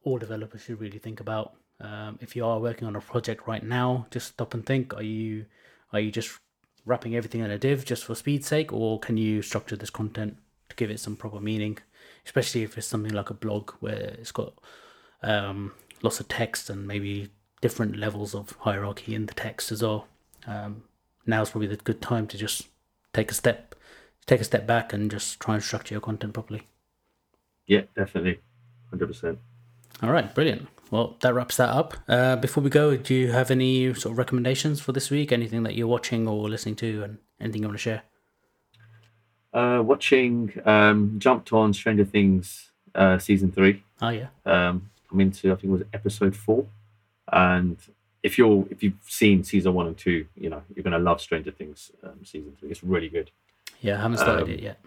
all 0.03 0.17
developers 0.17 0.61
should 0.61 0.79
really 0.79 0.99
think 0.99 1.19
about. 1.19 1.53
Um, 1.79 2.17
if 2.21 2.35
you 2.35 2.45
are 2.45 2.59
working 2.59 2.87
on 2.87 2.95
a 2.95 3.01
project 3.01 3.47
right 3.47 3.63
now, 3.63 4.07
just 4.09 4.29
stop 4.29 4.53
and 4.53 4.65
think: 4.65 4.93
Are 4.95 5.03
you 5.03 5.45
are 5.93 5.99
you 5.99 6.11
just 6.11 6.39
wrapping 6.85 7.15
everything 7.15 7.41
in 7.41 7.51
a 7.51 7.57
div 7.57 7.85
just 7.85 8.05
for 8.05 8.15
speed's 8.15 8.47
sake, 8.47 8.71
or 8.71 8.99
can 8.99 9.17
you 9.17 9.41
structure 9.41 9.75
this 9.75 9.89
content 9.89 10.37
to 10.69 10.75
give 10.75 10.89
it 10.89 10.99
some 10.99 11.15
proper 11.15 11.39
meaning? 11.39 11.77
Especially 12.25 12.63
if 12.63 12.77
it's 12.77 12.87
something 12.87 13.13
like 13.13 13.29
a 13.29 13.35
blog 13.35 13.71
where 13.79 14.15
it's 14.19 14.31
got 14.31 14.53
um, 15.23 15.73
lots 16.01 16.19
of 16.19 16.27
text 16.27 16.69
and 16.69 16.87
maybe 16.87 17.29
different 17.61 17.95
levels 17.97 18.35
of 18.35 18.51
hierarchy 18.59 19.15
in 19.15 19.25
the 19.25 19.33
text 19.33 19.71
as 19.71 19.81
well. 19.81 20.07
Um, 20.47 20.83
now's 21.25 21.49
probably 21.51 21.67
the 21.67 21.77
good 21.77 22.01
time 22.01 22.27
to 22.27 22.37
just 22.37 22.67
take 23.13 23.31
a 23.31 23.33
step, 23.33 23.75
take 24.25 24.41
a 24.41 24.43
step 24.43 24.67
back, 24.67 24.93
and 24.93 25.09
just 25.09 25.39
try 25.39 25.55
and 25.55 25.63
structure 25.63 25.95
your 25.95 26.01
content 26.01 26.33
properly. 26.33 26.67
Yeah, 27.65 27.81
definitely, 27.95 28.39
hundred 28.89 29.07
percent. 29.07 29.39
All 30.03 30.11
right, 30.11 30.33
brilliant. 30.35 30.67
Well, 30.91 31.17
that 31.21 31.33
wraps 31.33 31.57
that 31.57 31.69
up. 31.69 31.95
Uh, 32.07 32.35
before 32.35 32.63
we 32.63 32.69
go, 32.69 32.95
do 32.95 33.13
you 33.13 33.31
have 33.31 33.49
any 33.51 33.93
sort 33.95 34.13
of 34.13 34.17
recommendations 34.17 34.79
for 34.79 34.91
this 34.91 35.09
week? 35.09 35.31
Anything 35.31 35.63
that 35.63 35.75
you're 35.75 35.87
watching 35.87 36.27
or 36.27 36.47
listening 36.49 36.75
to, 36.77 37.03
and 37.03 37.17
anything 37.39 37.63
you 37.63 37.67
want 37.67 37.77
to 37.77 37.81
share? 37.81 38.03
Uh, 39.53 39.81
watching, 39.81 40.53
um, 40.65 41.15
jumped 41.17 41.53
on 41.53 41.73
Stranger 41.73 42.05
Things 42.05 42.71
uh, 42.93 43.17
season 43.17 43.51
three. 43.51 43.83
Oh 44.01 44.09
yeah. 44.09 44.27
Um, 44.45 44.89
I'm 45.11 45.19
into, 45.21 45.51
I 45.51 45.55
think 45.55 45.65
it 45.65 45.69
was 45.69 45.83
episode 45.93 46.35
four, 46.35 46.65
and 47.31 47.77
if 48.21 48.37
you're 48.37 48.65
if 48.69 48.83
you've 48.83 48.97
seen 49.07 49.43
season 49.43 49.73
one 49.73 49.87
and 49.87 49.97
two, 49.97 50.25
you 50.35 50.49
know 50.49 50.61
you're 50.75 50.83
gonna 50.83 50.99
love 50.99 51.21
Stranger 51.21 51.51
Things 51.51 51.91
um, 52.03 52.23
season 52.23 52.55
three. 52.59 52.69
It's 52.69 52.83
really 52.83 53.09
good. 53.09 53.31
Yeah, 53.81 53.97
I 53.97 54.01
haven't 54.01 54.17
started 54.17 54.43
Um, 54.43 54.49
it 54.51 54.59
yet. 54.61 54.79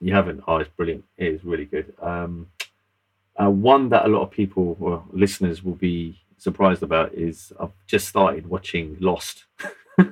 You 0.00 0.12
haven't? 0.12 0.42
Oh, 0.46 0.58
it's 0.58 0.70
brilliant. 0.70 1.04
It 1.16 1.28
is 1.28 1.44
really 1.44 1.64
good. 1.64 1.94
Um, 2.02 2.48
uh, 3.42 3.50
one 3.50 3.88
that 3.90 4.04
a 4.04 4.08
lot 4.08 4.22
of 4.22 4.30
people 4.30 4.76
or 4.80 5.02
listeners 5.12 5.62
will 5.62 5.74
be 5.74 6.18
surprised 6.38 6.82
about 6.82 7.14
is 7.14 7.52
I've 7.60 7.72
just 7.86 8.08
started 8.08 8.46
watching 8.46 8.96
Lost. 9.00 9.44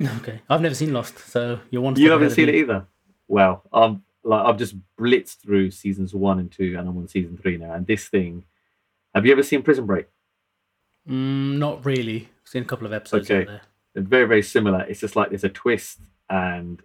Okay, 0.00 0.40
I've 0.48 0.60
never 0.60 0.76
seen 0.76 0.92
Lost, 0.92 1.18
so 1.18 1.58
you're 1.70 1.82
one. 1.82 1.96
you 1.96 2.12
haven't 2.12 2.30
seen 2.30 2.48
it 2.48 2.54
either. 2.54 2.86
Well, 3.26 3.64
um, 3.72 4.04
like 4.22 4.46
I've 4.46 4.56
just 4.56 4.76
blitzed 4.96 5.38
through 5.42 5.72
seasons 5.72 6.14
one 6.14 6.38
and 6.38 6.52
two, 6.52 6.76
and 6.78 6.88
I'm 6.88 6.96
on 6.96 7.08
season 7.08 7.36
three 7.36 7.56
now. 7.56 7.72
And 7.72 7.84
this 7.84 8.06
thing, 8.06 8.44
have 9.12 9.26
you 9.26 9.32
ever 9.32 9.42
seen 9.42 9.62
Prison 9.62 9.86
Break? 9.86 10.06
Mm, 11.08 11.58
not 11.58 11.84
really. 11.84 12.28
I've 12.44 12.48
seen 12.48 12.62
a 12.62 12.66
couple 12.66 12.86
of 12.86 12.92
episodes 12.92 13.28
Okay. 13.28 13.44
there. 13.44 13.60
Very, 14.04 14.26
very 14.28 14.42
similar. 14.42 14.82
It's 14.82 15.00
just 15.00 15.16
like 15.16 15.30
there's 15.30 15.42
a 15.42 15.48
twist 15.48 15.98
and 16.30 16.80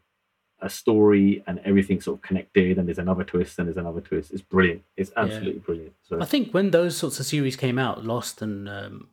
a 0.63 0.69
story, 0.69 1.43
and 1.45 1.59
everything 1.65 2.01
sort 2.01 2.17
of 2.17 2.21
connected. 2.21 2.77
And 2.77 2.87
there's 2.87 2.97
another 2.97 3.23
twist, 3.23 3.59
and 3.59 3.67
there's 3.67 3.77
another 3.77 4.01
twist. 4.01 4.31
It's 4.31 4.41
brilliant. 4.41 4.83
It's 4.97 5.11
absolutely 5.15 5.59
brilliant. 5.59 5.93
So 6.07 6.21
I 6.21 6.25
think 6.25 6.53
when 6.53 6.71
those 6.71 6.97
sorts 6.97 7.19
of 7.19 7.25
series 7.25 7.55
came 7.55 7.77
out, 7.77 8.05
Lost 8.05 8.41
and 8.41 8.67
um, 8.69 9.09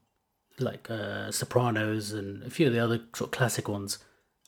like 0.59 0.91
uh, 0.91 1.31
Sopranos 1.31 2.13
and 2.13 2.43
a 2.45 2.51
few 2.51 2.69
of 2.69 2.73
the 2.73 2.79
other 2.79 3.01
sort 3.15 3.29
of 3.29 3.31
classic 3.33 3.69
ones, 3.69 3.99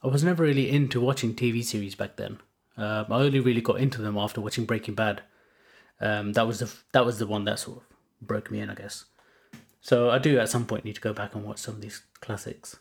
I 0.02 0.06
was 0.06 0.24
never 0.24 0.42
really 0.44 0.70
into 0.70 1.00
watching 1.00 1.34
TV 1.34 1.64
series 1.64 1.94
back 1.94 2.16
then. 2.16 2.38
Um, 2.76 3.06
I 3.10 3.16
only 3.16 3.40
really 3.40 3.60
got 3.60 3.80
into 3.80 4.00
them 4.00 4.16
after 4.16 4.40
watching 4.40 4.64
Breaking 4.64 4.94
Bad. 4.94 5.22
Um, 6.00 6.32
that 6.32 6.46
was 6.46 6.60
the 6.60 6.72
that 6.92 7.04
was 7.04 7.18
the 7.18 7.26
one 7.26 7.44
that 7.44 7.58
sort 7.58 7.78
of 7.78 7.84
broke 8.20 8.50
me 8.50 8.60
in, 8.60 8.70
I 8.70 8.74
guess. 8.74 9.04
So 9.80 10.10
I 10.10 10.18
do 10.18 10.38
at 10.38 10.48
some 10.48 10.64
point 10.64 10.84
need 10.84 10.94
to 10.94 11.00
go 11.00 11.12
back 11.12 11.34
and 11.34 11.44
watch 11.44 11.58
some 11.58 11.74
of 11.74 11.80
these 11.80 12.02
classics. 12.20 12.76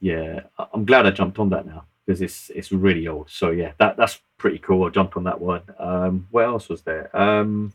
yeah, 0.00 0.40
I'm 0.72 0.86
glad 0.86 1.06
I 1.06 1.10
jumped 1.10 1.38
on 1.38 1.50
that 1.50 1.66
now 1.66 1.84
because 2.08 2.22
it's 2.22 2.50
it's 2.54 2.72
really 2.72 3.06
old. 3.06 3.28
So 3.28 3.50
yeah, 3.50 3.72
that 3.78 3.98
that's 3.98 4.18
pretty 4.38 4.58
cool. 4.58 4.86
I 4.86 4.88
jumped 4.88 5.16
on 5.18 5.24
that 5.24 5.42
one. 5.42 5.60
Um, 5.78 6.26
what 6.30 6.46
else 6.46 6.70
was 6.70 6.80
there? 6.80 7.14
Um, 7.14 7.74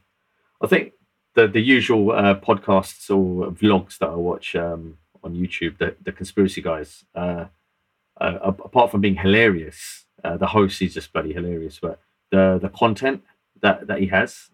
I 0.60 0.66
think 0.66 0.94
the 1.36 1.48
the 1.48 1.62
usual 1.62 2.12
uh, 2.12 2.40
podcasts 2.40 3.12
or 3.12 3.52
vlogs 3.52 4.00
that 4.00 4.10
I 4.10 4.16
watch 4.16 4.56
um, 4.56 4.98
on 5.24 5.36
YouTube, 5.36 5.78
the 5.78 5.96
the 6.02 6.12
conspiracy 6.12 6.64
guys. 6.64 7.06
Uh, 7.14 7.46
uh, 8.20 8.40
apart 8.42 8.90
from 8.90 9.02
being 9.02 9.18
hilarious, 9.18 10.06
uh, 10.24 10.38
the 10.38 10.48
host 10.48 10.82
is 10.82 10.96
just 10.96 11.14
bloody 11.14 11.34
hilarious. 11.34 11.78
But 11.80 12.00
the 12.32 12.58
the 12.60 12.70
content 12.70 13.22
that 13.62 13.86
that 13.86 14.00
he 14.00 14.08
has 14.08 14.50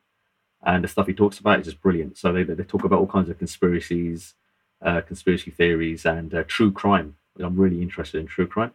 and 0.61 0.83
the 0.83 0.89
stuff 0.89 1.07
he 1.07 1.13
talks 1.13 1.39
about 1.39 1.61
is 1.61 1.67
just 1.67 1.81
brilliant. 1.81 2.17
So 2.17 2.33
they 2.33 2.43
they 2.43 2.63
talk 2.65 2.83
about 2.83 2.99
all 2.99 3.07
kinds 3.07 3.29
of 3.29 3.37
conspiracies, 3.37 4.33
uh, 4.81 4.99
conspiracy 5.07 5.51
theories, 5.51 6.05
and 6.05 6.33
uh, 6.33 6.43
true 6.47 6.73
crime. 6.73 7.15
I'm 7.39 7.55
really 7.55 7.81
interested 7.81 8.19
in 8.19 8.27
true 8.27 8.47
crime. 8.47 8.73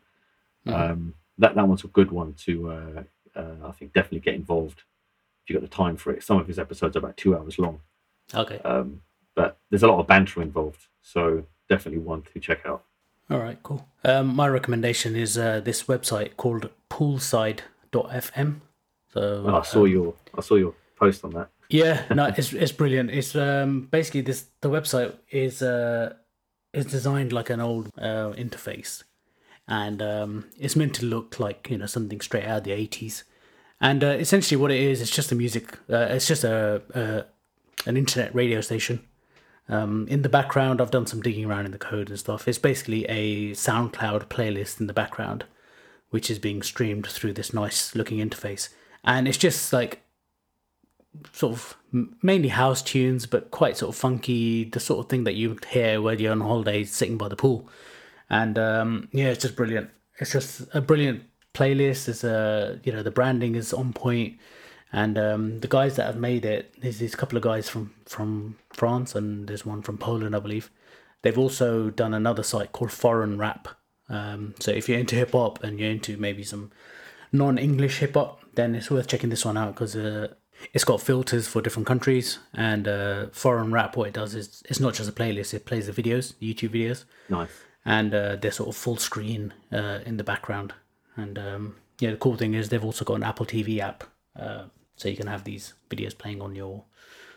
Um, 0.67 1.15
that 1.39 1.55
that 1.57 1.67
one's 1.69 1.85
a 1.85 1.89
good 1.89 2.11
one 2.11 2.35
to 2.45 2.71
uh, 2.71 3.03
uh, 3.37 3.55
I 3.69 3.73
think 3.73 3.93
definitely 3.93 4.21
get 4.21 4.35
involved 4.35 4.83
if 5.43 5.51
you 5.51 5.55
got 5.61 5.62
the 5.69 5.77
time 5.77 5.97
for 5.97 6.12
it. 6.12 6.23
Some 6.23 6.39
of 6.39 6.47
his 6.47 6.59
episodes 6.59 6.97
are 6.97 7.01
about 7.01 7.17
two 7.17 7.37
hours 7.37 7.59
long, 7.59 7.81
Okay. 8.35 8.59
um, 8.65 9.03
but 9.35 9.59
there's 9.71 9.83
a 9.83 9.89
lot 9.89 9.99
of 10.01 10.07
banter 10.07 10.41
involved, 10.43 10.87
so 11.03 11.45
definitely 11.69 12.01
one 12.01 12.23
to 12.33 12.41
check 12.41 12.61
out. 12.65 12.85
All 13.31 13.39
right, 13.39 13.59
cool. 13.62 13.87
Um, 14.05 14.35
my 14.37 14.49
recommendation 14.49 15.17
is 15.17 15.37
uh, 15.37 15.61
this 15.61 15.85
website 15.85 16.37
called 16.37 16.71
poolside.fm. 16.91 18.61
So 19.12 19.45
Oh, 19.47 19.57
I 19.57 19.62
saw 19.62 19.81
um, 19.83 19.87
your 19.89 20.15
I 20.37 20.41
saw 20.41 20.55
your 20.57 20.75
post 20.97 21.25
on 21.25 21.31
that. 21.33 21.49
Yeah, 21.69 22.03
no, 22.15 22.27
it's 22.37 22.53
it's 22.53 22.73
brilliant. 22.73 23.11
It's 23.11 23.35
um 23.35 23.89
basically 23.91 24.21
this 24.23 24.47
the 24.61 24.69
website 24.71 25.15
is 25.31 25.62
uh 25.62 26.15
is 26.73 26.87
designed 26.87 27.33
like 27.33 27.51
an 27.51 27.61
old 27.61 27.89
uh, 27.99 28.33
interface, 28.37 29.05
and 29.67 30.03
um 30.03 30.45
it's 30.59 30.77
meant 30.77 30.95
to 30.95 31.07
look 31.07 31.41
like 31.41 31.69
you 31.71 31.79
know 31.79 31.87
something 31.87 32.21
straight 32.21 32.45
out 32.45 32.59
of 32.59 32.65
the 32.65 32.73
eighties, 32.73 33.25
and 33.81 34.05
uh, 34.05 34.09
essentially 34.09 34.61
what 34.61 34.71
it 34.71 34.81
is 34.81 35.01
it's 35.01 35.11
just 35.11 35.33
a 35.33 35.35
music 35.35 35.79
uh, 35.91 36.09
it's 36.11 36.27
just 36.27 36.45
a, 36.45 36.83
a 36.95 37.25
an 37.89 37.97
internet 37.97 38.35
radio 38.35 38.61
station. 38.61 39.05
Um, 39.69 40.07
in 40.09 40.23
the 40.23 40.29
background, 40.29 40.81
I've 40.81 40.91
done 40.91 41.07
some 41.07 41.23
digging 41.23 41.47
around 41.47 41.65
in 41.65 41.73
the 41.73 41.79
code 41.79 42.11
and 42.11 42.19
stuff. 42.19 42.47
It's 42.47 42.59
basically 42.59 43.07
a 43.07 43.53
SoundCloud 43.53 44.27
playlist 44.27 44.79
in 44.79 44.89
the 44.89 44.93
background, 44.93 45.45
which 46.11 46.31
is 46.31 46.39
being 46.39 46.62
streamed 46.62 47.07
through 47.07 47.33
this 47.33 47.55
nice 47.55 47.95
looking 47.95 48.19
interface, 48.19 48.69
and 49.03 49.27
it's 49.27 49.39
just 49.39 49.73
like 49.73 50.03
sort 51.33 51.55
of 51.55 51.77
mainly 52.23 52.49
house 52.49 52.83
tunes, 52.83 53.27
but 53.27 53.51
quite 53.51 53.77
sort 53.77 53.95
of 53.95 53.97
funky, 53.97 54.65
the 54.65 54.81
sort 54.81 55.05
of 55.05 55.09
thing 55.09 55.25
that 55.25 55.35
you 55.35 55.57
hear 55.71 56.01
when 56.03 56.19
you're 56.19 56.33
on 56.33 56.41
holiday 56.41 56.85
sitting 56.85 57.17
by 57.17 57.29
the 57.29 57.37
pool. 57.37 57.69
And 58.31 58.59
um, 58.59 59.09
yeah, 59.12 59.27
it's 59.27 59.43
just 59.43 59.57
brilliant. 59.57 59.91
It's 60.18 60.33
just 60.33 60.62
a 60.75 60.81
brilliant 60.81 61.25
playlist. 61.53 62.09
It's 62.09 62.25
a 62.25 62.81
you 62.85 62.93
know 62.93 63.03
the 63.03 63.11
branding 63.11 63.55
is 63.55 63.72
on 63.72 63.93
point, 63.93 64.39
and 64.93 65.18
um, 65.18 65.61
the 65.61 65.68
guys 65.68 65.97
that 65.97 66.07
have 66.07 66.16
made 66.16 66.45
it, 66.45 66.75
there's 66.81 66.99
these 66.99 67.14
couple 67.14 67.37
of 67.37 67.43
guys 67.45 67.68
from 67.68 67.93
from 68.07 68.57
France 68.72 69.14
and 69.14 69.49
there's 69.49 69.66
one 69.66 69.83
from 69.83 69.99
Poland, 69.99 70.35
I 70.35 70.41
believe. 70.41 70.70
They've 71.22 71.39
also 71.39 71.91
done 71.91 72.14
another 72.14 72.43
site 72.43 72.72
called 72.72 72.93
Foreign 72.93 73.39
Rap. 73.39 73.68
Um, 74.09 74.55
so 74.61 74.70
if 74.70 74.89
you're 74.89 74.99
into 74.99 75.16
hip 75.16 75.33
hop 75.33 75.64
and 75.64 75.81
you're 75.81 75.91
into 75.91 76.16
maybe 76.18 76.45
some 76.45 76.70
non-English 77.33 77.99
hip 77.99 78.14
hop, 78.14 78.41
then 78.55 78.75
it's 78.75 78.91
worth 78.91 79.09
checking 79.09 79.31
this 79.31 79.45
one 79.45 79.57
out 79.57 79.75
because 79.75 79.97
uh, 79.97 80.35
It's 80.72 80.85
got 80.85 81.01
filters 81.01 81.49
for 81.49 81.62
different 81.62 81.87
countries, 81.87 82.39
and 82.53 82.87
uh, 82.87 83.27
foreign 83.33 83.72
rap. 83.72 83.97
What 83.97 84.09
it 84.09 84.14
does 84.14 84.35
is 84.35 84.62
it's 84.68 84.81
not 84.81 84.95
just 84.95 85.09
a 85.09 85.12
playlist; 85.12 85.55
it 85.55 85.66
plays 85.66 85.87
the 85.87 85.93
videos, 85.93 86.39
the 86.39 86.53
YouTube 86.53 86.70
videos, 86.70 87.05
Nice. 87.29 87.51
And 87.85 88.14
uh, 88.14 88.37
they're 88.37 88.51
sort 88.53 88.68
of 88.68 88.76
full 88.76 88.97
screen 88.97 89.53
uh, 89.72 90.01
in 90.07 90.16
the 90.16 90.24
background. 90.24 90.72
And 91.16 91.39
um, 91.39 91.76
yeah, 91.99 92.11
the 92.11 92.16
cool 92.16 92.37
thing 92.37 92.55
is 92.55 92.68
they've 92.68 92.85
also 92.85 93.05
got 93.05 93.14
an 93.14 93.22
Apple 93.22 93.47
TV 93.47 93.78
app, 93.78 94.05
uh, 94.39 94.64
so 94.97 95.09
you 95.09 95.16
can 95.16 95.26
have 95.26 95.45
these 95.45 95.74
videos 95.91 96.16
playing 96.16 96.41
on 96.41 96.55
your 96.55 96.85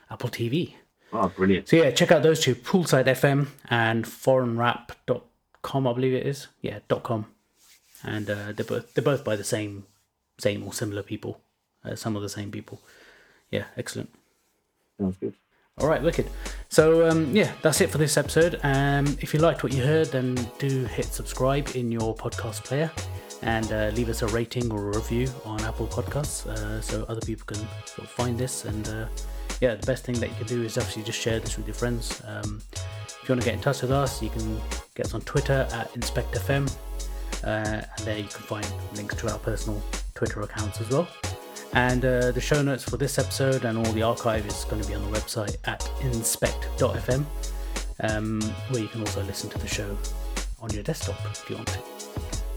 Apple 0.09 0.29
TV. 0.29 0.73
Oh, 1.13 1.29
brilliant. 1.29 1.69
So 1.69 1.77
yeah, 1.77 1.91
check 1.91 2.11
out 2.11 2.23
those 2.23 2.41
two, 2.41 2.55
Poolside 2.55 3.05
FM 3.05 3.47
and 3.69 4.05
foreignrap.com, 4.05 5.87
I 5.87 5.93
believe 5.93 6.13
it 6.13 6.25
is. 6.25 6.47
Yeah, 6.61 6.79
dot 6.87 7.03
.com. 7.03 7.27
And 8.03 8.29
uh, 8.29 8.51
they're 8.53 8.65
both 8.65 8.93
they're 8.93 9.03
both 9.03 9.23
by 9.23 9.35
the 9.35 9.43
same 9.43 9.85
same 10.37 10.63
or 10.63 10.73
similar 10.73 11.03
people. 11.03 11.41
Uh, 11.83 11.95
some 11.95 12.15
of 12.15 12.21
the 12.21 12.29
same 12.29 12.51
people. 12.51 12.81
Yeah, 13.51 13.65
excellent. 13.77 14.13
Sounds 14.99 15.17
good. 15.17 15.33
All 15.80 15.88
right, 15.88 16.01
wicked. 16.01 16.28
So 16.69 17.07
um, 17.07 17.36
yeah, 17.36 17.51
that's 17.61 17.82
it 17.82 17.91
for 17.91 17.99
this 17.99 18.17
episode. 18.17 18.59
Um, 18.63 19.05
if 19.21 19.34
you 19.34 19.39
liked 19.39 19.63
what 19.63 19.73
you 19.73 19.84
heard, 19.84 20.07
then 20.07 20.36
do 20.57 20.86
hit 20.86 21.05
subscribe 21.05 21.69
in 21.75 21.91
your 21.91 22.15
podcast 22.15 22.63
player 22.63 22.91
and 23.43 23.71
uh, 23.71 23.91
leave 23.93 24.09
us 24.09 24.23
a 24.23 24.28
rating 24.28 24.71
or 24.71 24.89
a 24.89 24.95
review 24.95 25.30
on 25.45 25.61
Apple 25.61 25.86
Podcasts 25.86 26.47
uh, 26.47 26.82
so 26.82 27.05
other 27.07 27.21
people 27.21 27.45
can 27.45 27.59
sort 27.86 27.99
of 27.99 28.09
find 28.09 28.39
this. 28.39 28.65
And 28.65 28.88
uh, 28.89 29.05
yeah, 29.61 29.75
the 29.75 29.86
best 29.86 30.03
thing 30.03 30.15
that 30.15 30.30
you 30.30 30.36
can 30.36 30.47
do 30.47 30.63
is 30.63 30.80
obviously 30.80 31.03
just 31.03 31.19
share 31.19 31.39
this 31.39 31.57
with 31.57 31.67
your 31.67 31.75
friends. 31.75 32.23
Um, 32.25 32.59
if 32.73 33.19
you 33.23 33.34
want 33.34 33.41
to 33.41 33.45
get 33.45 33.53
in 33.53 33.61
touch 33.61 33.84
with 33.84 33.91
us, 33.91 34.21
you 34.21 34.30
can 34.30 34.59
get 34.95 35.05
us 35.05 35.13
on 35.13 35.21
Twitter 35.21 35.67
at 35.73 35.93
InspectFM, 35.93 36.73
uh, 37.43 37.47
and 37.47 37.86
there 37.99 38.17
you 38.17 38.23
can 38.23 38.43
find 38.43 38.65
links 38.95 39.15
to 39.15 39.32
our 39.32 39.38
personal 39.39 39.82
Twitter 40.15 40.41
accounts 40.41 40.82
as 40.82 40.89
well. 40.89 41.07
And 41.74 42.03
uh, 42.03 42.32
the 42.32 42.41
show 42.41 42.61
notes 42.61 42.84
for 42.84 42.97
this 42.97 43.20
episode 43.20 43.65
and 43.65 43.78
all 43.78 43.93
the 43.93 44.01
archive 44.03 44.45
is 44.45 44.63
going 44.65 44.82
to 44.82 44.88
be 44.88 44.95
on 44.95 45.11
the 45.11 45.18
website 45.18 45.57
at 45.65 45.89
inspect.fm, 46.01 47.26
um, 48.01 48.41
where 48.70 48.82
you 48.82 48.88
can 48.88 49.01
also 49.01 49.24
listen 49.24 49.49
to 49.49 49.59
the 49.59 49.68
show 49.68 49.97
on 50.59 50.72
your 50.72 50.84
desktop 50.84 51.18
if 51.26 51.49
you 51.49 51.55
want 51.55 51.68
to. 51.68 51.80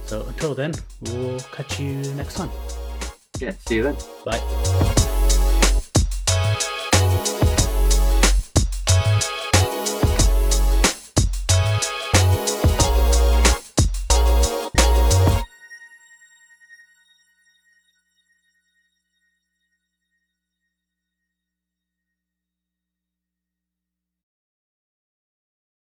So 0.07 0.23
until 0.27 0.55
then, 0.55 0.73
we'll 1.03 1.41
catch 1.41 1.79
you 1.79 1.97
next 2.15 2.35
time. 2.35 2.51
Yeah. 3.39 3.53
See 3.67 3.77
you 3.77 3.83
then. 3.83 3.97
Bye. 4.25 4.95